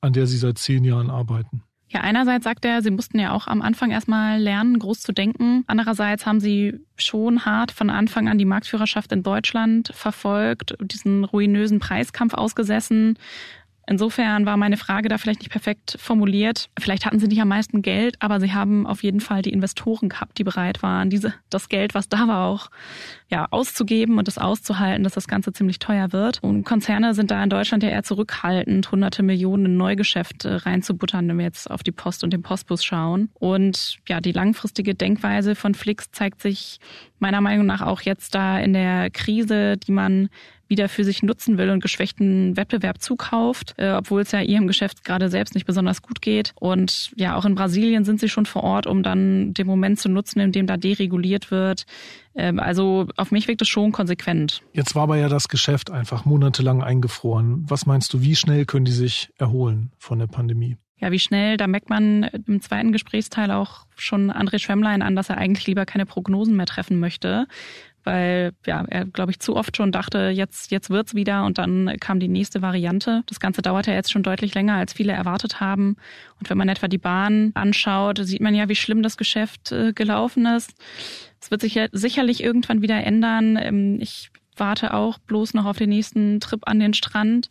an 0.00 0.14
der 0.14 0.26
sie 0.26 0.38
seit 0.38 0.56
zehn 0.58 0.84
Jahren 0.84 1.10
arbeiten? 1.10 1.62
Ja, 1.92 2.02
einerseits 2.02 2.44
sagt 2.44 2.64
er, 2.64 2.82
sie 2.82 2.92
mussten 2.92 3.18
ja 3.18 3.32
auch 3.32 3.48
am 3.48 3.60
Anfang 3.62 3.90
erstmal 3.90 4.40
lernen, 4.40 4.78
groß 4.78 5.00
zu 5.00 5.12
denken. 5.12 5.64
Andererseits 5.66 6.24
haben 6.24 6.38
sie 6.38 6.78
schon 6.96 7.44
hart 7.44 7.72
von 7.72 7.90
Anfang 7.90 8.28
an 8.28 8.38
die 8.38 8.44
Marktführerschaft 8.44 9.10
in 9.10 9.24
Deutschland 9.24 9.90
verfolgt, 9.92 10.76
diesen 10.80 11.24
ruinösen 11.24 11.80
Preiskampf 11.80 12.34
ausgesessen, 12.34 13.18
Insofern 13.90 14.46
war 14.46 14.56
meine 14.56 14.76
Frage 14.76 15.08
da 15.08 15.18
vielleicht 15.18 15.40
nicht 15.40 15.50
perfekt 15.50 15.96
formuliert. 15.98 16.70
Vielleicht 16.78 17.04
hatten 17.04 17.18
sie 17.18 17.26
nicht 17.26 17.40
am 17.40 17.48
meisten 17.48 17.82
Geld, 17.82 18.14
aber 18.20 18.38
sie 18.38 18.54
haben 18.54 18.86
auf 18.86 19.02
jeden 19.02 19.18
Fall 19.18 19.42
die 19.42 19.50
Investoren 19.50 20.08
gehabt, 20.08 20.38
die 20.38 20.44
bereit 20.44 20.84
waren, 20.84 21.10
diese, 21.10 21.34
das 21.50 21.68
Geld, 21.68 21.92
was 21.92 22.08
da 22.08 22.28
war, 22.28 22.46
auch 22.46 22.70
ja, 23.28 23.48
auszugeben 23.50 24.16
und 24.16 24.28
das 24.28 24.38
auszuhalten, 24.38 25.02
dass 25.02 25.14
das 25.14 25.26
Ganze 25.26 25.52
ziemlich 25.52 25.80
teuer 25.80 26.12
wird. 26.12 26.38
Und 26.40 26.62
Konzerne 26.62 27.14
sind 27.14 27.32
da 27.32 27.42
in 27.42 27.50
Deutschland 27.50 27.82
ja 27.82 27.88
eher 27.88 28.04
zurückhaltend, 28.04 28.92
hunderte 28.92 29.24
Millionen 29.24 29.66
in 29.66 29.76
Neugeschäfte 29.76 30.64
reinzubuttern, 30.64 31.26
wenn 31.26 31.38
wir 31.38 31.46
jetzt 31.46 31.68
auf 31.68 31.82
die 31.82 31.90
Post 31.90 32.22
und 32.22 32.32
den 32.32 32.42
Postbus 32.42 32.84
schauen. 32.84 33.28
Und 33.40 33.98
ja, 34.08 34.20
die 34.20 34.30
langfristige 34.30 34.94
Denkweise 34.94 35.56
von 35.56 35.74
Flix 35.74 36.12
zeigt 36.12 36.42
sich 36.42 36.78
meiner 37.18 37.40
Meinung 37.40 37.66
nach 37.66 37.82
auch 37.82 38.02
jetzt 38.02 38.36
da 38.36 38.60
in 38.60 38.72
der 38.72 39.10
Krise, 39.10 39.76
die 39.78 39.90
man 39.90 40.28
wieder 40.70 40.88
für 40.88 41.04
sich 41.04 41.22
nutzen 41.22 41.58
will 41.58 41.68
und 41.70 41.82
geschwächten 41.82 42.56
Wettbewerb 42.56 43.02
zukauft, 43.02 43.74
äh, 43.76 43.92
obwohl 43.92 44.22
es 44.22 44.32
ja 44.32 44.40
ihrem 44.40 44.66
Geschäft 44.66 45.04
gerade 45.04 45.28
selbst 45.28 45.54
nicht 45.54 45.66
besonders 45.66 46.00
gut 46.00 46.22
geht. 46.22 46.52
Und 46.58 47.10
ja, 47.16 47.36
auch 47.36 47.44
in 47.44 47.54
Brasilien 47.54 48.04
sind 48.04 48.20
sie 48.20 48.28
schon 48.28 48.46
vor 48.46 48.62
Ort, 48.62 48.86
um 48.86 49.02
dann 49.02 49.52
den 49.52 49.66
Moment 49.66 49.98
zu 49.98 50.08
nutzen, 50.08 50.40
in 50.40 50.52
dem 50.52 50.66
da 50.66 50.76
dereguliert 50.76 51.50
wird. 51.50 51.84
Ähm, 52.34 52.58
also 52.58 53.08
auf 53.16 53.32
mich 53.32 53.48
wirkt 53.48 53.62
es 53.62 53.68
schon 53.68 53.92
konsequent. 53.92 54.62
Jetzt 54.72 54.94
war 54.94 55.02
aber 55.02 55.16
ja 55.16 55.28
das 55.28 55.48
Geschäft 55.48 55.90
einfach 55.90 56.24
monatelang 56.24 56.82
eingefroren. 56.82 57.64
Was 57.68 57.84
meinst 57.84 58.14
du, 58.14 58.22
wie 58.22 58.36
schnell 58.36 58.64
können 58.64 58.84
die 58.84 58.92
sich 58.92 59.30
erholen 59.38 59.92
von 59.98 60.18
der 60.18 60.28
Pandemie? 60.28 60.76
Ja, 61.00 61.10
wie 61.10 61.18
schnell, 61.18 61.56
da 61.56 61.66
merkt 61.66 61.88
man 61.88 62.24
im 62.24 62.60
zweiten 62.60 62.92
Gesprächsteil 62.92 63.50
auch 63.50 63.86
schon 63.96 64.30
André 64.30 64.58
Schwemmlein 64.58 65.00
an, 65.00 65.16
dass 65.16 65.30
er 65.30 65.38
eigentlich 65.38 65.66
lieber 65.66 65.86
keine 65.86 66.04
Prognosen 66.04 66.56
mehr 66.56 66.66
treffen 66.66 66.98
möchte 67.00 67.46
weil 68.04 68.52
ja, 68.66 68.84
er, 68.88 69.04
glaube 69.04 69.30
ich, 69.30 69.40
zu 69.40 69.56
oft 69.56 69.76
schon 69.76 69.92
dachte, 69.92 70.30
jetzt, 70.30 70.70
jetzt 70.70 70.90
wird's 70.90 71.14
wieder 71.14 71.44
und 71.44 71.58
dann 71.58 71.96
kam 72.00 72.20
die 72.20 72.28
nächste 72.28 72.62
Variante. 72.62 73.22
Das 73.26 73.40
Ganze 73.40 73.62
dauert 73.62 73.86
ja 73.86 73.94
jetzt 73.94 74.10
schon 74.10 74.22
deutlich 74.22 74.54
länger, 74.54 74.74
als 74.74 74.92
viele 74.92 75.12
erwartet 75.12 75.60
haben. 75.60 75.96
Und 76.38 76.50
wenn 76.50 76.58
man 76.58 76.68
etwa 76.68 76.88
die 76.88 76.98
Bahn 76.98 77.52
anschaut, 77.54 78.18
sieht 78.22 78.40
man 78.40 78.54
ja, 78.54 78.68
wie 78.68 78.76
schlimm 78.76 79.02
das 79.02 79.16
Geschäft 79.16 79.72
äh, 79.72 79.92
gelaufen 79.92 80.46
ist. 80.46 80.72
Es 81.40 81.50
wird 81.50 81.60
sich 81.60 81.74
ja 81.74 81.86
sicherlich 81.92 82.42
irgendwann 82.42 82.82
wieder 82.82 83.02
ändern. 83.02 83.58
Ähm, 83.60 83.98
ich 84.00 84.30
warte 84.56 84.94
auch 84.94 85.18
bloß 85.18 85.54
noch 85.54 85.64
auf 85.64 85.78
den 85.78 85.90
nächsten 85.90 86.40
Trip 86.40 86.60
an 86.66 86.80
den 86.80 86.94
Strand. 86.94 87.48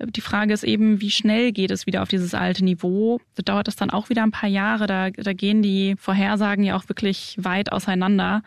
Die 0.00 0.20
Frage 0.20 0.52
ist 0.52 0.64
eben, 0.64 1.00
wie 1.00 1.10
schnell 1.10 1.52
geht 1.52 1.70
es 1.70 1.86
wieder 1.86 2.02
auf 2.02 2.08
dieses 2.08 2.34
alte 2.34 2.64
Niveau? 2.64 3.20
Dauert 3.44 3.68
das 3.68 3.76
dann 3.76 3.90
auch 3.90 4.08
wieder 4.10 4.22
ein 4.24 4.32
paar 4.32 4.48
Jahre? 4.48 4.86
Da, 4.86 5.10
da 5.10 5.32
gehen 5.32 5.62
die 5.62 5.94
Vorhersagen 5.98 6.64
ja 6.64 6.76
auch 6.76 6.88
wirklich 6.88 7.36
weit 7.38 7.70
auseinander 7.70 8.42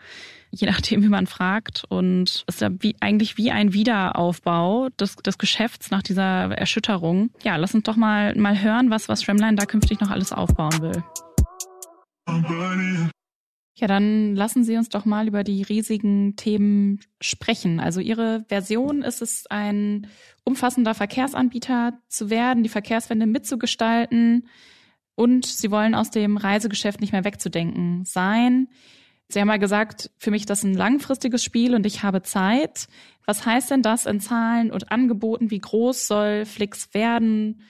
je 0.50 0.66
nachdem, 0.66 1.02
wie 1.02 1.08
man 1.08 1.26
fragt. 1.26 1.84
Und 1.88 2.44
es 2.46 2.54
ist 2.56 2.60
ja 2.60 2.70
wie, 2.80 2.96
eigentlich 3.00 3.36
wie 3.36 3.50
ein 3.50 3.72
Wiederaufbau 3.72 4.88
des, 4.90 5.16
des 5.16 5.38
Geschäfts 5.38 5.90
nach 5.90 6.02
dieser 6.02 6.52
Erschütterung. 6.56 7.30
Ja, 7.42 7.56
lass 7.56 7.74
uns 7.74 7.84
doch 7.84 7.96
mal, 7.96 8.34
mal 8.36 8.60
hören, 8.60 8.90
was, 8.90 9.08
was 9.08 9.22
Shramline 9.22 9.56
da 9.56 9.66
künftig 9.66 10.00
noch 10.00 10.10
alles 10.10 10.32
aufbauen 10.32 10.80
will. 10.80 11.02
Ja, 13.78 13.86
dann 13.86 14.34
lassen 14.34 14.64
Sie 14.64 14.76
uns 14.76 14.88
doch 14.88 15.04
mal 15.04 15.28
über 15.28 15.44
die 15.44 15.62
riesigen 15.62 16.34
Themen 16.34 16.98
sprechen. 17.20 17.78
Also 17.78 18.00
Ihre 18.00 18.44
Version 18.48 19.02
ist 19.02 19.22
es, 19.22 19.46
ein 19.46 20.08
umfassender 20.42 20.94
Verkehrsanbieter 20.94 21.92
zu 22.08 22.28
werden, 22.28 22.64
die 22.64 22.68
Verkehrswende 22.68 23.26
mitzugestalten 23.26 24.48
und 25.14 25.46
Sie 25.46 25.70
wollen 25.70 25.94
aus 25.94 26.10
dem 26.10 26.36
Reisegeschäft 26.36 27.00
nicht 27.00 27.12
mehr 27.12 27.24
wegzudenken 27.24 28.04
sein. 28.04 28.68
Sie 29.28 29.40
haben 29.40 29.48
mal 29.48 29.58
gesagt, 29.58 30.10
für 30.16 30.30
mich 30.30 30.46
das 30.46 30.62
ein 30.62 30.74
langfristiges 30.74 31.44
Spiel 31.44 31.74
und 31.74 31.84
ich 31.84 32.02
habe 32.02 32.22
Zeit. 32.22 32.88
Was 33.26 33.44
heißt 33.44 33.70
denn 33.70 33.82
das 33.82 34.06
in 34.06 34.20
Zahlen 34.20 34.70
und 34.70 34.90
Angeboten? 34.90 35.50
Wie 35.50 35.58
groß 35.58 36.06
soll 36.06 36.46
Flix 36.46 36.94
werden? 36.94 37.60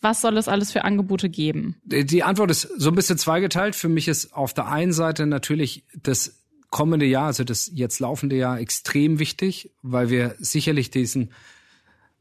Was 0.00 0.20
soll 0.20 0.36
es 0.36 0.48
alles 0.48 0.72
für 0.72 0.84
Angebote 0.84 1.30
geben? 1.30 1.76
Die 1.84 2.24
Antwort 2.24 2.50
ist 2.50 2.62
so 2.76 2.90
ein 2.90 2.96
bisschen 2.96 3.16
zweigeteilt. 3.16 3.76
Für 3.76 3.88
mich 3.88 4.08
ist 4.08 4.34
auf 4.34 4.52
der 4.52 4.66
einen 4.66 4.92
Seite 4.92 5.26
natürlich 5.26 5.84
das 5.94 6.42
kommende 6.68 7.06
Jahr, 7.06 7.26
also 7.26 7.44
das 7.44 7.70
jetzt 7.72 8.00
laufende 8.00 8.34
Jahr, 8.34 8.58
extrem 8.58 9.20
wichtig, 9.20 9.70
weil 9.82 10.10
wir 10.10 10.34
sicherlich 10.40 10.90
diesen 10.90 11.30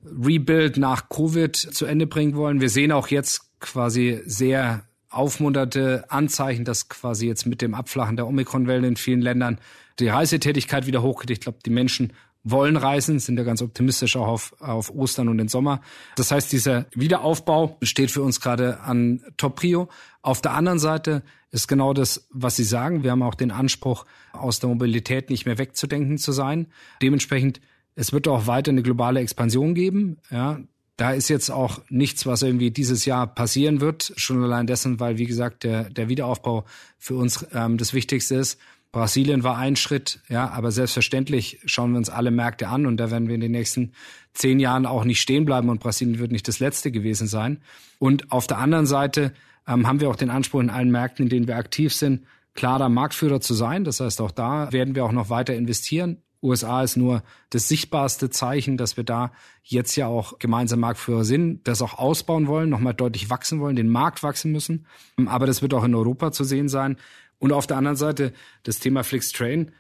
Rebuild 0.06 0.78
nach 0.78 1.10
Covid 1.10 1.56
zu 1.56 1.86
Ende 1.86 2.06
bringen 2.06 2.36
wollen. 2.36 2.62
Wir 2.62 2.70
sehen 2.70 2.92
auch 2.92 3.08
jetzt 3.08 3.60
quasi 3.60 4.22
sehr 4.26 4.86
aufmunterte 5.14 6.06
Anzeichen, 6.10 6.66
dass 6.66 6.90
quasi 6.90 7.28
jetzt 7.28 7.46
mit 7.46 7.62
dem 7.62 7.74
Abflachen 7.74 8.16
der 8.16 8.28
Omikron-Welle 8.28 8.88
in 8.88 8.96
vielen 8.96 9.22
Ländern 9.22 9.60
die 10.00 10.08
Reisetätigkeit 10.08 10.88
wieder 10.88 11.02
hochgeht. 11.02 11.30
Ich 11.32 11.42
glaube, 11.42 11.60
die 11.66 11.70
Menschen 11.70 12.14
wollen 12.44 12.76
reisen, 12.76 13.20
sind 13.20 13.38
ja 13.38 13.44
ganz 13.44 13.62
optimistisch 13.62 14.18
auch 14.18 14.28
auf, 14.28 14.56
auf 14.60 14.94
Ostern 14.94 15.30
und 15.30 15.38
den 15.38 15.48
Sommer. 15.48 15.82
Das 16.16 16.32
heißt, 16.32 16.52
dieser 16.52 16.86
Wiederaufbau 16.94 17.78
steht 17.82 18.12
für 18.12 18.22
uns 18.22 18.42
gerade 18.42 18.82
an 18.82 19.22
Top 19.38 19.56
Prio. 19.56 19.88
Auf 20.22 20.42
der 20.42 20.54
anderen 20.54 20.80
Seite 20.80 21.24
ist 21.52 21.68
genau 21.68 21.94
das, 21.94 22.28
was 22.32 22.56
Sie 22.56 22.64
sagen. 22.64 23.04
Wir 23.04 23.12
haben 23.12 23.24
auch 23.24 23.36
den 23.36 23.52
Anspruch, 23.52 24.06
aus 24.34 24.60
der 24.60 24.70
Mobilität 24.70 25.30
nicht 25.30 25.46
mehr 25.46 25.58
wegzudenken 25.58 26.18
zu 26.18 26.32
sein. 26.32 26.68
Dementsprechend, 27.02 27.62
es 27.96 28.12
wird 28.12 28.28
auch 28.28 28.48
weiter 28.48 28.72
eine 28.72 28.84
globale 28.84 29.20
Expansion 29.20 29.74
geben. 29.76 30.18
Ja, 30.30 30.60
da 30.98 31.12
ist 31.12 31.30
jetzt 31.30 31.50
auch 31.50 31.82
nichts, 31.90 32.26
was 32.26 32.44
irgendwie 32.44 32.72
dieses 32.72 33.06
Jahr 33.06 33.28
passieren 33.28 33.82
wird. 33.82 34.14
Schon 34.16 34.44
allein 34.44 34.68
dessen, 34.68 35.00
weil, 35.00 35.18
wie 35.18 35.26
gesagt, 35.26 35.64
der, 35.64 35.90
der 35.90 36.08
Wiederaufbau 36.08 36.66
für 37.00 37.16
uns 37.16 37.46
ähm, 37.54 37.78
das 37.78 37.94
Wichtigste 37.94 38.36
ist. 38.36 38.60
Brasilien 38.92 39.44
war 39.44 39.58
ein 39.58 39.76
Schritt, 39.76 40.20
ja, 40.30 40.52
aber 40.52 40.72
selbstverständlich 40.72 41.60
schauen 41.66 41.94
wir 41.94 41.98
uns 41.98 42.10
alle 42.10 42.30
Märkte 42.30 42.68
an 42.68 42.86
und 42.86 42.98
da 42.98 43.10
werden 43.10 43.28
wir 43.28 43.34
in 43.34 43.42
den 43.42 43.52
nächsten 43.52 43.94
zehn 44.36 44.60
Jahren 44.60 44.86
auch 44.86 45.04
nicht 45.04 45.20
stehen 45.20 45.46
bleiben 45.46 45.70
und 45.70 45.80
Brasilien 45.80 46.20
wird 46.20 46.32
nicht 46.32 46.48
das 46.48 46.60
letzte 46.60 46.92
gewesen 46.92 47.28
sein. 47.28 47.62
Und 47.98 48.32
auf 48.32 48.46
der 48.46 48.60
anderen 48.60 48.86
Seite 48.86 49.34
ähm, 49.68 49.88
haben 49.88 50.00
wir 50.00 50.10
auch 50.10 50.16
den 50.16 50.30
Anspruch 50.30 50.62
in 50.62 50.70
allen 50.70 50.92
Märkten, 50.92 51.26
in 51.26 51.30
denen 51.30 51.48
wir 51.48 51.58
aktiv 51.58 51.92
sind, 51.92 52.26
klarer 52.54 52.88
Marktführer 52.88 53.42
zu 53.42 53.56
sein. 53.56 53.84
Das 53.84 54.00
heißt, 54.00 54.22
auch 54.22 54.30
da 54.30 54.72
werden 54.72 54.94
wir 54.94 55.06
auch 55.06 55.12
noch 55.12 55.32
weiter 55.32 55.56
investieren. 55.56 56.22
USA 56.44 56.84
ist 56.84 56.98
nur 56.98 57.24
das 57.50 57.68
sichtbarste 57.68 58.30
Zeichen, 58.30 58.78
dass 58.78 58.98
wir 58.98 59.04
da 59.04 59.32
jetzt 59.64 59.96
ja 59.96 60.08
auch 60.08 60.40
gemeinsam 60.40 60.82
Marktführer 60.82 61.24
sind, 61.24 61.68
das 61.68 61.82
auch 61.82 61.98
ausbauen 61.98 62.48
wollen, 62.48 62.70
nochmal 62.70 62.94
deutlich 62.94 63.30
wachsen 63.30 63.60
wollen, 63.60 63.76
den 63.76 63.90
Markt 63.90 64.22
wachsen 64.22 64.52
müssen. 64.52 64.86
Aber 65.26 65.46
das 65.46 65.62
wird 65.62 65.74
auch 65.74 65.84
in 65.84 65.96
Europa 65.96 66.32
zu 66.32 66.44
sehen 66.44 66.68
sein. 66.68 66.98
Und 67.40 67.54
auf 67.54 67.66
der 67.66 67.78
anderen 67.78 67.98
Seite 67.98 68.34
das 68.64 68.80
Thema 68.80 69.04
Flixtrain. 69.04 69.72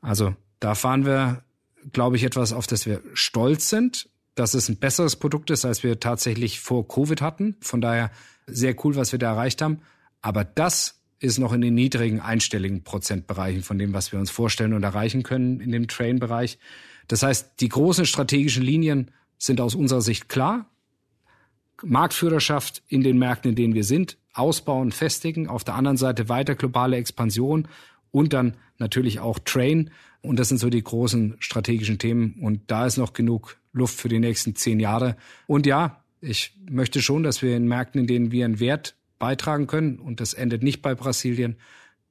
Also 0.00 0.34
da 0.60 0.74
fahren 0.74 1.04
wir, 1.04 1.42
glaube 1.92 2.16
ich, 2.16 2.24
etwas, 2.24 2.52
auf 2.52 2.66
das 2.66 2.86
wir 2.86 3.00
stolz 3.14 3.68
sind, 3.68 4.08
dass 4.34 4.54
es 4.54 4.68
ein 4.68 4.76
besseres 4.76 5.16
Produkt 5.16 5.50
ist, 5.50 5.64
als 5.64 5.82
wir 5.82 6.00
tatsächlich 6.00 6.60
vor 6.60 6.86
Covid 6.86 7.20
hatten. 7.20 7.56
Von 7.60 7.80
daher 7.80 8.10
sehr 8.46 8.74
cool, 8.84 8.96
was 8.96 9.12
wir 9.12 9.18
da 9.18 9.32
erreicht 9.32 9.62
haben. 9.62 9.80
Aber 10.22 10.44
das 10.44 10.99
ist 11.20 11.38
noch 11.38 11.52
in 11.52 11.60
den 11.60 11.74
niedrigen 11.74 12.20
einstelligen 12.20 12.82
Prozentbereichen 12.82 13.62
von 13.62 13.78
dem, 13.78 13.92
was 13.92 14.10
wir 14.10 14.18
uns 14.18 14.30
vorstellen 14.30 14.72
und 14.72 14.82
erreichen 14.82 15.22
können 15.22 15.60
in 15.60 15.70
dem 15.70 15.86
Train-Bereich. 15.86 16.58
Das 17.08 17.22
heißt, 17.22 17.60
die 17.60 17.68
großen 17.68 18.06
strategischen 18.06 18.62
Linien 18.62 19.10
sind 19.38 19.60
aus 19.60 19.74
unserer 19.74 20.00
Sicht 20.00 20.28
klar. 20.28 20.66
Marktführerschaft 21.82 22.82
in 22.88 23.02
den 23.02 23.18
Märkten, 23.18 23.50
in 23.50 23.56
denen 23.56 23.74
wir 23.74 23.84
sind, 23.84 24.18
ausbauen, 24.32 24.92
festigen. 24.92 25.48
Auf 25.48 25.64
der 25.64 25.74
anderen 25.74 25.96
Seite 25.96 26.28
weiter 26.28 26.54
globale 26.54 26.96
Expansion 26.96 27.68
und 28.10 28.32
dann 28.32 28.56
natürlich 28.78 29.20
auch 29.20 29.38
Train. 29.38 29.90
Und 30.22 30.38
das 30.38 30.48
sind 30.48 30.58
so 30.58 30.70
die 30.70 30.82
großen 30.82 31.36
strategischen 31.38 31.98
Themen. 31.98 32.38
Und 32.40 32.62
da 32.70 32.86
ist 32.86 32.96
noch 32.96 33.12
genug 33.12 33.58
Luft 33.72 33.96
für 33.96 34.08
die 34.08 34.18
nächsten 34.18 34.54
zehn 34.56 34.80
Jahre. 34.80 35.16
Und 35.46 35.66
ja, 35.66 36.02
ich 36.20 36.56
möchte 36.68 37.02
schon, 37.02 37.22
dass 37.22 37.42
wir 37.42 37.56
in 37.56 37.66
Märkten, 37.66 38.02
in 38.02 38.06
denen 38.06 38.32
wir 38.32 38.44
einen 38.44 38.60
Wert 38.60 38.94
beitragen 39.20 39.68
können, 39.68 40.00
und 40.00 40.18
das 40.18 40.34
endet 40.34 40.64
nicht 40.64 40.82
bei 40.82 40.96
Brasilien, 40.96 41.56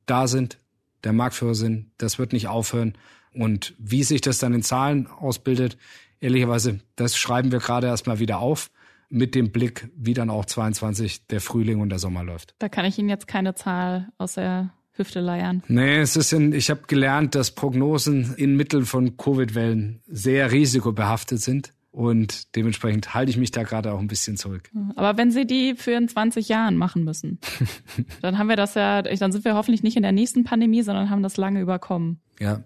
da 0.06 0.28
sind, 0.28 0.58
der 1.04 1.12
Marktführer 1.12 1.56
sind. 1.56 1.92
Das 1.98 2.20
wird 2.20 2.32
nicht 2.32 2.48
aufhören. 2.48 2.94
Und 3.34 3.76
wie 3.78 4.04
sich 4.04 4.22
das 4.22 4.40
dann 4.40 4.54
in 4.54 4.64
Zahlen 4.64 5.08
ausbildet, 5.08 5.78
ehrlicherweise, 6.22 6.80
das 6.96 7.18
schreiben 7.18 7.52
wir 7.52 7.60
gerade 7.60 7.88
erstmal 7.88 8.20
wieder 8.20 8.40
auf 8.40 8.72
mit 9.10 9.36
dem 9.36 9.52
Blick, 9.52 9.90
wie 9.96 10.14
dann 10.14 10.30
auch 10.30 10.46
22 10.46 11.28
der 11.28 11.42
Frühling 11.42 11.82
und 11.82 11.90
der 11.90 12.00
Sommer 12.00 12.24
läuft. 12.24 12.56
Da 12.60 12.70
kann 12.70 12.86
ich 12.86 12.98
Ihnen 12.98 13.10
jetzt 13.10 13.28
keine 13.28 13.56
Zahl 13.56 14.10
aus 14.18 14.34
der 14.36 14.72
Hüfte 14.94 15.20
leiern. 15.20 15.64
Nee, 15.68 16.00
es 16.00 16.16
ist 16.16 16.32
in, 16.34 16.54
ich 16.54 16.70
habe 16.70 16.82
gelernt, 16.88 17.34
dass 17.34 17.52
Prognosen 17.52 18.36
inmitten 18.36 18.86
von 18.86 19.18
Covid-Wellen 19.18 20.02
sehr 20.06 20.52
risikobehaftet 20.52 21.42
sind. 21.42 21.74
Und 22.00 22.56
dementsprechend 22.56 23.14
halte 23.14 23.30
ich 23.30 23.36
mich 23.36 23.52
da 23.52 23.64
gerade 23.64 23.92
auch 23.92 24.00
ein 24.00 24.08
bisschen 24.08 24.38
zurück. 24.38 24.72
Aber 24.96 25.18
wenn 25.18 25.32
Sie 25.32 25.46
die 25.46 25.76
für 25.76 25.92
in 25.92 26.08
20 26.08 26.48
Jahren 26.48 26.78
machen 26.78 27.04
müssen, 27.04 27.40
dann 28.22 28.38
haben 28.38 28.48
wir 28.48 28.56
das 28.56 28.76
ja, 28.76 29.02
dann 29.02 29.34
sind 29.34 29.44
wir 29.44 29.54
hoffentlich 29.54 29.84
nicht 29.84 29.98
in 29.98 30.04
der 30.04 30.14
nächsten 30.14 30.46
Pandemie, 30.46 30.82
sondern 30.82 31.10
haben 31.10 31.24
das 31.24 31.36
lange 31.36 31.60
überkommen. 31.60 32.22
Ja. 32.40 32.64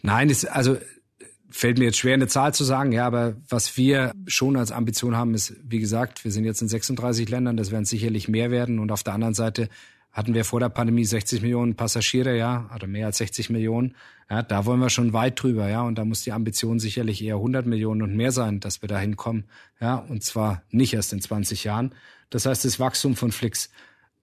Nein, 0.00 0.30
es, 0.30 0.46
also 0.46 0.78
fällt 1.50 1.76
mir 1.76 1.84
jetzt 1.84 1.98
schwer, 1.98 2.14
eine 2.14 2.26
Zahl 2.26 2.54
zu 2.54 2.64
sagen, 2.64 2.92
ja, 2.92 3.06
aber 3.06 3.36
was 3.50 3.76
wir 3.76 4.14
schon 4.26 4.56
als 4.56 4.72
Ambition 4.72 5.14
haben, 5.14 5.34
ist, 5.34 5.54
wie 5.62 5.78
gesagt, 5.78 6.24
wir 6.24 6.32
sind 6.32 6.46
jetzt 6.46 6.62
in 6.62 6.68
36 6.68 7.28
Ländern, 7.28 7.58
das 7.58 7.70
werden 7.70 7.84
sicherlich 7.84 8.28
mehr 8.28 8.50
werden. 8.50 8.78
Und 8.78 8.90
auf 8.92 9.02
der 9.02 9.12
anderen 9.12 9.34
Seite 9.34 9.68
hatten 10.14 10.32
wir 10.32 10.44
vor 10.44 10.60
der 10.60 10.68
Pandemie 10.68 11.04
60 11.04 11.42
Millionen 11.42 11.74
Passagiere, 11.74 12.38
ja, 12.38 12.70
oder 12.74 12.86
mehr 12.86 13.06
als 13.06 13.18
60 13.18 13.50
Millionen. 13.50 13.96
Ja, 14.30 14.42
da 14.42 14.64
wollen 14.64 14.80
wir 14.80 14.88
schon 14.88 15.12
weit 15.12 15.42
drüber, 15.42 15.68
ja, 15.68 15.82
und 15.82 15.96
da 15.96 16.04
muss 16.04 16.22
die 16.22 16.32
Ambition 16.32 16.78
sicherlich 16.78 17.22
eher 17.22 17.34
100 17.34 17.66
Millionen 17.66 18.00
und 18.00 18.16
mehr 18.16 18.30
sein, 18.30 18.60
dass 18.60 18.80
wir 18.80 18.88
da 18.88 18.98
hinkommen, 18.98 19.44
ja, 19.80 19.96
und 19.96 20.22
zwar 20.22 20.62
nicht 20.70 20.94
erst 20.94 21.12
in 21.12 21.20
20 21.20 21.64
Jahren. 21.64 21.94
Das 22.30 22.46
heißt, 22.46 22.64
das 22.64 22.78
Wachstum 22.80 23.16
von 23.16 23.32
Flix 23.32 23.70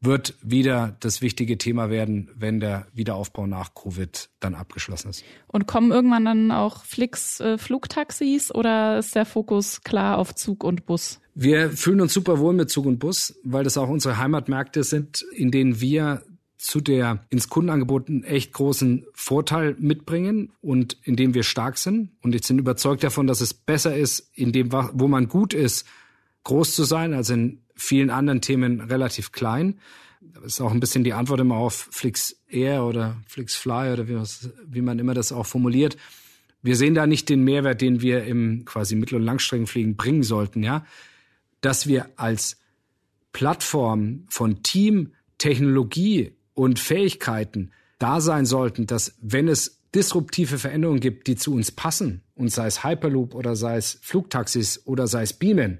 wird 0.01 0.35
wieder 0.41 0.97
das 0.99 1.21
wichtige 1.21 1.59
Thema 1.59 1.91
werden, 1.91 2.29
wenn 2.35 2.59
der 2.59 2.87
Wiederaufbau 2.93 3.45
nach 3.45 3.75
Covid 3.75 4.29
dann 4.39 4.55
abgeschlossen 4.55 5.11
ist. 5.11 5.23
Und 5.47 5.67
kommen 5.67 5.91
irgendwann 5.91 6.25
dann 6.25 6.51
auch 6.51 6.83
Flix 6.83 7.39
äh, 7.39 7.59
Flugtaxis 7.59 8.53
oder 8.53 8.97
ist 8.97 9.15
der 9.15 9.25
Fokus 9.25 9.81
klar 9.81 10.17
auf 10.17 10.33
Zug 10.33 10.63
und 10.63 10.87
Bus? 10.87 11.21
Wir 11.35 11.69
fühlen 11.69 12.01
uns 12.01 12.13
super 12.13 12.39
wohl 12.39 12.53
mit 12.53 12.71
Zug 12.71 12.87
und 12.87 12.97
Bus, 12.97 13.39
weil 13.43 13.63
das 13.63 13.77
auch 13.77 13.89
unsere 13.89 14.17
Heimatmärkte 14.17 14.83
sind, 14.83 15.23
in 15.33 15.51
denen 15.51 15.79
wir 15.79 16.23
zu 16.57 16.81
der 16.81 17.25
ins 17.29 17.49
Kundenangebot 17.49 18.07
einen 18.07 18.23
echt 18.23 18.53
großen 18.53 19.05
Vorteil 19.13 19.75
mitbringen 19.79 20.51
und 20.61 20.97
in 21.03 21.15
dem 21.15 21.33
wir 21.33 21.43
stark 21.43 21.77
sind. 21.77 22.11
Und 22.21 22.35
ich 22.35 22.47
bin 22.47 22.59
überzeugt 22.59 23.03
davon, 23.03 23.27
dass 23.27 23.41
es 23.41 23.53
besser 23.53 23.95
ist, 23.95 24.29
in 24.33 24.51
dem, 24.51 24.71
wo 24.71 25.07
man 25.07 25.27
gut 25.27 25.53
ist, 25.53 25.87
groß 26.43 26.75
zu 26.75 26.83
sein, 26.83 27.13
als 27.13 27.29
in 27.29 27.60
vielen 27.75 28.09
anderen 28.09 28.41
Themen 28.41 28.81
relativ 28.81 29.31
klein. 29.31 29.79
Das 30.21 30.45
ist 30.45 30.61
auch 30.61 30.71
ein 30.71 30.79
bisschen 30.79 31.03
die 31.03 31.13
Antwort 31.13 31.39
immer 31.39 31.55
auf 31.55 31.89
Flix 31.91 32.41
Air 32.47 32.85
oder 32.85 33.17
Flix 33.27 33.55
Fly 33.55 33.91
oder 33.93 34.07
wie, 34.07 34.21
wie 34.67 34.81
man 34.81 34.99
immer 34.99 35.13
das 35.13 35.31
auch 35.31 35.45
formuliert. 35.45 35.97
Wir 36.61 36.75
sehen 36.75 36.93
da 36.93 37.07
nicht 37.07 37.27
den 37.29 37.43
Mehrwert, 37.43 37.81
den 37.81 38.01
wir 38.01 38.23
im 38.23 38.65
quasi 38.65 38.95
Mittel- 38.95 39.15
und 39.15 39.23
Langstreckenfliegen 39.23 39.95
bringen 39.95 40.23
sollten, 40.23 40.61
ja. 40.61 40.85
Dass 41.61 41.87
wir 41.87 42.09
als 42.17 42.57
Plattform 43.33 44.25
von 44.29 44.61
Team, 44.61 45.13
Technologie 45.37 46.33
und 46.53 46.79
Fähigkeiten 46.79 47.71
da 47.97 48.21
sein 48.21 48.45
sollten, 48.45 48.85
dass 48.85 49.17
wenn 49.21 49.47
es 49.47 49.81
disruptive 49.93 50.57
Veränderungen 50.57 50.99
gibt, 50.99 51.27
die 51.27 51.35
zu 51.35 51.53
uns 51.53 51.71
passen, 51.71 52.21
und 52.35 52.49
sei 52.49 52.65
es 52.65 52.83
Hyperloop 52.83 53.35
oder 53.35 53.55
sei 53.55 53.77
es 53.77 53.99
Flugtaxis 54.01 54.81
oder 54.85 55.07
sei 55.07 55.23
es 55.23 55.33
Beamen, 55.33 55.79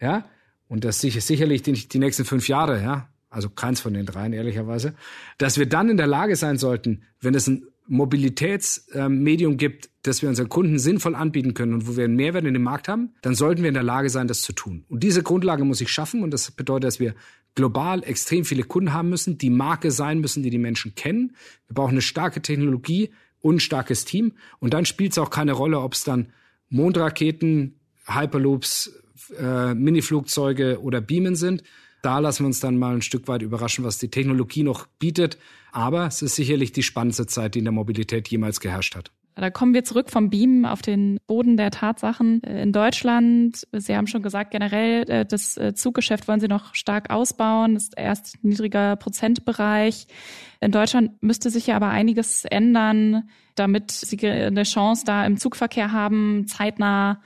ja, 0.00 0.28
und 0.70 0.84
das 0.84 1.00
sicherlich 1.00 1.62
die, 1.62 1.72
die 1.72 1.98
nächsten 1.98 2.24
fünf 2.24 2.48
Jahre, 2.48 2.80
ja, 2.80 3.08
also 3.28 3.50
keins 3.50 3.80
von 3.80 3.92
den 3.92 4.06
dreien, 4.06 4.32
ehrlicherweise, 4.32 4.94
dass 5.36 5.58
wir 5.58 5.66
dann 5.66 5.90
in 5.90 5.96
der 5.96 6.06
Lage 6.06 6.36
sein 6.36 6.58
sollten, 6.58 7.02
wenn 7.20 7.34
es 7.34 7.48
ein 7.48 7.64
Mobilitätsmedium 7.88 9.56
gibt, 9.56 9.90
das 10.02 10.22
wir 10.22 10.28
unseren 10.28 10.48
Kunden 10.48 10.78
sinnvoll 10.78 11.16
anbieten 11.16 11.54
können 11.54 11.74
und 11.74 11.88
wo 11.88 11.96
wir 11.96 12.04
einen 12.04 12.14
Mehrwert 12.14 12.44
in 12.44 12.54
dem 12.54 12.62
Markt 12.62 12.88
haben, 12.88 13.14
dann 13.20 13.34
sollten 13.34 13.62
wir 13.62 13.68
in 13.68 13.74
der 13.74 13.82
Lage 13.82 14.10
sein, 14.10 14.28
das 14.28 14.42
zu 14.42 14.52
tun. 14.52 14.84
Und 14.88 15.02
diese 15.02 15.24
Grundlage 15.24 15.64
muss 15.64 15.80
ich 15.80 15.90
schaffen 15.90 16.22
und 16.22 16.30
das 16.30 16.52
bedeutet, 16.52 16.84
dass 16.84 17.00
wir 17.00 17.14
global 17.56 18.04
extrem 18.04 18.44
viele 18.44 18.62
Kunden 18.62 18.92
haben 18.92 19.08
müssen, 19.08 19.38
die 19.38 19.50
Marke 19.50 19.90
sein 19.90 20.20
müssen, 20.20 20.44
die 20.44 20.50
die 20.50 20.58
Menschen 20.58 20.94
kennen. 20.94 21.34
Wir 21.66 21.74
brauchen 21.74 21.92
eine 21.92 22.02
starke 22.02 22.42
Technologie 22.42 23.10
und 23.40 23.56
ein 23.56 23.60
starkes 23.60 24.04
Team. 24.04 24.34
Und 24.60 24.72
dann 24.72 24.84
spielt 24.84 25.12
es 25.12 25.18
auch 25.18 25.30
keine 25.30 25.52
Rolle, 25.52 25.80
ob 25.80 25.94
es 25.94 26.04
dann 26.04 26.28
Mondraketen, 26.68 27.80
Hyperloops, 28.06 28.99
äh, 29.38 29.74
Miniflugzeuge 29.74 30.80
oder 30.82 31.00
Beamen 31.00 31.36
sind. 31.36 31.62
Da 32.02 32.18
lassen 32.18 32.44
wir 32.44 32.46
uns 32.46 32.60
dann 32.60 32.78
mal 32.78 32.94
ein 32.94 33.02
Stück 33.02 33.28
weit 33.28 33.42
überraschen, 33.42 33.84
was 33.84 33.98
die 33.98 34.08
Technologie 34.08 34.62
noch 34.62 34.86
bietet. 34.98 35.38
Aber 35.72 36.06
es 36.06 36.22
ist 36.22 36.36
sicherlich 36.36 36.72
die 36.72 36.82
spannendste 36.82 37.26
Zeit, 37.26 37.54
die 37.54 37.58
in 37.58 37.64
der 37.66 37.72
Mobilität 37.72 38.28
jemals 38.28 38.60
geherrscht 38.60 38.96
hat. 38.96 39.12
Da 39.36 39.48
kommen 39.48 39.72
wir 39.72 39.84
zurück 39.84 40.10
vom 40.10 40.28
Beamen 40.28 40.66
auf 40.66 40.82
den 40.82 41.18
Boden 41.26 41.56
der 41.56 41.70
Tatsachen. 41.70 42.42
Äh, 42.42 42.62
in 42.62 42.72
Deutschland, 42.72 43.66
Sie 43.72 43.96
haben 43.96 44.06
schon 44.06 44.22
gesagt, 44.22 44.50
generell 44.50 45.08
äh, 45.08 45.24
das 45.24 45.56
äh, 45.56 45.74
Zuggeschäft 45.74 46.28
wollen 46.28 46.40
Sie 46.40 46.48
noch 46.48 46.74
stark 46.74 47.10
ausbauen, 47.10 47.74
das 47.74 47.84
ist 47.84 47.94
erst 47.96 48.44
niedriger 48.44 48.96
Prozentbereich. 48.96 50.08
In 50.60 50.72
Deutschland 50.72 51.22
müsste 51.22 51.48
sich 51.48 51.68
ja 51.68 51.76
aber 51.76 51.88
einiges 51.88 52.44
ändern, 52.44 53.30
damit 53.54 53.90
Sie 53.90 54.18
eine 54.26 54.64
Chance 54.64 55.04
da 55.06 55.24
im 55.24 55.38
Zugverkehr 55.38 55.92
haben, 55.92 56.46
zeitnah 56.46 57.22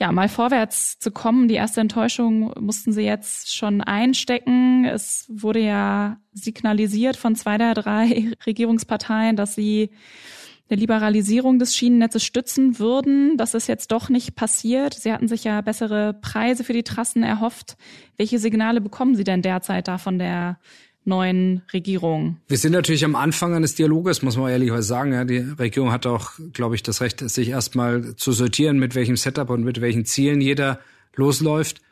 ja, 0.00 0.10
mal 0.12 0.30
vorwärts 0.30 0.98
zu 0.98 1.10
kommen. 1.10 1.46
Die 1.46 1.56
erste 1.56 1.82
Enttäuschung 1.82 2.52
mussten 2.58 2.92
sie 2.92 3.02
jetzt 3.02 3.54
schon 3.54 3.82
einstecken. 3.82 4.86
Es 4.86 5.26
wurde 5.28 5.60
ja 5.60 6.16
signalisiert 6.32 7.16
von 7.16 7.36
zwei 7.36 7.58
der 7.58 7.74
drei 7.74 8.32
Regierungsparteien, 8.46 9.36
dass 9.36 9.54
sie 9.54 9.90
eine 10.70 10.80
Liberalisierung 10.80 11.58
des 11.58 11.76
Schienennetzes 11.76 12.24
stützen 12.24 12.78
würden. 12.78 13.36
Das 13.36 13.52
ist 13.52 13.66
jetzt 13.66 13.92
doch 13.92 14.08
nicht 14.08 14.36
passiert. 14.36 14.94
Sie 14.94 15.12
hatten 15.12 15.28
sich 15.28 15.44
ja 15.44 15.60
bessere 15.60 16.14
Preise 16.14 16.64
für 16.64 16.72
die 16.72 16.84
Trassen 16.84 17.22
erhofft. 17.22 17.76
Welche 18.16 18.38
Signale 18.38 18.80
bekommen 18.80 19.16
Sie 19.16 19.24
denn 19.24 19.42
derzeit 19.42 19.86
da 19.86 19.98
von 19.98 20.18
der 20.18 20.58
neuen 21.10 21.60
Regierung? 21.74 22.38
Wir 22.48 22.56
sind 22.56 22.72
natürlich 22.72 23.04
am 23.04 23.14
Anfang 23.14 23.54
eines 23.54 23.74
Dialoges, 23.74 24.22
muss 24.22 24.38
man 24.38 24.50
ehrlich 24.50 24.72
sagen. 24.78 25.12
Ja, 25.12 25.26
die 25.26 25.38
Regierung 25.38 25.92
hat 25.92 26.06
auch, 26.06 26.32
glaube 26.54 26.74
ich, 26.74 26.82
das 26.82 27.02
Recht, 27.02 27.20
sich 27.20 27.50
erstmal 27.50 28.16
zu 28.16 28.32
sortieren, 28.32 28.78
mit 28.78 28.94
welchem 28.94 29.18
Setup 29.18 29.50
und 29.50 29.62
mit 29.62 29.82
welchen 29.82 30.06
Zielen 30.06 30.40
jeder 30.40 30.80
losläuft. 31.14 31.82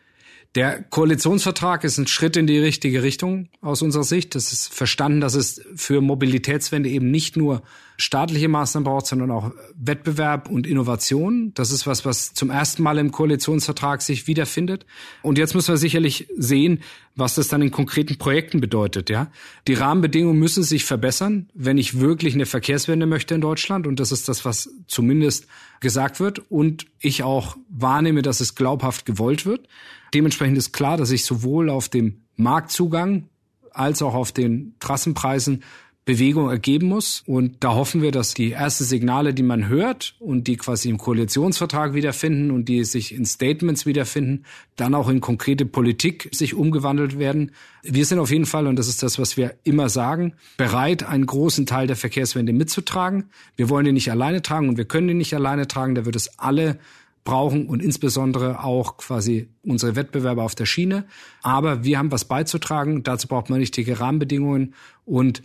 Der 0.55 0.83
Koalitionsvertrag 0.83 1.85
ist 1.85 1.99
ein 1.99 2.07
Schritt 2.07 2.37
in 2.37 2.47
die 2.47 2.59
richtige 2.59 3.03
Richtung 3.03 3.49
aus 3.61 3.83
unserer 3.83 4.05
Sicht. 4.05 4.35
Das 4.35 4.53
ist 4.53 4.73
verstanden, 4.73 5.21
dass 5.21 5.35
es 5.35 5.61
für 5.77 6.01
Mobilitätswende 6.01 6.89
eben 6.89 7.11
nicht 7.11 7.37
nur 7.37 7.63
staatliche 8.01 8.49
Maßnahmen 8.49 8.85
braucht, 8.85 9.07
sondern 9.07 9.33
auch 9.33 9.51
Wettbewerb 9.75 10.49
und 10.49 10.69
Innovation. 10.69 11.53
Das 11.55 11.73
ist 11.73 11.85
was, 11.87 12.05
was 12.05 12.33
zum 12.33 12.49
ersten 12.49 12.83
Mal 12.85 12.97
im 12.99 13.11
Koalitionsvertrag 13.11 14.03
sich 14.03 14.29
wiederfindet. 14.29 14.87
Und 15.23 15.37
jetzt 15.37 15.55
müssen 15.55 15.73
wir 15.73 15.79
sicherlich 15.79 16.29
sehen, 16.37 16.81
was 17.17 17.35
das 17.35 17.49
dann 17.49 17.61
in 17.61 17.73
konkreten 17.73 18.17
Projekten 18.17 18.61
bedeutet, 18.61 19.11
ja. 19.11 19.33
Die 19.67 19.75
Rahmenbedingungen 19.75 20.39
müssen 20.39 20.63
sich 20.63 20.85
verbessern, 20.85 21.51
wenn 21.55 21.77
ich 21.77 21.99
wirklich 21.99 22.35
eine 22.35 22.47
Verkehrswende 22.47 23.07
möchte 23.07 23.35
in 23.35 23.41
Deutschland. 23.41 23.89
Und 23.89 23.99
das 23.99 24.13
ist 24.13 24.29
das, 24.29 24.45
was 24.45 24.71
zumindest 24.87 25.49
gesagt 25.81 26.21
wird. 26.21 26.39
Und 26.51 26.87
ich 27.01 27.25
auch 27.25 27.57
wahrnehme, 27.69 28.23
dass 28.23 28.39
es 28.39 28.55
glaubhaft 28.55 29.07
gewollt 29.07 29.45
wird. 29.45 29.67
Dementsprechend 30.15 30.57
ist 30.57 30.73
klar, 30.73 30.97
dass 30.97 31.11
ich 31.11 31.25
sowohl 31.25 31.69
auf 31.69 31.89
dem 31.89 32.23
Marktzugang 32.37 33.29
als 33.73 34.03
auch 34.03 34.15
auf 34.15 34.31
den 34.31 34.75
Trassenpreisen 34.79 35.65
Bewegung 36.09 36.49
ergeben 36.49 36.87
muss. 36.87 37.23
Und 37.27 37.57
da 37.61 37.75
hoffen 37.75 38.01
wir, 38.01 38.13
dass 38.13 38.33
die 38.33 38.53
ersten 38.53 38.85
Signale, 38.85 39.35
die 39.35 39.43
man 39.43 39.69
hört 39.69 40.15
und 40.21 40.49
die 40.49 40.57
quasi 40.57 40.89
im 40.89 40.97
Koalitionsvertrag 40.97 41.93
wiederfinden 41.93 42.51
und 42.51 42.65
die 42.71 42.83
sich 42.85 43.15
in 43.15 43.27
Statements 43.27 43.85
wiederfinden, 43.85 44.47
dann 44.77 44.95
auch 44.95 45.11
in 45.11 45.21
konkrete 45.21 45.67
Politik 45.67 46.31
sich 46.33 46.55
umgewandelt 46.55 47.19
werden. 47.19 47.51
Wir 47.83 48.07
sind 48.07 48.21
auf 48.21 48.31
jeden 48.31 48.47
Fall, 48.47 48.67
und 48.67 48.77
das 48.77 48.89
ist 48.89 49.03
das, 49.03 49.19
was 49.19 49.37
wir 49.37 49.57
immer 49.65 49.91
sagen, 49.91 50.33
bereit, 50.57 51.03
einen 51.03 51.27
großen 51.27 51.67
Teil 51.67 51.87
der 51.87 51.97
Verkehrswende 51.97 52.55
mitzutragen. 52.55 53.25
Wir 53.57 53.69
wollen 53.69 53.85
den 53.85 53.93
nicht 53.93 54.11
alleine 54.11 54.41
tragen 54.41 54.71
und 54.71 54.79
wir 54.79 54.87
können 54.87 55.09
den 55.09 55.19
nicht 55.19 55.35
alleine 55.35 55.69
tragen. 55.69 55.95
Da 55.95 56.07
wird 56.07 56.17
es 56.17 56.39
alle 56.39 56.79
brauchen 57.23 57.67
und 57.67 57.83
insbesondere 57.83 58.65
auch 58.65 58.97
quasi 58.97 59.51
unsere 59.63 59.95
Wettbewerber 59.95 60.43
auf 60.43 60.55
der 60.55 60.65
Schiene. 60.65 61.05
Aber 61.43 61.85
wir 61.85 61.99
haben 61.99 62.11
was 62.11 62.25
beizutragen. 62.25 63.03
Dazu 63.03 63.29
braucht 63.29 63.51
man 63.51 63.59
richtige 63.59 64.01
Rahmenbedingungen 64.01 64.73
und 65.05 65.43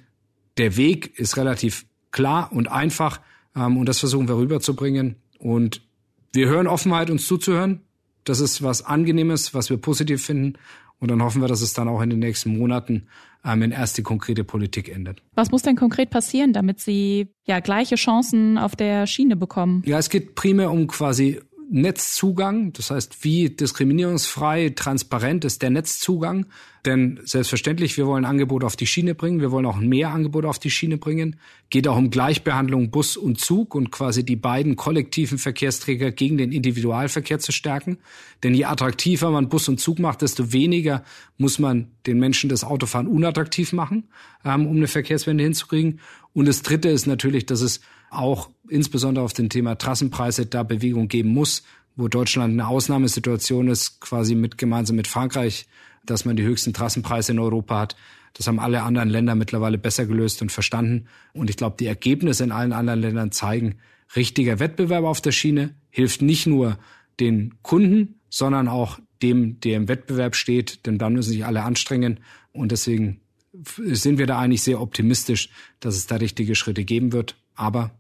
der 0.58 0.78
Weg 0.78 1.18
ist 1.20 1.38
relativ 1.38 1.86
klar 2.12 2.51
und 2.51 2.70
einfach 2.70 3.20
ähm, 3.56 3.78
und 3.78 3.88
das 3.88 3.99
versuchen 3.99 4.28
wir 4.28 4.38
rüberzubringen. 4.38 5.16
Und 5.39 5.82
wir 6.34 6.47
hören 6.47 6.68
Offenheit, 6.68 7.10
uns 7.10 7.28
zuzuhören. 7.28 7.82
Das 8.24 8.39
ist 8.39 8.64
was 8.64 8.86
Angenehmes, 8.86 9.54
was 9.54 9.70
wir 9.70 9.78
positiv 9.78 10.26
finden. 10.26 10.58
Und 10.99 11.12
dann 11.12 11.22
hoffen 11.22 11.41
wir, 11.41 11.49
dass 11.49 11.62
es 11.62 11.74
dann 11.74 11.89
auch 11.89 12.01
in 12.01 12.10
den 12.10 12.20
nächsten 12.20 12.58
Monaten 12.58 13.08
ähm, 13.43 13.62
in 13.62 13.72
erste 13.72 14.04
konkrete 14.04 14.45
Politik 14.45 14.88
endet. 14.88 15.22
Was 15.36 15.51
muss 15.51 15.62
denn 15.64 15.76
konkret 15.76 16.10
passieren, 16.10 16.54
damit 16.54 16.80
Sie 16.80 17.28
ja 17.45 17.60
gleiche 17.60 17.95
Chancen 17.95 18.58
auf 18.58 18.76
der 18.76 19.06
Schiene 19.06 19.36
bekommen? 19.36 19.84
Ja, 19.86 19.97
es 19.97 20.10
geht 20.10 20.36
primär 20.36 20.72
um 20.72 20.88
quasi 20.88 21.41
Netzzugang, 21.70 22.74
das 22.74 22.91
heißt, 22.91 23.24
wie 23.24 23.49
diskriminierungsfrei, 23.49 24.70
transparent 24.76 25.45
ist 25.45 25.61
der 25.61 25.70
Netzzugang. 25.70 26.45
Denn 26.86 27.22
selbstverständlich, 27.24 27.95
wir 27.97 28.07
wollen 28.07 28.26
Angebot 28.26 28.66
auf 28.66 28.76
die 28.76 28.88
Schiene 28.88 29.16
bringen, 29.16 29.39
wir 29.39 29.51
wollen 29.51 29.66
auch 29.66 29.78
mehr 29.78 30.09
Angebot 30.09 30.43
auf 30.43 30.59
die 30.59 30.70
Schiene 30.70 30.97
bringen. 30.97 31.38
Geht 31.70 31.88
auch 31.88 31.97
um 31.97 32.09
Gleichbehandlung 32.09 32.91
Bus 32.91 33.16
und 33.16 33.39
Zug 33.39 33.74
und 33.74 33.89
quasi 33.89 34.26
die 34.26 34.36
beiden 34.36 34.76
kollektiven 34.76 35.38
Verkehrsträger 35.38 36.11
gegen 36.11 36.38
den 36.38 36.51
Individualverkehr 36.51 37.39
zu 37.39 37.53
stärken. 37.53 37.99
Denn 38.43 38.53
je 38.53 38.66
attraktiver 38.66 39.32
man 39.32 39.47
Bus 39.47 39.70
und 39.70 39.80
Zug 39.80 39.99
macht, 39.99 40.22
desto 40.22 40.51
weniger 40.51 41.05
muss 41.38 41.57
man 41.57 41.88
den 42.05 42.20
Menschen 42.20 42.49
das 42.49 42.66
Autofahren 42.66 43.07
unattraktiv 43.07 43.72
machen, 43.72 44.09
ähm, 44.43 44.68
um 44.68 44.76
eine 44.76 44.88
Verkehrswende 44.88 45.45
hinzukriegen. 45.45 46.01
Und 46.34 46.47
das 46.47 46.64
Dritte 46.64 46.89
ist 46.89 47.07
natürlich, 47.07 47.45
dass 47.45 47.61
es 47.61 47.80
auch 48.18 48.49
insbesondere 48.70 49.24
auf 49.26 49.34
dem 49.34 49.49
Thema 49.49 49.76
Trassenpreise 49.76 50.45
da 50.45 50.64
Bewegung 50.64 51.07
geben 51.07 51.30
muss, 51.30 51.64
wo 51.95 52.07
Deutschland 52.07 52.53
eine 52.53 52.68
Ausnahmesituation 52.68 53.68
ist, 53.68 54.01
quasi 54.01 54.36
mit 54.36 54.57
gemeinsam 54.57 54.95
mit 54.95 55.07
Frankreich, 55.07 55.68
dass 56.05 56.26
man 56.26 56.36
die 56.36 56.43
höchsten 56.43 56.74
Trassenpreise 56.74 57.32
in 57.32 57.39
Europa 57.39 57.80
hat. 57.80 57.95
Das 58.34 58.47
haben 58.47 58.59
alle 58.59 58.82
anderen 58.82 59.09
Länder 59.09 59.36
mittlerweile 59.36 59.78
besser 59.78 60.05
gelöst 60.05 60.41
und 60.41 60.51
verstanden. 60.51 61.05
Und 61.34 61.49
ich 61.49 61.57
glaube, 61.57 61.76
die 61.80 61.86
Ergebnisse 61.86 62.43
in 62.43 62.51
allen 62.51 62.74
anderen 62.74 63.01
Ländern 63.01 63.32
zeigen, 63.32 63.76
richtiger 64.16 64.59
Wettbewerb 64.59 65.03
auf 65.05 65.22
der 65.22 65.32
Schiene 65.32 65.76
hilft 65.91 66.22
nicht 66.22 66.47
nur 66.47 66.78
den 67.20 67.55
Kunden, 67.61 68.20
sondern 68.30 68.68
auch 68.68 68.99
dem, 69.22 69.59
der 69.59 69.78
im 69.78 69.88
Wettbewerb 69.88 70.36
steht, 70.36 70.86
denn 70.86 70.97
dann 70.97 71.14
müssen 71.14 71.30
sich 71.30 71.45
alle 71.45 71.64
anstrengen. 71.64 72.20
Und 72.51 72.72
deswegen 72.72 73.22
sind 73.53 74.18
wir 74.18 74.26
da 74.26 74.39
eigentlich 74.39 74.64
sehr 74.64 74.82
optimistisch, 74.82 75.49
dass 75.80 75.95
es 75.95 76.07
da 76.07 76.16
richtige 76.16 76.55
Schritte 76.55 76.84
geben 76.84 77.14
wird. 77.14 77.36
Aber 77.55 77.91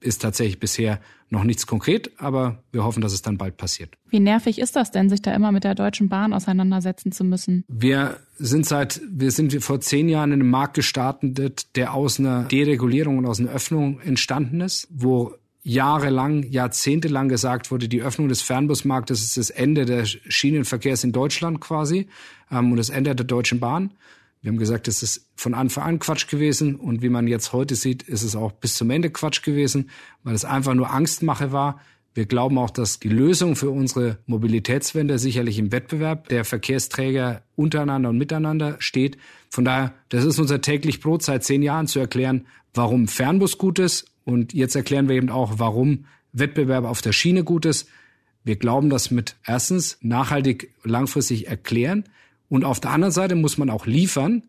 ist 0.00 0.22
tatsächlich 0.22 0.60
bisher 0.60 1.00
noch 1.30 1.44
nichts 1.44 1.66
konkret, 1.66 2.10
aber 2.18 2.62
wir 2.72 2.84
hoffen, 2.84 3.02
dass 3.02 3.12
es 3.12 3.22
dann 3.22 3.36
bald 3.36 3.56
passiert. 3.56 3.94
Wie 4.08 4.20
nervig 4.20 4.58
ist 4.58 4.76
das 4.76 4.90
denn, 4.90 5.10
sich 5.10 5.20
da 5.20 5.34
immer 5.34 5.52
mit 5.52 5.64
der 5.64 5.74
Deutschen 5.74 6.08
Bahn 6.08 6.32
auseinandersetzen 6.32 7.12
zu 7.12 7.24
müssen? 7.24 7.64
Wir 7.68 8.18
sind 8.38 8.66
seit, 8.66 9.00
wir 9.10 9.30
sind 9.30 9.62
vor 9.62 9.80
zehn 9.80 10.08
Jahren 10.08 10.32
in 10.32 10.40
einem 10.40 10.50
Markt 10.50 10.74
gestartet, 10.74 11.76
der 11.76 11.92
aus 11.92 12.18
einer 12.18 12.44
Deregulierung 12.44 13.18
und 13.18 13.26
aus 13.26 13.40
einer 13.40 13.50
Öffnung 13.50 14.00
entstanden 14.00 14.60
ist, 14.60 14.88
wo 14.90 15.34
jahrelang, 15.62 16.44
jahrzehntelang 16.44 17.28
gesagt 17.28 17.70
wurde, 17.70 17.88
die 17.88 18.00
Öffnung 18.00 18.28
des 18.28 18.40
Fernbusmarktes 18.40 19.22
ist 19.22 19.36
das 19.36 19.50
Ende 19.50 19.84
des 19.84 20.16
Schienenverkehrs 20.28 21.04
in 21.04 21.12
Deutschland 21.12 21.60
quasi 21.60 22.08
ähm, 22.50 22.70
und 22.70 22.78
das 22.78 22.88
Ende 22.88 23.14
der 23.14 23.26
Deutschen 23.26 23.60
Bahn. 23.60 23.90
Wir 24.40 24.50
haben 24.50 24.58
gesagt, 24.58 24.88
es 24.88 25.02
ist 25.02 25.26
von 25.34 25.54
Anfang 25.54 25.84
an 25.84 25.98
Quatsch 25.98 26.28
gewesen 26.28 26.76
und 26.76 27.02
wie 27.02 27.08
man 27.08 27.26
jetzt 27.26 27.52
heute 27.52 27.74
sieht, 27.74 28.02
ist 28.04 28.22
es 28.22 28.36
auch 28.36 28.52
bis 28.52 28.74
zum 28.74 28.90
Ende 28.90 29.10
Quatsch 29.10 29.42
gewesen, 29.42 29.90
weil 30.22 30.34
es 30.34 30.44
einfach 30.44 30.74
nur 30.74 30.90
Angstmache 30.90 31.50
war. 31.50 31.80
Wir 32.14 32.26
glauben 32.26 32.58
auch, 32.58 32.70
dass 32.70 32.98
die 32.98 33.08
Lösung 33.08 33.54
für 33.54 33.70
unsere 33.70 34.18
Mobilitätswende 34.26 35.18
sicherlich 35.18 35.58
im 35.58 35.70
Wettbewerb 35.70 36.28
der 36.28 36.44
Verkehrsträger 36.44 37.42
untereinander 37.54 38.08
und 38.08 38.18
miteinander 38.18 38.76
steht. 38.80 39.18
Von 39.50 39.64
daher, 39.64 39.92
das 40.08 40.24
ist 40.24 40.38
unser 40.38 40.60
täglich 40.60 41.00
Brot 41.00 41.22
seit 41.22 41.44
zehn 41.44 41.62
Jahren 41.62 41.86
zu 41.86 41.98
erklären, 42.00 42.46
warum 42.74 43.08
Fernbus 43.08 43.58
gut 43.58 43.78
ist. 43.78 44.06
Und 44.24 44.52
jetzt 44.52 44.74
erklären 44.74 45.08
wir 45.08 45.16
eben 45.16 45.30
auch, 45.30 45.54
warum 45.58 46.06
Wettbewerb 46.32 46.84
auf 46.84 47.02
der 47.02 47.12
Schiene 47.12 47.44
gut 47.44 47.64
ist. 47.64 47.88
Wir 48.44 48.56
glauben 48.56 48.90
das 48.90 49.10
mit 49.10 49.36
erstens 49.46 49.98
nachhaltig 50.00 50.74
langfristig 50.82 51.48
erklären. 51.48 52.04
Und 52.48 52.64
auf 52.64 52.80
der 52.80 52.90
anderen 52.90 53.12
Seite 53.12 53.34
muss 53.34 53.58
man 53.58 53.70
auch 53.70 53.86
liefern, 53.86 54.42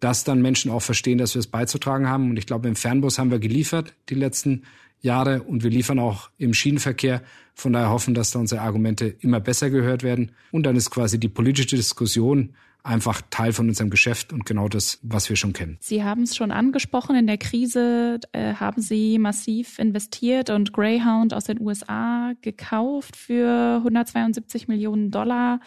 dass 0.00 0.24
dann 0.24 0.40
Menschen 0.42 0.70
auch 0.70 0.82
verstehen, 0.82 1.18
dass 1.18 1.34
wir 1.34 1.40
es 1.40 1.46
beizutragen 1.46 2.08
haben. 2.08 2.30
Und 2.30 2.36
ich 2.36 2.46
glaube, 2.46 2.68
im 2.68 2.76
Fernbus 2.76 3.18
haben 3.18 3.30
wir 3.30 3.38
geliefert 3.38 3.94
die 4.08 4.14
letzten 4.14 4.62
Jahre 5.00 5.42
und 5.42 5.62
wir 5.62 5.70
liefern 5.70 5.98
auch 5.98 6.30
im 6.38 6.54
Schienenverkehr. 6.54 7.22
Von 7.54 7.72
daher 7.72 7.90
hoffen, 7.90 8.14
dass 8.14 8.30
da 8.30 8.38
unsere 8.38 8.60
Argumente 8.60 9.06
immer 9.20 9.40
besser 9.40 9.70
gehört 9.70 10.02
werden. 10.02 10.32
Und 10.52 10.64
dann 10.64 10.76
ist 10.76 10.90
quasi 10.90 11.18
die 11.18 11.28
politische 11.28 11.76
Diskussion 11.76 12.54
einfach 12.84 13.20
Teil 13.30 13.52
von 13.52 13.68
unserem 13.68 13.90
Geschäft 13.90 14.32
und 14.32 14.46
genau 14.46 14.68
das, 14.68 14.98
was 15.02 15.28
wir 15.28 15.36
schon 15.36 15.52
kennen. 15.52 15.76
Sie 15.80 16.04
haben 16.04 16.22
es 16.22 16.36
schon 16.36 16.50
angesprochen, 16.50 17.16
in 17.16 17.26
der 17.26 17.36
Krise 17.36 18.20
äh, 18.32 18.54
haben 18.54 18.80
Sie 18.80 19.18
massiv 19.18 19.78
investiert 19.78 20.48
und 20.48 20.72
Greyhound 20.72 21.34
aus 21.34 21.44
den 21.44 21.60
USA 21.60 22.32
gekauft 22.40 23.16
für 23.16 23.76
172 23.78 24.68
Millionen 24.68 25.10
Dollar. 25.10 25.60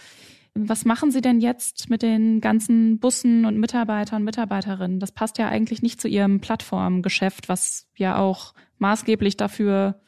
Was 0.54 0.84
machen 0.84 1.12
Sie 1.12 1.22
denn 1.22 1.40
jetzt 1.40 1.90
mit 1.90 2.02
den 2.02 2.42
ganzen 2.42 3.00
Bussen 3.00 3.46
und 3.46 3.58
Mitarbeitern 3.58 4.22
und 4.22 4.26
Mitarbeiterinnen? 4.26 5.00
Das 5.00 5.12
passt 5.12 5.38
ja 5.38 5.48
eigentlich 5.48 5.82
nicht 5.82 6.02
zu 6.02 6.08
Ihrem 6.08 6.42
Plattformgeschäft, 6.42 7.48
was 7.48 7.88
ja 7.96 8.18
auch 8.18 8.54
maßgeblich 8.78 9.38
dafür 9.38 10.02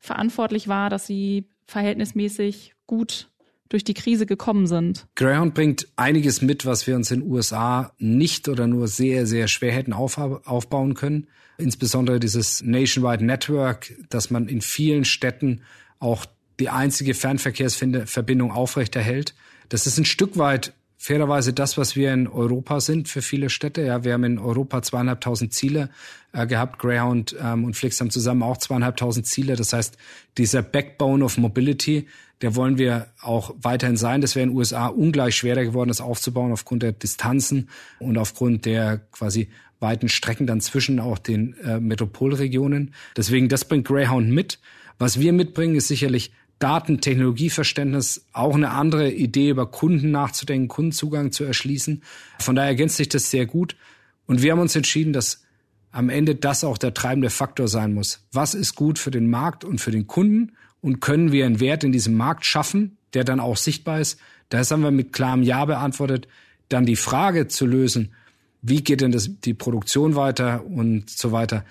verantwortlich 0.00 0.68
war, 0.68 0.88
dass 0.88 1.06
Sie 1.06 1.48
verhältnismäßig 1.66 2.74
gut 2.86 3.30
durch 3.68 3.84
die 3.84 3.94
Krise 3.94 4.26
gekommen 4.26 4.66
sind. 4.66 5.06
Greyhound 5.16 5.54
bringt 5.54 5.88
einiges 5.96 6.42
mit, 6.42 6.64
was 6.64 6.86
wir 6.86 6.96
uns 6.96 7.10
in 7.10 7.20
den 7.20 7.30
USA 7.30 7.92
nicht 7.98 8.48
oder 8.48 8.66
nur 8.66 8.88
sehr, 8.88 9.26
sehr 9.26 9.48
schwer 9.48 9.72
hätten 9.72 9.92
auf, 9.92 10.18
aufbauen 10.18 10.94
können. 10.94 11.26
Insbesondere 11.58 12.20
dieses 12.20 12.62
Nationwide 12.62 13.24
Network, 13.24 13.94
dass 14.10 14.30
man 14.30 14.48
in 14.48 14.60
vielen 14.60 15.04
Städten 15.04 15.62
auch 15.98 16.26
die 16.60 16.68
einzige 16.68 17.14
Fernverkehrsverbindung 17.14 18.52
aufrechterhält. 18.52 19.34
Das 19.68 19.86
ist 19.86 19.98
ein 19.98 20.04
Stück 20.04 20.38
weit 20.38 20.72
fairerweise 21.04 21.52
das, 21.52 21.76
was 21.76 21.96
wir 21.96 22.14
in 22.14 22.26
Europa 22.26 22.80
sind 22.80 23.08
für 23.08 23.20
viele 23.20 23.50
Städte. 23.50 23.82
Ja, 23.82 24.04
wir 24.04 24.14
haben 24.14 24.24
in 24.24 24.38
Europa 24.38 24.80
zweieinhalbtausend 24.80 25.52
Ziele 25.52 25.90
äh, 26.32 26.46
gehabt. 26.46 26.78
Greyhound 26.78 27.36
ähm, 27.38 27.64
und 27.64 27.76
Flix 27.76 28.00
haben 28.00 28.08
zusammen 28.08 28.42
auch 28.42 28.56
zweieinhalbtausend 28.56 29.26
Ziele. 29.26 29.54
Das 29.54 29.74
heißt, 29.74 29.98
dieser 30.38 30.62
Backbone 30.62 31.22
of 31.22 31.36
Mobility, 31.36 32.08
der 32.40 32.56
wollen 32.56 32.78
wir 32.78 33.08
auch 33.20 33.54
weiterhin 33.60 33.98
sein. 33.98 34.22
Das 34.22 34.34
wäre 34.34 34.44
in 34.44 34.50
den 34.50 34.56
USA 34.56 34.86
ungleich 34.86 35.36
schwerer 35.36 35.64
geworden, 35.64 35.88
das 35.88 36.00
aufzubauen 36.00 36.52
aufgrund 36.52 36.82
der 36.82 36.92
Distanzen 36.92 37.68
und 37.98 38.16
aufgrund 38.16 38.64
der 38.64 38.98
quasi 39.12 39.50
weiten 39.80 40.08
Strecken 40.08 40.46
dann 40.46 40.62
zwischen 40.62 41.00
auch 41.00 41.18
den 41.18 41.54
äh, 41.58 41.80
Metropolregionen. 41.80 42.94
Deswegen, 43.14 43.50
das 43.50 43.66
bringt 43.66 43.86
Greyhound 43.86 44.30
mit. 44.30 44.58
Was 44.98 45.20
wir 45.20 45.34
mitbringen, 45.34 45.76
ist 45.76 45.88
sicherlich 45.88 46.32
Daten, 46.64 47.02
Technologieverständnis, 47.02 48.24
auch 48.32 48.54
eine 48.54 48.70
andere 48.70 49.12
Idee 49.12 49.50
über 49.50 49.66
Kunden 49.66 50.10
nachzudenken, 50.10 50.68
Kundenzugang 50.68 51.30
zu 51.30 51.44
erschließen. 51.44 52.02
Von 52.38 52.56
daher 52.56 52.70
ergänzt 52.70 52.96
sich 52.96 53.10
das 53.10 53.30
sehr 53.30 53.44
gut. 53.44 53.76
Und 54.24 54.40
wir 54.40 54.52
haben 54.52 54.60
uns 54.60 54.74
entschieden, 54.74 55.12
dass 55.12 55.44
am 55.90 56.08
Ende 56.08 56.34
das 56.34 56.64
auch 56.64 56.78
der 56.78 56.94
treibende 56.94 57.28
Faktor 57.28 57.68
sein 57.68 57.92
muss. 57.92 58.24
Was 58.32 58.54
ist 58.54 58.76
gut 58.76 58.98
für 58.98 59.10
den 59.10 59.28
Markt 59.28 59.62
und 59.62 59.78
für 59.78 59.90
den 59.90 60.06
Kunden? 60.06 60.52
Und 60.80 61.00
können 61.00 61.32
wir 61.32 61.44
einen 61.44 61.60
Wert 61.60 61.84
in 61.84 61.92
diesem 61.92 62.16
Markt 62.16 62.46
schaffen, 62.46 62.96
der 63.12 63.24
dann 63.24 63.40
auch 63.40 63.58
sichtbar 63.58 64.00
ist? 64.00 64.18
Das 64.48 64.70
haben 64.70 64.80
wir 64.80 64.90
mit 64.90 65.12
klarem 65.12 65.42
Ja 65.42 65.66
beantwortet. 65.66 66.28
Dann 66.70 66.86
die 66.86 66.96
Frage 66.96 67.46
zu 67.46 67.66
lösen, 67.66 68.14
wie 68.62 68.82
geht 68.82 69.02
denn 69.02 69.12
das, 69.12 69.28
die 69.44 69.52
Produktion 69.52 70.16
weiter 70.16 70.64
und 70.64 71.10
so 71.10 71.30
weiter. 71.30 71.62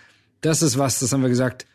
Das 0.41 0.61
ist 0.61 0.77
was, 0.77 0.99
das 0.99 1.11
haben 1.13 1.23
wir 1.23 1.29
gesagt, 1.29 1.65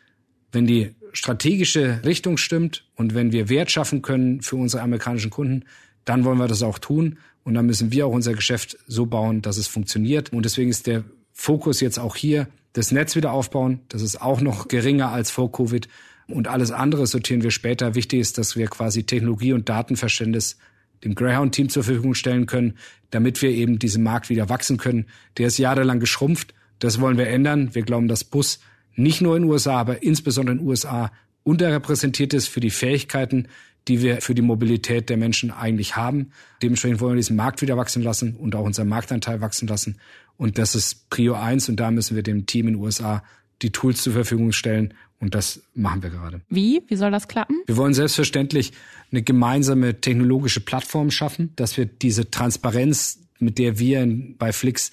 wenn 0.53 0.65
die 0.65 0.95
strategische 1.13 2.01
Richtung 2.05 2.37
stimmt 2.37 2.85
und 2.95 3.13
wenn 3.13 3.31
wir 3.31 3.49
Wert 3.49 3.71
schaffen 3.71 4.01
können 4.01 4.41
für 4.41 4.55
unsere 4.55 4.83
amerikanischen 4.83 5.29
Kunden, 5.29 5.65
dann 6.05 6.23
wollen 6.23 6.37
wir 6.37 6.47
das 6.47 6.63
auch 6.63 6.79
tun. 6.79 7.17
Und 7.43 7.53
dann 7.53 7.65
müssen 7.65 7.91
wir 7.91 8.05
auch 8.05 8.11
unser 8.11 8.33
Geschäft 8.33 8.77
so 8.87 9.05
bauen, 9.05 9.41
dass 9.41 9.57
es 9.57 9.67
funktioniert. 9.67 10.33
Und 10.33 10.43
deswegen 10.43 10.69
ist 10.69 10.87
der 10.87 11.03
Fokus 11.31 11.79
jetzt 11.79 11.99
auch 11.99 12.15
hier, 12.15 12.47
das 12.73 12.91
Netz 12.91 13.15
wieder 13.15 13.31
aufbauen. 13.31 13.79
Das 13.89 14.01
ist 14.01 14.21
auch 14.21 14.41
noch 14.41 14.67
geringer 14.67 15.11
als 15.11 15.31
vor 15.31 15.51
Covid. 15.51 15.87
Und 16.27 16.47
alles 16.47 16.71
andere 16.71 17.07
sortieren 17.07 17.41
wir 17.41 17.51
später. 17.51 17.95
Wichtig 17.95 18.19
ist, 18.19 18.37
dass 18.37 18.55
wir 18.55 18.67
quasi 18.67 19.03
Technologie 19.03 19.53
und 19.53 19.69
Datenverständnis 19.69 20.57
dem 21.03 21.15
Greyhound-Team 21.15 21.69
zur 21.69 21.83
Verfügung 21.83 22.13
stellen 22.13 22.45
können, 22.45 22.75
damit 23.09 23.41
wir 23.41 23.49
eben 23.49 23.79
diesen 23.79 24.03
Markt 24.03 24.29
wieder 24.29 24.49
wachsen 24.49 24.77
können. 24.77 25.05
Der 25.37 25.47
ist 25.47 25.57
jahrelang 25.57 25.99
geschrumpft. 25.99 26.53
Das 26.79 26.99
wollen 26.99 27.17
wir 27.17 27.27
ändern. 27.27 27.73
Wir 27.73 27.83
glauben, 27.83 28.07
dass 28.07 28.23
Bus 28.23 28.59
nicht 28.99 29.21
nur 29.21 29.35
in 29.35 29.43
den 29.43 29.51
USA, 29.51 29.79
aber 29.79 30.03
insbesondere 30.03 30.53
in 30.53 30.59
den 30.59 30.67
USA 30.67 31.11
unterrepräsentiert 31.43 32.33
ist 32.33 32.47
für 32.47 32.59
die 32.59 32.69
Fähigkeiten, 32.69 33.47
die 33.87 34.01
wir 34.01 34.21
für 34.21 34.35
die 34.35 34.41
Mobilität 34.41 35.09
der 35.09 35.17
Menschen 35.17 35.51
eigentlich 35.51 35.95
haben. 35.95 36.31
Dementsprechend 36.61 37.01
wollen 37.01 37.13
wir 37.13 37.17
diesen 37.17 37.35
Markt 37.35 37.61
wieder 37.61 37.77
wachsen 37.77 38.03
lassen 38.03 38.35
und 38.35 38.55
auch 38.55 38.65
unseren 38.65 38.87
Marktanteil 38.87 39.41
wachsen 39.41 39.67
lassen. 39.67 39.99
Und 40.37 40.57
das 40.57 40.75
ist 40.75 41.09
Prio 41.09 41.33
eins 41.33 41.69
und 41.69 41.77
da 41.79 41.91
müssen 41.91 42.15
wir 42.15 42.23
dem 42.23 42.45
Team 42.45 42.67
in 42.67 42.75
den 42.75 42.83
USA 42.83 43.23
die 43.61 43.71
Tools 43.71 44.03
zur 44.03 44.13
Verfügung 44.13 44.51
stellen 44.51 44.93
und 45.19 45.35
das 45.35 45.61
machen 45.73 46.01
wir 46.01 46.09
gerade. 46.09 46.41
Wie? 46.49 46.81
Wie 46.87 46.95
soll 46.95 47.11
das 47.11 47.27
klappen? 47.27 47.61
Wir 47.65 47.77
wollen 47.77 47.93
selbstverständlich 47.93 48.71
eine 49.11 49.21
gemeinsame 49.21 49.99
technologische 49.99 50.61
Plattform 50.61 51.11
schaffen, 51.11 51.51
dass 51.55 51.75
wir 51.75 51.85
diese 51.85 52.31
Transparenz, 52.31 53.19
mit 53.39 53.57
der 53.57 53.79
wir 53.79 54.07
bei 54.37 54.53
Flix 54.53 54.91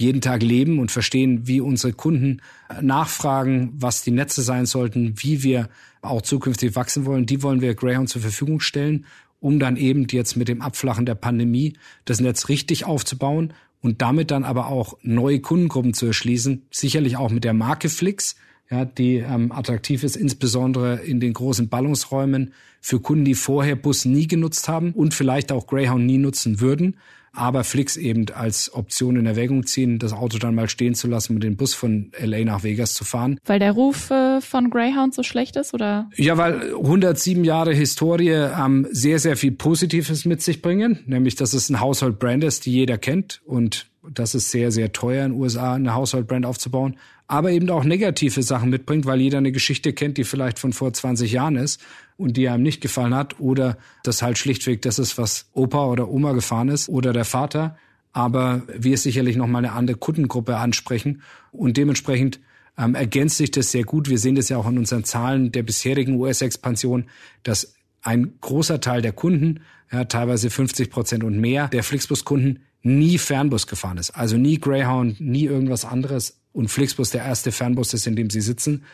jeden 0.00 0.20
Tag 0.20 0.42
leben 0.42 0.78
und 0.78 0.90
verstehen, 0.90 1.46
wie 1.46 1.60
unsere 1.60 1.92
Kunden 1.92 2.40
nachfragen, 2.80 3.72
was 3.76 4.02
die 4.02 4.10
Netze 4.10 4.42
sein 4.42 4.66
sollten, 4.66 5.14
wie 5.18 5.42
wir 5.42 5.68
auch 6.02 6.22
zukünftig 6.22 6.74
wachsen 6.76 7.06
wollen, 7.06 7.26
die 7.26 7.42
wollen 7.42 7.60
wir 7.60 7.74
Greyhound 7.74 8.08
zur 8.08 8.22
Verfügung 8.22 8.60
stellen, 8.60 9.06
um 9.40 9.58
dann 9.58 9.76
eben 9.76 10.06
jetzt 10.10 10.36
mit 10.36 10.48
dem 10.48 10.62
Abflachen 10.62 11.06
der 11.06 11.14
Pandemie 11.14 11.74
das 12.04 12.20
Netz 12.20 12.48
richtig 12.48 12.84
aufzubauen 12.86 13.52
und 13.80 14.00
damit 14.00 14.30
dann 14.30 14.44
aber 14.44 14.68
auch 14.68 14.96
neue 15.02 15.40
Kundengruppen 15.40 15.94
zu 15.94 16.06
erschließen, 16.06 16.62
sicherlich 16.70 17.16
auch 17.16 17.30
mit 17.30 17.44
der 17.44 17.52
Marke 17.52 17.88
Flix, 17.88 18.36
ja, 18.70 18.86
die 18.86 19.16
ähm, 19.16 19.52
attraktiv 19.52 20.02
ist, 20.02 20.16
insbesondere 20.16 20.96
in 20.96 21.20
den 21.20 21.34
großen 21.34 21.68
Ballungsräumen 21.68 22.54
für 22.80 23.00
Kunden, 23.00 23.26
die 23.26 23.34
vorher 23.34 23.76
Bus 23.76 24.06
nie 24.06 24.26
genutzt 24.26 24.68
haben 24.68 24.92
und 24.92 25.12
vielleicht 25.12 25.52
auch 25.52 25.66
Greyhound 25.66 26.06
nie 26.06 26.18
nutzen 26.18 26.60
würden, 26.60 26.96
aber 27.34 27.64
Flix 27.64 27.96
eben 27.96 28.26
als 28.34 28.72
Option 28.74 29.16
in 29.16 29.26
Erwägung 29.26 29.66
ziehen, 29.66 29.98
das 29.98 30.12
Auto 30.12 30.38
dann 30.38 30.54
mal 30.54 30.68
stehen 30.68 30.94
zu 30.94 31.08
lassen 31.08 31.34
und 31.34 31.42
den 31.42 31.56
Bus 31.56 31.74
von 31.74 32.12
LA 32.18 32.44
nach 32.44 32.62
Vegas 32.62 32.94
zu 32.94 33.04
fahren. 33.04 33.38
Weil 33.44 33.58
der 33.58 33.72
Ruf 33.72 34.10
äh, 34.10 34.40
von 34.40 34.70
Greyhound 34.70 35.14
so 35.14 35.22
schlecht 35.22 35.56
ist, 35.56 35.74
oder? 35.74 36.10
Ja, 36.16 36.36
weil 36.36 36.74
107 36.74 37.44
Jahre 37.44 37.74
Historie 37.74 38.30
ähm, 38.30 38.86
sehr, 38.90 39.18
sehr 39.18 39.36
viel 39.36 39.52
Positives 39.52 40.24
mit 40.24 40.42
sich 40.42 40.62
bringen, 40.62 41.00
nämlich 41.06 41.34
dass 41.34 41.52
es 41.52 41.70
ein 41.70 41.80
Household-Brand 41.80 42.44
ist, 42.44 42.66
die 42.66 42.72
jeder 42.72 42.98
kennt 42.98 43.42
und 43.44 43.86
das 44.10 44.34
ist 44.34 44.50
sehr, 44.50 44.70
sehr 44.70 44.92
teuer 44.92 45.24
in 45.24 45.32
den 45.32 45.40
USA, 45.40 45.74
eine 45.74 45.94
Household-Brand 45.94 46.46
aufzubauen 46.46 46.96
aber 47.26 47.50
eben 47.50 47.70
auch 47.70 47.84
negative 47.84 48.42
Sachen 48.42 48.70
mitbringt, 48.70 49.06
weil 49.06 49.20
jeder 49.20 49.38
eine 49.38 49.52
Geschichte 49.52 49.92
kennt, 49.92 50.18
die 50.18 50.24
vielleicht 50.24 50.58
von 50.58 50.72
vor 50.72 50.92
20 50.92 51.32
Jahren 51.32 51.56
ist 51.56 51.80
und 52.16 52.36
die 52.36 52.48
einem 52.48 52.62
nicht 52.62 52.80
gefallen 52.80 53.14
hat 53.14 53.40
oder 53.40 53.78
das 54.02 54.22
halt 54.22 54.38
schlichtweg 54.38 54.82
das 54.82 54.98
ist, 54.98 55.16
was 55.16 55.46
Opa 55.52 55.86
oder 55.86 56.08
Oma 56.08 56.32
gefahren 56.32 56.68
ist 56.68 56.88
oder 56.88 57.12
der 57.12 57.24
Vater. 57.24 57.76
Aber 58.12 58.62
wir 58.76 58.96
sicherlich 58.98 59.36
noch 59.36 59.46
mal 59.46 59.58
eine 59.58 59.72
andere 59.72 59.96
Kundengruppe 59.96 60.56
ansprechen 60.56 61.22
und 61.50 61.76
dementsprechend 61.76 62.40
ähm, 62.76 62.94
ergänzt 62.94 63.38
sich 63.38 63.50
das 63.50 63.70
sehr 63.70 63.84
gut. 63.84 64.08
Wir 64.08 64.18
sehen 64.18 64.34
das 64.34 64.48
ja 64.50 64.58
auch 64.58 64.68
in 64.68 64.78
unseren 64.78 65.04
Zahlen 65.04 65.50
der 65.50 65.62
bisherigen 65.62 66.16
US-Expansion, 66.16 67.06
dass 67.42 67.74
ein 68.02 68.34
großer 68.40 68.80
Teil 68.80 69.00
der 69.00 69.12
Kunden, 69.12 69.60
ja, 69.90 70.04
teilweise 70.04 70.50
50 70.50 70.90
Prozent 70.90 71.24
und 71.24 71.40
mehr 71.40 71.68
der 71.68 71.82
Flixbus-Kunden 71.82 72.60
nie 72.84 73.18
Fernbus 73.18 73.66
gefahren 73.66 73.98
ist. 73.98 74.10
Also 74.10 74.36
nie 74.36 74.60
Greyhound, 74.60 75.20
nie 75.20 75.44
irgendwas 75.44 75.84
anderes. 75.84 76.40
Und 76.52 76.68
Flixbus 76.68 77.10
der 77.10 77.24
erste 77.24 77.50
Fernbus 77.50 77.94
ist, 77.94 78.06
in 78.06 78.14
dem 78.14 78.30
sie 78.30 78.40
sitzen. 78.40 78.84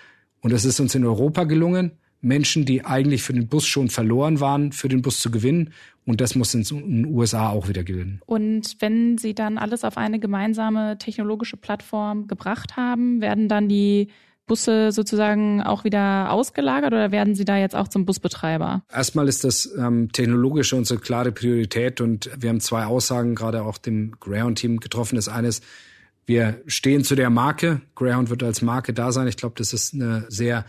Und 0.41 0.53
es 0.53 0.65
ist 0.65 0.81
uns 0.81 0.95
in 0.95 1.05
Europa 1.05 1.45
gelungen, 1.45 1.93
Menschen, 2.23 2.65
die 2.65 2.85
eigentlich 2.85 3.23
für 3.23 3.33
den 3.33 3.49
Bus 3.49 3.67
schon 3.67 3.89
verloren 3.89 4.41
waren, 4.41 4.73
für 4.73 4.89
den 4.89 5.03
Bus 5.03 5.21
zu 5.21 5.31
gewinnen. 5.31 5.73
Und 6.07 6.21
das 6.21 6.35
muss 6.35 6.55
in 6.55 6.63
den 6.63 7.07
USA 7.07 7.51
auch 7.51 7.69
wieder 7.69 7.85
gewinnen. 7.85 8.21
Und 8.27 8.77
wenn 8.81 9.19
Sie 9.19 9.35
dann 9.35 9.59
alles 9.59 9.85
auf 9.85 9.97
eine 9.97 10.19
gemeinsame 10.19 10.97
technologische 10.99 11.57
Plattform 11.57 12.27
gebracht 12.27 12.77
haben, 12.77 13.21
werden 13.21 13.49
dann 13.49 13.69
die 13.69 14.09
Busse 14.51 14.91
sozusagen 14.91 15.63
auch 15.63 15.85
wieder 15.85 16.33
ausgelagert 16.33 16.93
oder 16.93 17.13
werden 17.13 17.37
Sie 17.37 17.45
da 17.45 17.57
jetzt 17.57 17.77
auch 17.77 17.87
zum 17.87 18.05
Busbetreiber? 18.05 18.83
Erstmal 18.93 19.29
ist 19.29 19.45
das 19.45 19.71
ähm, 19.79 20.11
technologische 20.11 20.75
unsere 20.75 20.99
klare 20.99 21.31
Priorität 21.31 22.01
und 22.01 22.29
wir 22.37 22.49
haben 22.49 22.59
zwei 22.59 22.85
Aussagen 22.85 23.37
gerade 23.37 23.63
auch 23.63 23.79
dem 23.79 24.19
Greyhound-Team 24.19 24.81
getroffen. 24.81 25.15
Das 25.15 25.29
eine 25.29 25.47
ist, 25.47 25.63
wir 26.27 26.61
stehen 26.67 27.05
zu 27.05 27.15
der 27.15 27.31
Marke. 27.31 27.81
Greyhound 27.95 28.29
wird 28.29 28.43
als 28.43 28.61
Marke 28.61 28.93
da 28.93 29.13
sein. 29.13 29.29
Ich 29.29 29.37
glaube, 29.37 29.55
das 29.57 29.73
ist 29.73 29.95
eine 29.95 30.27
sehr 30.29 30.65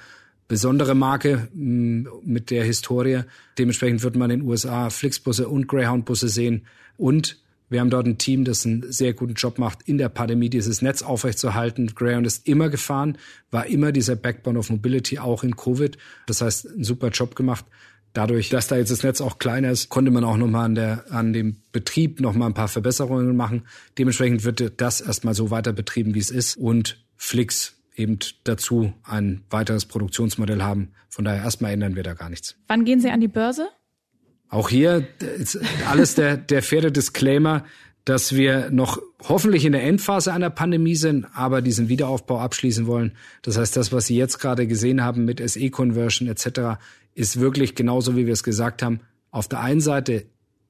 besondere 0.47 0.93
Marke 0.93 1.47
mm, 1.51 2.05
mit 2.23 2.51
der 2.51 2.63
Historie. 2.63 3.21
Dementsprechend 3.57 4.03
wird 4.03 4.15
man 4.15 4.29
in 4.29 4.41
den 4.41 4.47
USA 4.47 4.91
Flixbusse 4.91 5.49
und 5.49 5.67
Greyhound-Busse 5.67 6.27
sehen 6.27 6.67
und 6.97 7.40
wir 7.71 7.79
haben 7.79 7.89
dort 7.89 8.05
ein 8.05 8.17
Team, 8.17 8.43
das 8.43 8.65
einen 8.65 8.91
sehr 8.91 9.13
guten 9.13 9.33
Job 9.33 9.57
macht, 9.57 9.83
in 9.83 9.97
der 9.97 10.09
Pandemie 10.09 10.49
dieses 10.49 10.81
Netz 10.81 11.01
aufrechtzuerhalten. 11.01 11.87
Greyhound 11.95 12.27
ist 12.27 12.45
immer 12.45 12.69
gefahren, 12.69 13.17
war 13.49 13.65
immer 13.65 13.93
dieser 13.93 14.17
Backbone 14.17 14.59
of 14.59 14.69
Mobility, 14.69 15.19
auch 15.19 15.43
in 15.43 15.55
Covid. 15.55 15.97
Das 16.27 16.41
heißt, 16.41 16.67
einen 16.67 16.83
super 16.83 17.09
Job 17.09 17.33
gemacht. 17.35 17.65
Dadurch, 18.11 18.49
dass 18.49 18.67
da 18.67 18.75
jetzt 18.75 18.91
das 18.91 19.03
Netz 19.03 19.21
auch 19.21 19.39
kleiner 19.39 19.71
ist, 19.71 19.87
konnte 19.87 20.11
man 20.11 20.25
auch 20.25 20.35
nochmal 20.35 20.65
an, 20.65 20.75
der, 20.75 21.05
an 21.11 21.31
dem 21.31 21.61
Betrieb 21.71 22.19
nochmal 22.19 22.49
ein 22.49 22.53
paar 22.53 22.67
Verbesserungen 22.67 23.37
machen. 23.37 23.65
Dementsprechend 23.97 24.43
wird 24.43 24.81
das 24.81 24.99
erstmal 24.99 25.33
so 25.33 25.49
weiter 25.49 25.71
betrieben, 25.71 26.13
wie 26.13 26.19
es 26.19 26.29
ist. 26.29 26.57
Und 26.57 27.01
Flix 27.15 27.77
eben 27.95 28.19
dazu 28.43 28.93
ein 29.03 29.45
weiteres 29.49 29.85
Produktionsmodell 29.85 30.61
haben. 30.61 30.89
Von 31.07 31.23
daher 31.23 31.43
erstmal 31.43 31.71
ändern 31.71 31.95
wir 31.95 32.03
da 32.03 32.15
gar 32.15 32.29
nichts. 32.29 32.57
Wann 32.67 32.83
gehen 32.83 32.99
Sie 32.99 33.09
an 33.09 33.21
die 33.21 33.29
Börse? 33.29 33.69
Auch 34.51 34.69
hier 34.69 35.07
ist 35.39 35.57
alles 35.89 36.15
der, 36.15 36.35
der 36.35 36.61
faire 36.61 36.91
Disclaimer, 36.91 37.63
dass 38.03 38.35
wir 38.35 38.69
noch 38.69 39.01
hoffentlich 39.23 39.63
in 39.63 39.71
der 39.71 39.83
Endphase 39.83 40.33
einer 40.33 40.49
Pandemie 40.49 40.95
sind, 40.95 41.25
aber 41.33 41.61
diesen 41.61 41.87
Wiederaufbau 41.87 42.39
abschließen 42.39 42.85
wollen. 42.85 43.13
Das 43.43 43.57
heißt, 43.57 43.77
das, 43.77 43.93
was 43.93 44.07
Sie 44.07 44.17
jetzt 44.17 44.39
gerade 44.39 44.67
gesehen 44.67 45.03
haben 45.03 45.23
mit 45.23 45.39
SE-Conversion 45.39 46.27
etc., 46.27 46.81
ist 47.15 47.39
wirklich 47.39 47.75
genauso, 47.75 48.17
wie 48.17 48.25
wir 48.25 48.33
es 48.33 48.43
gesagt 48.43 48.83
haben. 48.83 48.99
Auf 49.31 49.47
der 49.47 49.61
einen 49.61 49.81
Seite 49.81 50.25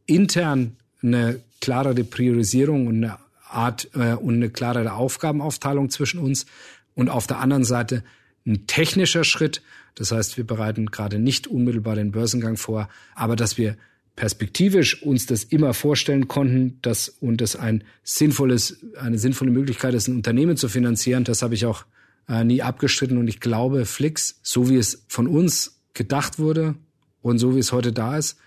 intern 0.06 0.78
eine 1.02 1.42
klarere 1.60 2.04
Priorisierung 2.04 2.86
und 2.86 2.98
eine 2.98 3.18
Art 3.50 3.90
äh, 3.96 4.14
und 4.14 4.36
eine 4.36 4.52
klarere 4.52 4.94
Aufgabenaufteilung 4.94 5.90
zwischen 5.90 6.20
uns 6.20 6.46
und 6.94 7.10
auf 7.10 7.26
der 7.26 7.40
anderen 7.40 7.64
Seite 7.64 8.04
ein 8.46 8.68
technischer 8.68 9.24
Schritt, 9.24 9.64
das 9.96 10.12
heißt, 10.12 10.38
wir 10.38 10.46
bereiten 10.46 10.88
gerade 10.88 11.20
nicht 11.20 11.48
unmittelbar 11.48 11.96
den 11.96 12.12
Börsengang 12.12 12.58
vor, 12.58 12.90
aber 13.16 13.36
dass 13.36 13.58
wir 13.58 13.78
perspektivisch 14.16 15.02
uns 15.04 15.26
das 15.26 15.44
immer 15.44 15.74
vorstellen 15.74 16.28
konnten, 16.28 16.80
dass 16.82 17.10
und 17.10 17.42
das 17.42 17.56
ein 17.56 17.84
sinnvolles, 18.04 18.86
eine 19.00 19.18
sinnvolle 19.18 19.52
Möglichkeit 19.52 19.94
ist, 19.94 20.08
ein 20.08 20.16
Unternehmen 20.16 20.58
zu 20.58 20.70
finanzieren, 20.70 21.24
das 21.24 21.42
habe 21.42 21.56
ich 21.56 21.66
auch 21.66 21.86
äh, 22.28 22.44
nie 22.44 22.62
abgestritten 22.62 23.18
und 23.18 23.28
ich 23.28 23.40
glaube, 23.40 23.86
Flix, 23.86 24.40
so 24.44 24.70
wie 24.70 24.78
es 24.78 25.06
von 25.08 25.28
uns 25.28 25.82
gedacht 25.94 26.40
wurde 26.40 26.76
und 27.22 27.40
so 27.40 27.56
wie 27.56 27.60
es 27.60 27.72
heute 27.72 27.92
da 27.92 28.18
ist, 28.18 28.38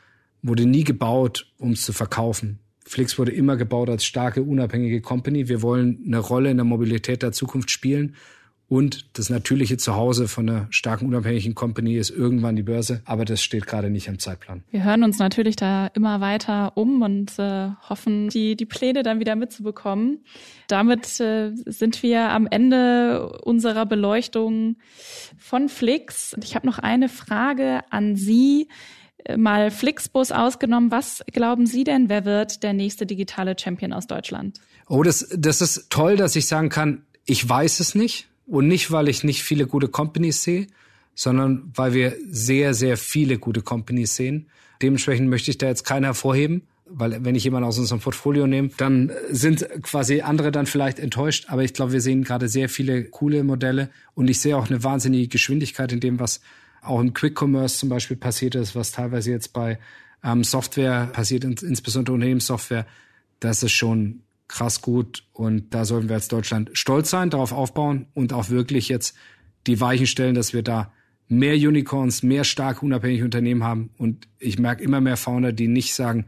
wurde 0.43 0.67
nie 0.67 0.85
gebaut, 0.85 1.51
um 1.59 1.73
es 1.73 1.83
zu 1.83 1.93
verkaufen. 1.93 2.59
Flix 2.87 3.19
wurde 3.19 3.33
immer 3.33 3.57
gebaut 3.57 3.89
als 3.89 4.05
starke, 4.05 4.43
unabhängige 4.43 5.01
Company. 5.01 5.49
Wir 5.49 5.63
wollen 5.63 6.03
eine 6.07 6.19
Rolle 6.19 6.51
in 6.51 6.59
der 6.59 6.65
Mobilität 6.65 7.23
der 7.23 7.33
Zukunft 7.33 7.71
spielen 7.71 8.15
Und 8.67 9.19
das 9.19 9.29
natürliche 9.29 9.77
Zuhause 9.77 10.27
von 10.27 10.49
einer 10.49 10.67
starken 10.71 11.07
unabhängigen 11.07 11.55
Company 11.55 11.97
ist 11.97 12.11
irgendwann 12.11 12.57
die 12.57 12.63
Börse, 12.63 13.03
aber 13.05 13.25
das 13.25 13.43
steht 13.43 13.67
gerade 13.67 13.91
nicht 13.91 14.09
am 14.09 14.19
Zeitplan. 14.19 14.65
Wir 14.71 14.85
hören 14.85 15.05
uns 15.05 15.19
natürlich 15.19 15.57
da 15.57 15.89
immer 15.89 16.21
weiter 16.21 16.77
um 16.77 17.03
und 17.03 17.39
äh, 17.39 17.69
hoffen, 17.89 18.31
die, 18.31 18.57
die 18.57 18.65
Pläne 18.65 19.03
dann 19.03 19.21
wieder 19.21 19.37
mitzubekommen. 19.37 20.25
Damit 20.67 21.21
äh, 21.21 21.53
sind 21.67 22.03
wir 22.03 22.31
am 22.31 22.47
Ende 22.51 23.39
unserer 23.43 23.85
Beleuchtung 23.85 24.77
von 25.39 25.69
Flix. 25.69 26.35
Ich 26.43 26.55
habe 26.55 26.67
noch 26.67 26.79
eine 26.79 27.11
Frage 27.11 27.83
an 27.91 28.17
Sie 28.17 28.69
äh, 29.25 29.37
mal 29.37 29.71
Flixbus 29.71 30.33
ausgenommen. 30.33 30.91
Was 30.91 31.23
glauben 31.33 31.67
Sie 31.67 31.85
denn, 31.85 32.09
wer 32.09 32.25
wird 32.25 32.63
der 32.63 32.73
nächste 32.73 33.05
digitale 33.05 33.57
Champion 33.59 33.93
aus 33.93 34.07
Deutschland? 34.07 34.59
Oh, 34.89 35.03
das, 35.03 35.29
das 35.37 35.61
ist 35.61 35.91
toll, 35.91 36.17
dass 36.17 36.35
ich 36.35 36.47
sagen 36.47 36.71
kann, 36.71 37.03
ich 37.27 37.47
weiß 37.47 37.81
es 37.81 37.95
nicht. 37.95 38.29
Und 38.47 38.69
nicht, 38.69 38.91
weil 38.91 39.09
ich 39.09 39.25
nicht 39.25 39.43
viele 39.43 39.67
gute 39.67 39.89
Companies 39.89 40.43
sehe, 40.43 40.67
sondern 41.15 41.71
weil 41.75 41.95
wir 41.95 42.17
sehr, 42.29 42.75
sehr 42.75 42.97
viele 42.97 43.39
gute 43.39 43.63
Companies 43.63 44.17
sehen. 44.17 44.49
Dementsprechend 44.83 45.29
möchte 45.29 45.51
ich 45.51 45.59
da 45.59 45.67
jetzt 45.69 45.85
keinen 45.85 46.05
hervorheben, 46.05 46.63
weil 46.87 47.25
wenn 47.25 47.35
ich 47.35 47.45
jemanden 47.45 47.69
aus 47.69 47.79
unserem 47.79 48.01
Portfolio 48.01 48.47
nehme, 48.47 48.71
dann 48.77 49.13
sind 49.31 49.67
quasi 49.83 50.21
andere 50.21 50.53
dann 50.53 50.67
vielleicht 50.67 50.99
enttäuscht. 50.99 51.47
Aber 51.49 51.63
ich 51.63 51.73
glaube, 51.73 51.93
wir 51.93 52.01
sehen 52.01 52.25
gerade 52.25 52.49
sehr 52.49 52.69
viele 52.69 53.05
coole 53.05 53.45
Modelle 53.45 53.91
und 54.15 54.29
ich 54.29 54.41
sehe 54.41 54.57
auch 54.57 54.69
eine 54.69 54.83
wahnsinnige 54.83 55.29
Geschwindigkeit 55.29 55.93
in 55.93 56.01
dem, 56.01 56.21
was 56.21 56.41
auch 56.83 57.01
im 57.01 57.15
Quick 57.15 57.41
Commerce 57.41 57.79
zum 57.79 57.89
Beispiel 57.89 58.17
passiert 58.17 58.55
ist, 58.57 58.75
was 58.75 58.93
teilweise 58.93 59.31
jetzt 59.31 59.53
bei 59.53 59.79
ähm, 60.23 60.45
Software 60.45 61.07
passiert, 61.13 61.45
insbesondere 61.45 62.15
Unternehmenssoftware. 62.15 62.87
Das 63.41 63.63
ist 63.63 63.73
schon 63.73 64.24
krass 64.49 64.83
gut 64.83 65.25
und 65.33 65.75
da 65.75 65.85
sollten 65.85 66.09
wir 66.09 66.17
als 66.17 66.29
Deutschland 66.29 66.71
stolz 66.75 67.11
sein, 67.11 67.31
darauf 67.31 67.53
aufbauen 67.53 68.07
und 68.15 68.33
auch 68.33 68.51
wirklich 68.51 68.89
jetzt 68.89 69.17
die 69.67 69.81
Weichen 69.81 70.07
stellen, 70.07 70.35
dass 70.35 70.53
wir 70.53 70.63
da 70.63 70.93
mehr 71.29 71.55
Unicorns, 71.55 72.23
mehr 72.23 72.45
stark 72.45 72.83
unabhängige 72.83 73.25
Unternehmen 73.25 73.65
haben 73.65 73.91
und 73.97 74.29
ich 74.39 74.59
merke 74.59 74.83
immer 74.83 75.01
mehr 75.01 75.17
Founder, 75.17 75.53
die 75.53 75.69
nicht 75.69 75.95
sagen, 75.95 76.27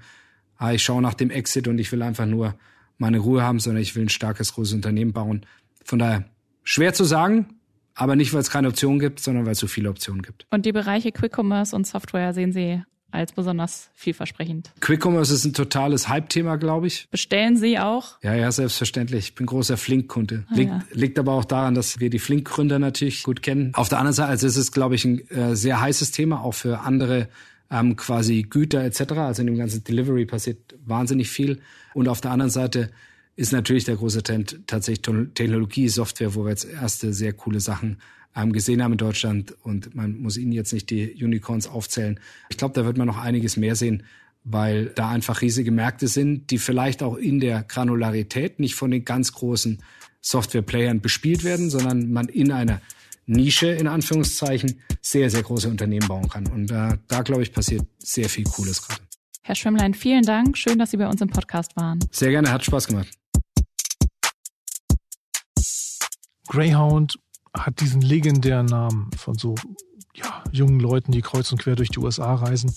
ah, 0.57 0.73
ich 0.73 0.83
schaue 0.83 1.03
nach 1.03 1.15
dem 1.15 1.31
Exit 1.31 1.69
und 1.69 1.79
ich 1.79 1.93
will 1.93 2.03
einfach 2.03 2.27
nur 2.27 2.55
meine 2.99 3.19
Ruhe 3.19 3.43
haben, 3.43 3.61
sondern 3.61 3.83
ich 3.83 3.95
will 3.95 4.05
ein 4.05 4.09
starkes, 4.09 4.55
großes 4.55 4.75
Unternehmen 4.75 5.13
bauen. 5.13 5.45
Von 5.85 5.99
daher 5.99 6.25
schwer 6.65 6.95
zu 6.95 7.05
sagen, 7.05 7.61
aber 7.95 8.17
nicht, 8.17 8.33
weil 8.33 8.41
es 8.41 8.51
keine 8.51 8.69
Optionen 8.69 8.99
gibt, 8.99 9.21
sondern 9.21 9.45
weil 9.45 9.53
es 9.53 9.59
so 9.59 9.67
viele 9.67 9.91
Optionen 9.91 10.23
gibt. 10.23 10.47
Und 10.51 10.67
die 10.67 10.73
Bereiche 10.73 11.13
Quick 11.13 11.37
Commerce 11.37 11.75
und 11.75 11.87
Software 11.87 12.33
sehen 12.35 12.53
Sie 12.53 12.83
als 13.11 13.33
besonders 13.33 13.91
vielversprechend. 13.95 14.73
Quick 14.81 15.05
Commerce 15.05 15.33
ist 15.33 15.45
ein 15.45 15.55
totales 15.55 16.09
Hype-Thema, 16.09 16.57
glaube 16.57 16.87
ich. 16.87 17.09
Bestellen 17.11 17.57
Sie 17.57 17.79
auch? 17.79 18.21
Ja, 18.23 18.35
ja, 18.35 18.51
selbstverständlich. 18.53 19.29
Ich 19.29 19.35
bin 19.35 19.47
großer 19.47 19.77
Flink-Kunde. 19.77 20.45
Ah, 20.49 20.55
liegt, 20.55 20.71
ja. 20.71 20.83
liegt 20.93 21.19
aber 21.19 21.33
auch 21.33 21.45
daran, 21.45 21.75
dass 21.75 22.01
wir 22.01 22.11
die 22.11 22.19
Flink-Gründer 22.19 22.79
natürlich 22.79 23.23
gut 23.23 23.43
kennen. 23.43 23.73
Auf 23.75 23.89
der 23.89 23.99
anderen 23.99 24.15
Seite, 24.15 24.29
also 24.29 24.47
es 24.47 24.57
ist, 24.57 24.73
glaube 24.73 24.95
ich, 24.95 25.05
ein 25.05 25.29
äh, 25.31 25.57
sehr 25.57 25.81
heißes 25.81 26.11
Thema, 26.11 26.43
auch 26.43 26.55
für 26.55 26.81
andere 26.81 27.29
ähm, 27.71 27.97
quasi 27.97 28.43
Güter 28.43 28.85
etc. 28.85 29.13
Also 29.13 29.43
in 29.43 29.47
dem 29.47 29.59
ganzen 29.59 29.83
Delivery 29.85 30.27
passiert 30.27 30.75
wahnsinnig 30.85 31.29
viel. 31.29 31.61
Und 31.95 32.09
auf 32.09 32.21
der 32.21 32.31
anderen 32.31 32.51
Seite 32.51 32.91
ist 33.37 33.53
natürlich 33.53 33.85
der 33.85 33.97
große 33.97 34.23
Trend 34.23 34.61
tatsächlich 34.67 35.03
Technologie, 35.35 35.89
Software, 35.89 36.35
wo 36.35 36.45
wir 36.45 36.51
jetzt 36.51 36.65
erste 36.65 37.13
sehr 37.13 37.33
coole 37.33 37.61
Sachen 37.61 37.99
gesehen 38.45 38.83
haben 38.83 38.93
in 38.93 38.99
Deutschland. 38.99 39.55
Und 39.63 39.95
man 39.95 40.19
muss 40.19 40.37
ihnen 40.37 40.53
jetzt 40.53 40.73
nicht 40.73 40.91
die 40.91 41.23
Unicorns 41.23 41.67
aufzählen. 41.67 42.21
Ich 42.51 42.57
glaube, 42.57 42.75
da 42.75 42.85
wird 42.85 42.99
man 42.99 43.07
noch 43.07 43.19
einiges 43.19 43.57
mehr 43.57 43.75
sehen, 43.77 44.05
weil 44.45 44.87
da 44.95 45.09
einfach 45.09 45.41
riesige 45.41 45.71
Märkte 45.71 46.07
sind, 46.07 46.51
die 46.51 46.59
vielleicht 46.59 47.03
auch 47.03 47.17
in 47.17 47.41
der 47.41 47.63
Granularität 47.63 48.61
nicht 48.61 48.75
von 48.75 48.91
den 48.91 49.05
ganz 49.05 49.33
großen 49.33 49.83
Software-Playern 50.21 51.01
bespielt 51.01 51.45
werden, 51.45 51.71
sondern 51.71 52.13
man 52.13 52.29
in 52.29 52.53
einer 52.53 52.81
Nische 53.27 53.69
in 53.69 53.89
Anführungszeichen 53.89 54.81
sehr, 55.01 55.31
sehr 55.31 55.43
große 55.43 55.69
Unternehmen 55.69 56.07
bauen 56.07 56.29
kann. 56.29 56.47
Und 56.47 56.71
äh, 56.71 56.97
da, 57.09 57.23
glaube 57.23 57.43
ich, 57.43 57.53
passiert 57.53 57.87
sehr 57.99 58.29
viel 58.29 58.45
Cooles 58.45 58.83
gerade. 58.87 59.01
Herr 59.43 59.55
Schwemmlein, 59.55 59.95
vielen 59.95 60.23
Dank. 60.23 60.59
Schön, 60.59 60.79
dass 60.79 60.91
Sie 60.91 60.97
bei 60.97 61.09
uns 61.09 61.21
im 61.21 61.29
Podcast 61.29 61.77
waren. 61.77 62.01
Sehr 62.11 62.31
gerne, 62.31 62.51
hat 62.51 62.65
Spaß 62.65 62.87
gemacht. 62.89 63.09
Greyhound 66.49 67.19
hat 67.59 67.81
diesen 67.81 68.01
legendären 68.01 68.67
Namen 68.67 69.11
von 69.17 69.37
so 69.37 69.55
ja, 70.17 70.43
jungen 70.51 70.81
Leuten, 70.81 71.13
die 71.13 71.21
kreuz 71.21 71.53
und 71.53 71.59
quer 71.59 71.77
durch 71.77 71.91
die 71.91 71.99
USA 71.99 72.35
reisen. 72.35 72.75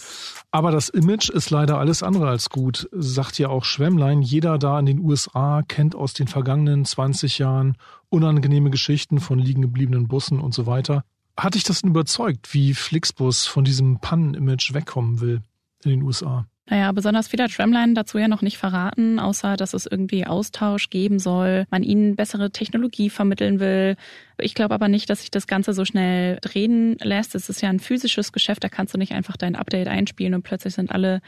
Aber 0.51 0.71
das 0.71 0.89
Image 0.89 1.29
ist 1.29 1.49
leider 1.49 1.77
alles 1.77 2.03
andere 2.03 2.27
als 2.27 2.49
gut, 2.49 2.89
sagt 2.91 3.39
ja 3.39 3.49
auch 3.49 3.63
Schwemmlein. 3.63 4.21
Jeder 4.21 4.57
da 4.57 4.79
in 4.79 4.85
den 4.85 4.99
USA 4.99 5.61
kennt 5.67 5.95
aus 5.95 6.13
den 6.13 6.27
vergangenen 6.27 6.85
20 6.85 7.39
Jahren 7.39 7.77
unangenehme 8.09 8.69
Geschichten 8.69 9.19
von 9.19 9.39
liegen 9.39 9.61
gebliebenen 9.61 10.07
Bussen 10.07 10.39
und 10.39 10.53
so 10.53 10.65
weiter. 10.65 11.03
Hat 11.37 11.55
dich 11.55 11.63
das 11.63 11.81
denn 11.81 11.91
überzeugt, 11.91 12.53
wie 12.53 12.73
Flixbus 12.73 13.47
von 13.47 13.63
diesem 13.63 13.99
Pannen-Image 13.99 14.73
wegkommen 14.73 15.21
will 15.21 15.41
in 15.83 15.91
den 15.91 16.01
USA? 16.01 16.45
Naja, 16.69 16.91
besonders 16.91 17.27
viel 17.27 17.41
hat 17.41 17.51
Tramline 17.51 17.95
dazu 17.95 18.19
ja 18.19 18.27
noch 18.27 18.43
nicht 18.43 18.59
verraten, 18.59 19.19
außer 19.19 19.57
dass 19.57 19.73
es 19.73 19.87
irgendwie 19.87 20.27
Austausch 20.27 20.91
geben 20.91 21.17
soll, 21.17 21.65
man 21.71 21.81
ihnen 21.81 22.15
bessere 22.15 22.51
Technologie 22.51 23.09
vermitteln 23.09 23.59
will. 23.59 23.95
Ich 24.39 24.53
glaube 24.53 24.75
aber 24.75 24.87
nicht, 24.87 25.09
dass 25.09 25.21
sich 25.21 25.31
das 25.31 25.47
Ganze 25.47 25.73
so 25.73 25.83
schnell 25.83 26.37
drehen 26.41 26.95
lässt. 27.01 27.33
Es 27.33 27.49
ist 27.49 27.61
ja 27.61 27.69
ein 27.69 27.79
physisches 27.79 28.31
Geschäft, 28.31 28.63
da 28.63 28.69
kannst 28.69 28.93
du 28.93 28.99
nicht 28.99 29.13
einfach 29.13 29.35
dein 29.35 29.55
Update 29.55 29.87
einspielen 29.87 30.35
und 30.35 30.43
plötzlich 30.43 30.75
sind 30.75 30.91
alle 30.91 31.21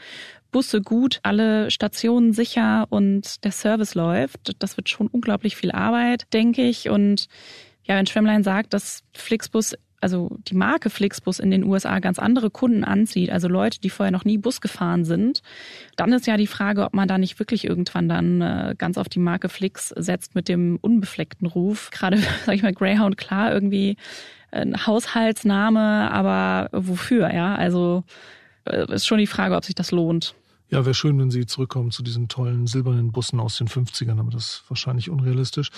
Busse 0.52 0.80
gut, 0.80 1.18
alle 1.24 1.72
Stationen 1.72 2.32
sicher 2.32 2.86
und 2.90 3.42
der 3.42 3.52
Service 3.52 3.96
läuft. 3.96 4.52
Das 4.60 4.76
wird 4.76 4.88
schon 4.88 5.08
unglaublich 5.08 5.56
viel 5.56 5.72
Arbeit, 5.72 6.32
denke 6.32 6.62
ich. 6.62 6.88
Und 6.88 7.26
ja, 7.84 7.96
wenn 7.96 8.04
Tramline 8.04 8.44
sagt, 8.44 8.74
dass 8.74 9.02
Flixbus 9.12 9.74
also 10.02 10.36
die 10.48 10.54
Marke 10.54 10.90
Flixbus 10.90 11.38
in 11.38 11.50
den 11.50 11.64
USA 11.64 11.98
ganz 12.00 12.18
andere 12.18 12.50
Kunden 12.50 12.84
anzieht, 12.84 13.30
also 13.30 13.48
Leute, 13.48 13.80
die 13.80 13.90
vorher 13.90 14.10
noch 14.10 14.24
nie 14.24 14.38
Bus 14.38 14.60
gefahren 14.60 15.04
sind, 15.04 15.42
dann 15.96 16.12
ist 16.12 16.26
ja 16.26 16.36
die 16.36 16.46
Frage, 16.46 16.84
ob 16.84 16.94
man 16.94 17.08
da 17.08 17.18
nicht 17.18 17.38
wirklich 17.38 17.64
irgendwann 17.64 18.08
dann 18.08 18.40
äh, 18.40 18.74
ganz 18.76 18.98
auf 18.98 19.08
die 19.08 19.18
Marke 19.18 19.48
Flix 19.48 19.88
setzt 19.90 20.34
mit 20.34 20.48
dem 20.48 20.78
unbefleckten 20.80 21.46
Ruf. 21.46 21.90
Gerade, 21.90 22.18
sag 22.46 22.54
ich 22.54 22.62
mal, 22.62 22.72
Greyhound, 22.72 23.16
klar, 23.16 23.52
irgendwie 23.52 23.96
ein 24.50 24.86
Haushaltsname, 24.86 26.10
aber 26.10 26.68
wofür, 26.72 27.32
ja? 27.32 27.54
Also 27.54 28.04
äh, 28.64 28.92
ist 28.92 29.06
schon 29.06 29.18
die 29.18 29.26
Frage, 29.26 29.56
ob 29.56 29.64
sich 29.64 29.74
das 29.74 29.90
lohnt. 29.90 30.34
Ja, 30.68 30.84
wäre 30.86 30.94
schön, 30.94 31.18
wenn 31.18 31.30
Sie 31.30 31.44
zurückkommen 31.46 31.90
zu 31.90 32.02
diesen 32.02 32.28
tollen 32.28 32.66
silbernen 32.66 33.12
Bussen 33.12 33.40
aus 33.40 33.58
den 33.58 33.68
50ern, 33.68 34.18
aber 34.18 34.30
das 34.30 34.44
ist 34.44 34.64
wahrscheinlich 34.68 35.10
unrealistisch. 35.10 35.70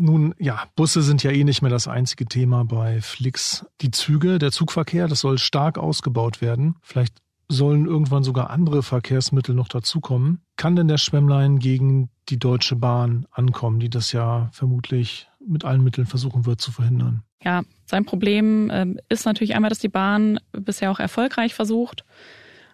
Nun, 0.00 0.32
ja, 0.38 0.62
Busse 0.76 1.02
sind 1.02 1.24
ja 1.24 1.32
eh 1.32 1.42
nicht 1.42 1.60
mehr 1.60 1.72
das 1.72 1.88
einzige 1.88 2.26
Thema 2.26 2.64
bei 2.64 3.00
Flix. 3.00 3.66
Die 3.80 3.90
Züge, 3.90 4.38
der 4.38 4.52
Zugverkehr, 4.52 5.08
das 5.08 5.20
soll 5.20 5.38
stark 5.38 5.76
ausgebaut 5.76 6.40
werden. 6.40 6.76
Vielleicht 6.82 7.16
sollen 7.48 7.86
irgendwann 7.86 8.22
sogar 8.22 8.50
andere 8.50 8.84
Verkehrsmittel 8.84 9.56
noch 9.56 9.68
dazukommen. 9.68 10.40
Kann 10.56 10.76
denn 10.76 10.86
der 10.86 10.98
Schwemmlein 10.98 11.58
gegen 11.58 12.10
die 12.28 12.38
Deutsche 12.38 12.76
Bahn 12.76 13.26
ankommen, 13.32 13.80
die 13.80 13.90
das 13.90 14.12
ja 14.12 14.48
vermutlich 14.52 15.28
mit 15.44 15.64
allen 15.64 15.82
Mitteln 15.82 16.06
versuchen 16.06 16.46
wird 16.46 16.60
zu 16.60 16.70
verhindern? 16.70 17.24
Ja, 17.42 17.62
sein 17.86 18.04
Problem 18.04 18.70
ähm, 18.72 18.98
ist 19.08 19.24
natürlich 19.24 19.56
einmal, 19.56 19.70
dass 19.70 19.78
die 19.78 19.88
Bahn 19.88 20.38
bisher 20.52 20.90
auch 20.92 21.00
erfolgreich 21.00 21.54
versucht, 21.54 22.04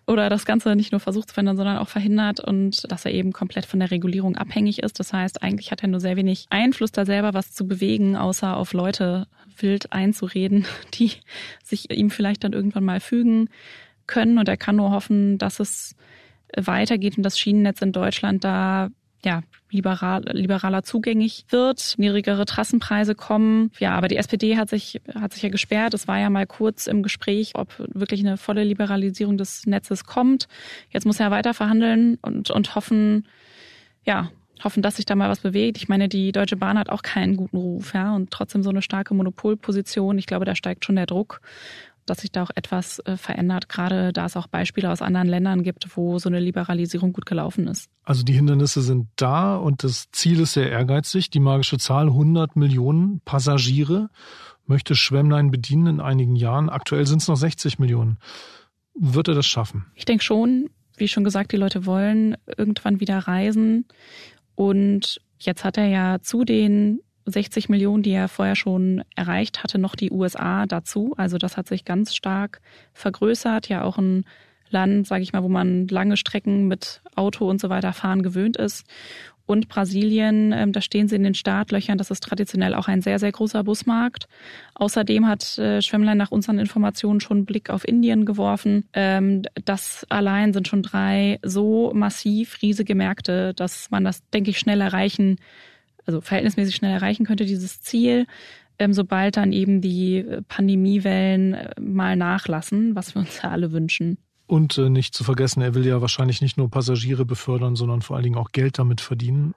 oder 0.07 0.29
das 0.29 0.45
Ganze 0.45 0.77
nicht 0.77 0.93
nur 0.93 1.01
versucht 1.01 1.29
zu 1.29 1.35
verhindern, 1.35 1.57
sondern 1.57 1.79
auch 1.79 1.89
verhindert 1.89 2.41
und 2.41 2.91
dass 2.91 3.05
er 3.05 3.13
eben 3.13 3.33
komplett 3.33 3.67
von 3.67 3.81
der 3.81 3.91
Regulierung 3.91 4.37
abhängig 4.37 4.83
ist. 4.83 5.01
Das 5.01 5.13
heißt, 5.13 5.43
eigentlich 5.43 5.71
hat 5.71 5.83
er 5.83 5.89
nur 5.89 6.01
sehr 6.01 6.17
wenig 6.17 6.47
Einfluss 6.51 6.93
da 6.93 7.07
selber 7.07 7.33
was 7.35 7.53
zu 7.53 7.67
bewegen, 7.67 8.17
außer 8.17 8.57
auf 8.57 8.73
Leute 8.73 9.27
wild 9.59 9.93
einzureden, 9.93 10.67
die 10.95 11.13
sich 11.63 11.91
ihm 11.91 12.11
vielleicht 12.11 12.45
dann 12.45 12.53
irgendwann 12.53 12.85
mal 12.85 13.01
fügen 13.01 13.49
können. 14.07 14.39
Und 14.39 14.49
er 14.49 14.57
kann 14.57 14.77
nur 14.77 14.91
hoffen, 14.91 15.39
dass 15.39 15.61
es 15.61 15.97
weitergeht 16.57 17.17
und 17.17 17.23
das 17.23 17.39
Schienennetz 17.39 17.81
in 17.83 17.93
Deutschland 17.93 18.45
da 18.45 18.91
ja, 19.25 19.43
liberal, 19.71 20.23
liberaler 20.33 20.83
zugänglich 20.83 21.47
wird, 21.51 21.95
niedrigere 21.99 22.45
Trassenpreise 22.45 23.15
kommen. 23.15 23.71
Ja, 23.79 23.95
aber 23.95 24.09
die 24.09 24.17
SPD 24.17 24.57
hat 24.57 24.71
sich, 24.71 25.01
hat 25.15 25.33
sich 25.33 25.43
ja 25.43 25.49
gesperrt. 25.49 25.95
Es 25.95 26.07
war 26.07 26.19
ja 26.19 26.31
mal 26.31 26.47
kurz 26.47 26.87
im 26.87 27.03
Gespräch, 27.03 27.53
ob 27.55 27.75
wirklich 27.79 28.21
eine 28.21 28.37
volle 28.37 28.65
Liberalisierung 28.65 29.37
des 29.37 29.67
Netzes 29.67 30.05
kommt. 30.05 30.47
Jetzt 30.91 31.07
muss 31.07 31.21
er 31.21 31.31
weiter 31.31 31.55
verhandeln 31.55 32.19
und, 32.23 32.51
und 32.51 32.75
hoffen, 32.75 33.27
ja, 34.05 34.31
hoffen, 34.63 34.83
dass 34.83 34.97
sich 34.97 35.07
da 35.07 35.15
mal 35.17 35.29
was 35.29 35.41
bewegt. 35.41 35.77
Ich 35.79 35.89
meine, 35.89 36.09
die 36.09 36.33
Deutsche 36.33 36.57
Bahn 36.57 36.79
hat 36.79 36.89
auch 36.89 37.03
keinen 37.03 37.37
guten 37.37 37.57
Ruf, 37.57 37.95
ja, 37.95 38.15
und 38.15 38.31
trotzdem 38.31 38.63
so 38.63 38.71
eine 38.71 38.83
starke 38.83 39.15
Monopolposition. 39.15 40.19
Ich 40.19 40.27
glaube, 40.27 40.45
da 40.45 40.55
steigt 40.55 40.85
schon 40.85 40.97
der 40.97 41.07
Druck 41.07 41.41
dass 42.07 42.19
sich 42.19 42.33
da 42.33 42.43
auch 42.43 42.51
etwas 42.55 42.99
äh, 43.01 43.17
verändert, 43.17 43.69
gerade 43.69 44.13
da 44.13 44.27
es 44.27 44.37
auch 44.37 44.47
Beispiele 44.47 44.91
aus 44.91 45.03
anderen 45.03 45.29
Ländern 45.29 45.63
gibt, 45.63 45.97
wo 45.97 46.19
so 46.19 46.29
eine 46.29 46.41
Liberalisierung 46.41 47.13
gut 47.13 47.27
gelaufen 47.27 47.67
ist. 47.69 47.89
Also 48.05 48.23
die 48.23 48.33
Hindernisse 48.33 48.83
sind 48.83 49.09
da 49.17 49.57
und 49.57 49.85
das 49.85 50.11
Ziel 50.13 50.41
ist 50.41 50.53
sehr 50.53 50.71
ehrgeizig. 50.71 51.31
Die 51.31 51.41
magische 51.41 51.79
Zahl 51.79 52.07
100 52.07 52.57
Millionen 52.57 53.21
Passagiere 53.25 54.11
möchte 54.67 54.95
Schwemmlein 54.95 55.51
bedienen 55.51 55.87
in 55.87 56.01
einigen 56.01 56.37
Jahren. 56.37 56.69
Aktuell 56.69 57.07
sind 57.07 57.23
es 57.23 57.29
noch 57.29 57.37
60 57.37 57.79
Millionen. 57.79 58.19
Wird 58.95 59.29
er 59.29 59.35
das 59.35 59.47
schaffen? 59.47 59.87
Ich 59.95 60.05
denke 60.05 60.25
schon. 60.25 60.71
Wie 60.97 61.09
schon 61.09 61.25
gesagt, 61.25 61.51
die 61.53 61.57
Leute 61.57 61.87
wollen 61.87 62.37
irgendwann 62.57 63.01
wieder 63.01 63.19
reisen. 63.19 63.87
Und 64.55 65.21
jetzt 65.39 65.65
hat 65.65 65.77
er 65.77 65.87
ja 65.87 66.21
zu 66.21 66.45
den 66.45 67.01
60 67.27 67.69
Millionen, 67.69 68.03
die 68.03 68.13
er 68.13 68.29
vorher 68.29 68.57
schon 68.57 69.03
erreicht 69.17 69.63
hatte, 69.63 69.79
noch 69.79 69.95
die 69.95 70.11
USA 70.11 70.67
dazu. 70.67 71.15
Also 71.17 71.39
das 71.39 71.57
hat 71.57 71.69
sich 71.69 71.85
ganz 71.85 72.15
stark 72.15 72.61
vergrößert. 72.93 73.69
Ja, 73.69 73.83
auch 73.83 73.99
ein 73.99 74.25
Land, 74.71 75.07
sage 75.07 75.23
ich 75.23 75.33
mal, 75.33 75.43
wo 75.43 75.49
man 75.49 75.89
lange 75.89 76.17
Strecken 76.17 76.69
mit 76.69 77.01
Auto 77.15 77.49
und 77.49 77.61
so 77.61 77.69
weiter 77.71 77.93
fahren 77.93 78.23
gewöhnt 78.23 78.57
ist. 78.57 78.85
Und 79.47 79.69
Brasilien, 79.69 80.53
ähm, 80.53 80.73
da 80.73 80.81
stehen 80.81 81.07
sie 81.07 81.17
in 81.17 81.23
den 81.23 81.35
Startlöchern. 81.35 81.99
Das 81.99 82.11
ist 82.11 82.23
traditionell 82.23 82.75
auch 82.75 82.89
ein 82.89 83.03
sehr, 83.03 83.19
sehr 83.19 83.31
großer 83.31 83.63
Busmarkt. 83.63 84.27
Außerdem 84.75 85.27
hat 85.27 85.59
äh, 85.59 85.83
Schwemmlein 85.83 86.17
nach 86.17 86.31
unseren 86.31 86.59
Informationen 86.59 87.21
schon 87.21 87.39
einen 87.39 87.47
Blick 87.47 87.69
auf 87.69 87.87
Indien 87.87 88.25
geworfen. 88.25 88.89
Ähm, 88.95 89.43
das 89.65 90.07
allein 90.09 90.55
sind 90.55 90.67
schon 90.67 90.83
drei 90.83 91.41
so 91.43 91.93
massiv 91.95 92.63
riesige 92.63 92.95
Märkte, 92.95 93.53
dass 93.53 93.91
man 93.91 94.05
das, 94.05 94.23
denke 94.31 94.51
ich, 94.51 94.59
schnell 94.59 94.81
erreichen, 94.81 95.37
also 96.07 96.21
verhältnismäßig 96.21 96.75
schnell 96.75 96.93
erreichen 96.93 97.25
könnte, 97.25 97.45
dieses 97.45 97.81
Ziel 97.81 98.27
ähm, 98.79 98.93
sobald 98.93 99.37
dann 99.37 99.53
eben 99.53 99.81
die 99.81 100.25
Pandemiewellen 100.49 101.55
äh, 101.55 101.81
mal 101.81 102.17
nachlassen, 102.17 102.95
was 102.95 103.15
wir 103.15 103.21
uns 103.21 103.41
ja 103.43 103.51
alle 103.51 103.73
wünschen. 103.73 104.19
Und 104.47 104.77
äh, 104.79 104.91
nicht 104.91 105.15
zu 105.15 105.25
vergessen, 105.25 105.63
er 105.63 105.75
will 105.75 105.87
ja 105.87 106.01
wahrscheinlich 106.01 106.43
nicht 106.43 106.59
nur 106.59 106.71
Passagiere 106.71 107.25
befördern, 107.25 107.77
sondern 107.77 108.03
vor 108.03 108.17
allen 108.17 108.25
Dingen 108.25 108.37
auch 108.37 108.53
Geld 108.53 108.79
damit 108.79 109.01
verdienen. 109.01 109.55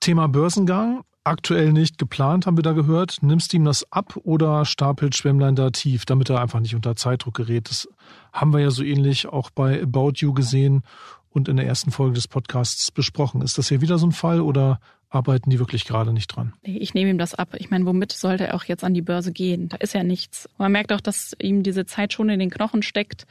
Thema 0.00 0.28
Börsengang, 0.28 1.02
aktuell 1.24 1.72
nicht 1.72 1.98
geplant, 1.98 2.46
haben 2.46 2.56
wir 2.56 2.62
da 2.62 2.72
gehört. 2.72 3.18
Nimmst 3.20 3.52
du 3.52 3.58
ihm 3.58 3.64
das 3.64 3.92
ab 3.92 4.16
oder 4.22 4.64
stapelt 4.64 5.14
Schwemmlein 5.14 5.56
da 5.56 5.70
tief, 5.70 6.06
damit 6.06 6.30
er 6.30 6.40
einfach 6.40 6.60
nicht 6.60 6.74
unter 6.74 6.96
Zeitdruck 6.96 7.34
gerät? 7.34 7.68
Das 7.68 7.86
haben 8.32 8.54
wir 8.54 8.60
ja 8.60 8.70
so 8.70 8.82
ähnlich 8.82 9.26
auch 9.26 9.50
bei 9.50 9.82
About 9.82 10.12
You 10.16 10.32
gesehen 10.32 10.84
und 11.28 11.48
in 11.48 11.56
der 11.56 11.66
ersten 11.66 11.90
Folge 11.90 12.14
des 12.14 12.26
Podcasts 12.26 12.90
besprochen. 12.90 13.42
Ist 13.42 13.58
das 13.58 13.68
hier 13.68 13.82
wieder 13.82 13.98
so 13.98 14.06
ein 14.06 14.12
Fall 14.12 14.40
oder 14.40 14.80
arbeiten 15.10 15.50
die 15.50 15.58
wirklich 15.58 15.84
gerade 15.84 16.12
nicht 16.12 16.28
dran? 16.28 16.54
Ich 16.62 16.94
nehme 16.94 17.10
ihm 17.10 17.18
das 17.18 17.34
ab. 17.34 17.54
Ich 17.58 17.70
meine, 17.70 17.84
womit 17.84 18.12
sollte 18.12 18.46
er 18.46 18.54
auch 18.54 18.64
jetzt 18.64 18.84
an 18.84 18.94
die 18.94 19.02
Börse 19.02 19.32
gehen? 19.32 19.68
Da 19.68 19.76
ist 19.76 19.92
ja 19.92 20.02
nichts. 20.02 20.48
Man 20.56 20.72
merkt 20.72 20.92
auch, 20.92 21.00
dass 21.00 21.36
ihm 21.40 21.62
diese 21.62 21.84
Zeit 21.84 22.12
schon 22.12 22.28
in 22.28 22.38
den 22.38 22.50
Knochen 22.50 22.82
steckt. 22.82 23.26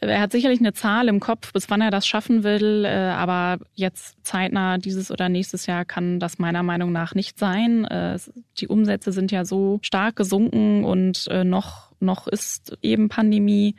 Er 0.00 0.20
hat 0.20 0.32
sicherlich 0.32 0.60
eine 0.60 0.74
Zahl 0.74 1.08
im 1.08 1.20
Kopf, 1.20 1.52
bis 1.52 1.70
wann 1.70 1.80
er 1.80 1.90
das 1.90 2.06
schaffen 2.06 2.44
will, 2.44 2.84
äh, 2.84 2.90
aber 2.90 3.64
jetzt 3.74 4.16
zeitnah 4.22 4.76
dieses 4.76 5.10
oder 5.10 5.28
nächstes 5.30 5.64
Jahr 5.66 5.86
kann 5.86 6.20
das 6.20 6.38
meiner 6.38 6.62
Meinung 6.62 6.92
nach 6.92 7.14
nicht 7.14 7.38
sein. 7.38 7.86
Äh, 7.86 8.18
die 8.58 8.68
Umsätze 8.68 9.12
sind 9.12 9.32
ja 9.32 9.46
so 9.46 9.78
stark 9.82 10.16
gesunken 10.16 10.84
und 10.84 11.26
äh, 11.28 11.44
noch, 11.44 11.92
noch 11.98 12.28
ist 12.28 12.76
eben 12.82 13.08
Pandemie. 13.08 13.74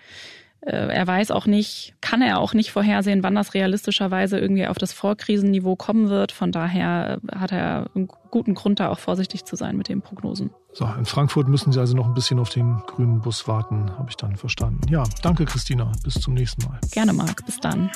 Äh, 0.61 0.71
er 0.71 1.07
weiß 1.07 1.31
auch 1.31 1.45
nicht, 1.45 1.95
kann 2.01 2.21
er 2.21 2.39
auch 2.39 2.53
nicht 2.53 2.71
vorhersehen, 2.71 3.23
wann 3.23 3.35
das 3.35 3.53
realistischerweise 3.53 4.39
irgendwie 4.39 4.67
auf 4.67 4.77
das 4.77 4.93
Vorkrisenniveau 4.93 5.75
kommen 5.75 6.09
wird. 6.09 6.31
Von 6.31 6.51
daher 6.51 7.19
hat 7.33 7.51
er 7.51 7.89
einen 7.95 8.07
guten 8.31 8.53
Grund, 8.53 8.79
da 8.79 8.89
auch 8.89 8.99
vorsichtig 8.99 9.45
zu 9.45 9.55
sein 9.55 9.77
mit 9.77 9.89
den 9.89 10.01
Prognosen. 10.01 10.51
So, 10.73 10.85
in 10.97 11.05
Frankfurt 11.05 11.47
müssen 11.47 11.71
Sie 11.71 11.79
also 11.79 11.95
noch 11.95 12.05
ein 12.05 12.13
bisschen 12.13 12.39
auf 12.39 12.49
den 12.49 12.81
grünen 12.85 13.21
Bus 13.21 13.47
warten, 13.47 13.91
habe 13.97 14.09
ich 14.09 14.17
dann 14.17 14.35
verstanden. 14.35 14.81
Ja, 14.89 15.03
danke 15.21 15.45
Christina. 15.45 15.91
Bis 16.03 16.15
zum 16.15 16.33
nächsten 16.33 16.65
Mal. 16.67 16.79
Gerne, 16.91 17.13
Marc. 17.13 17.45
Bis 17.45 17.59
dann. 17.59 17.89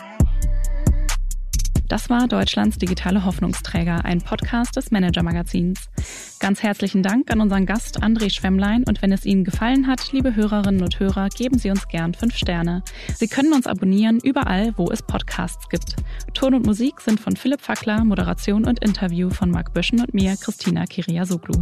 Das 1.92 2.10
war 2.10 2.30
Deutschlands 2.30 2.78
digitale 2.78 3.26
Hoffnungsträger, 3.26 4.06
ein 4.06 4.22
Podcast 4.22 4.78
des 4.78 4.92
Manager-Magazins. 4.92 5.90
Ganz 6.40 6.64
herzlichen 6.64 7.04
Dank 7.04 7.30
an 7.30 7.42
unseren 7.42 7.66
Gast 7.66 8.02
André 8.02 8.34
Schwemmlein 8.34 8.86
und 8.88 9.02
wenn 9.02 9.12
es 9.12 9.26
Ihnen 9.26 9.44
gefallen 9.44 9.88
hat, 9.88 10.14
liebe 10.14 10.34
Hörerinnen 10.34 10.84
und 10.84 11.02
Hörer, 11.02 11.28
geben 11.28 11.60
Sie 11.60 11.70
uns 11.70 11.90
gern 11.90 12.14
fünf 12.14 12.38
Sterne. 12.38 12.82
Sie 13.14 13.28
können 13.28 13.52
uns 13.52 13.68
abonnieren 13.68 14.20
überall, 14.24 14.72
wo 14.78 14.90
es 14.90 15.02
Podcasts 15.02 15.68
gibt. 15.68 15.98
Ton 16.34 16.54
und 16.54 16.66
Musik 16.66 17.02
sind 17.02 17.20
von 17.20 17.36
Philipp 17.36 17.60
Fackler, 17.60 18.06
Moderation 18.06 18.64
und 18.64 18.82
Interview 18.82 19.30
von 19.30 19.52
Marc 19.52 19.74
Böschen 19.74 20.00
und 20.00 20.14
mir, 20.14 20.38
Christina 20.38 20.86
Kiriasoglu. 20.86 21.62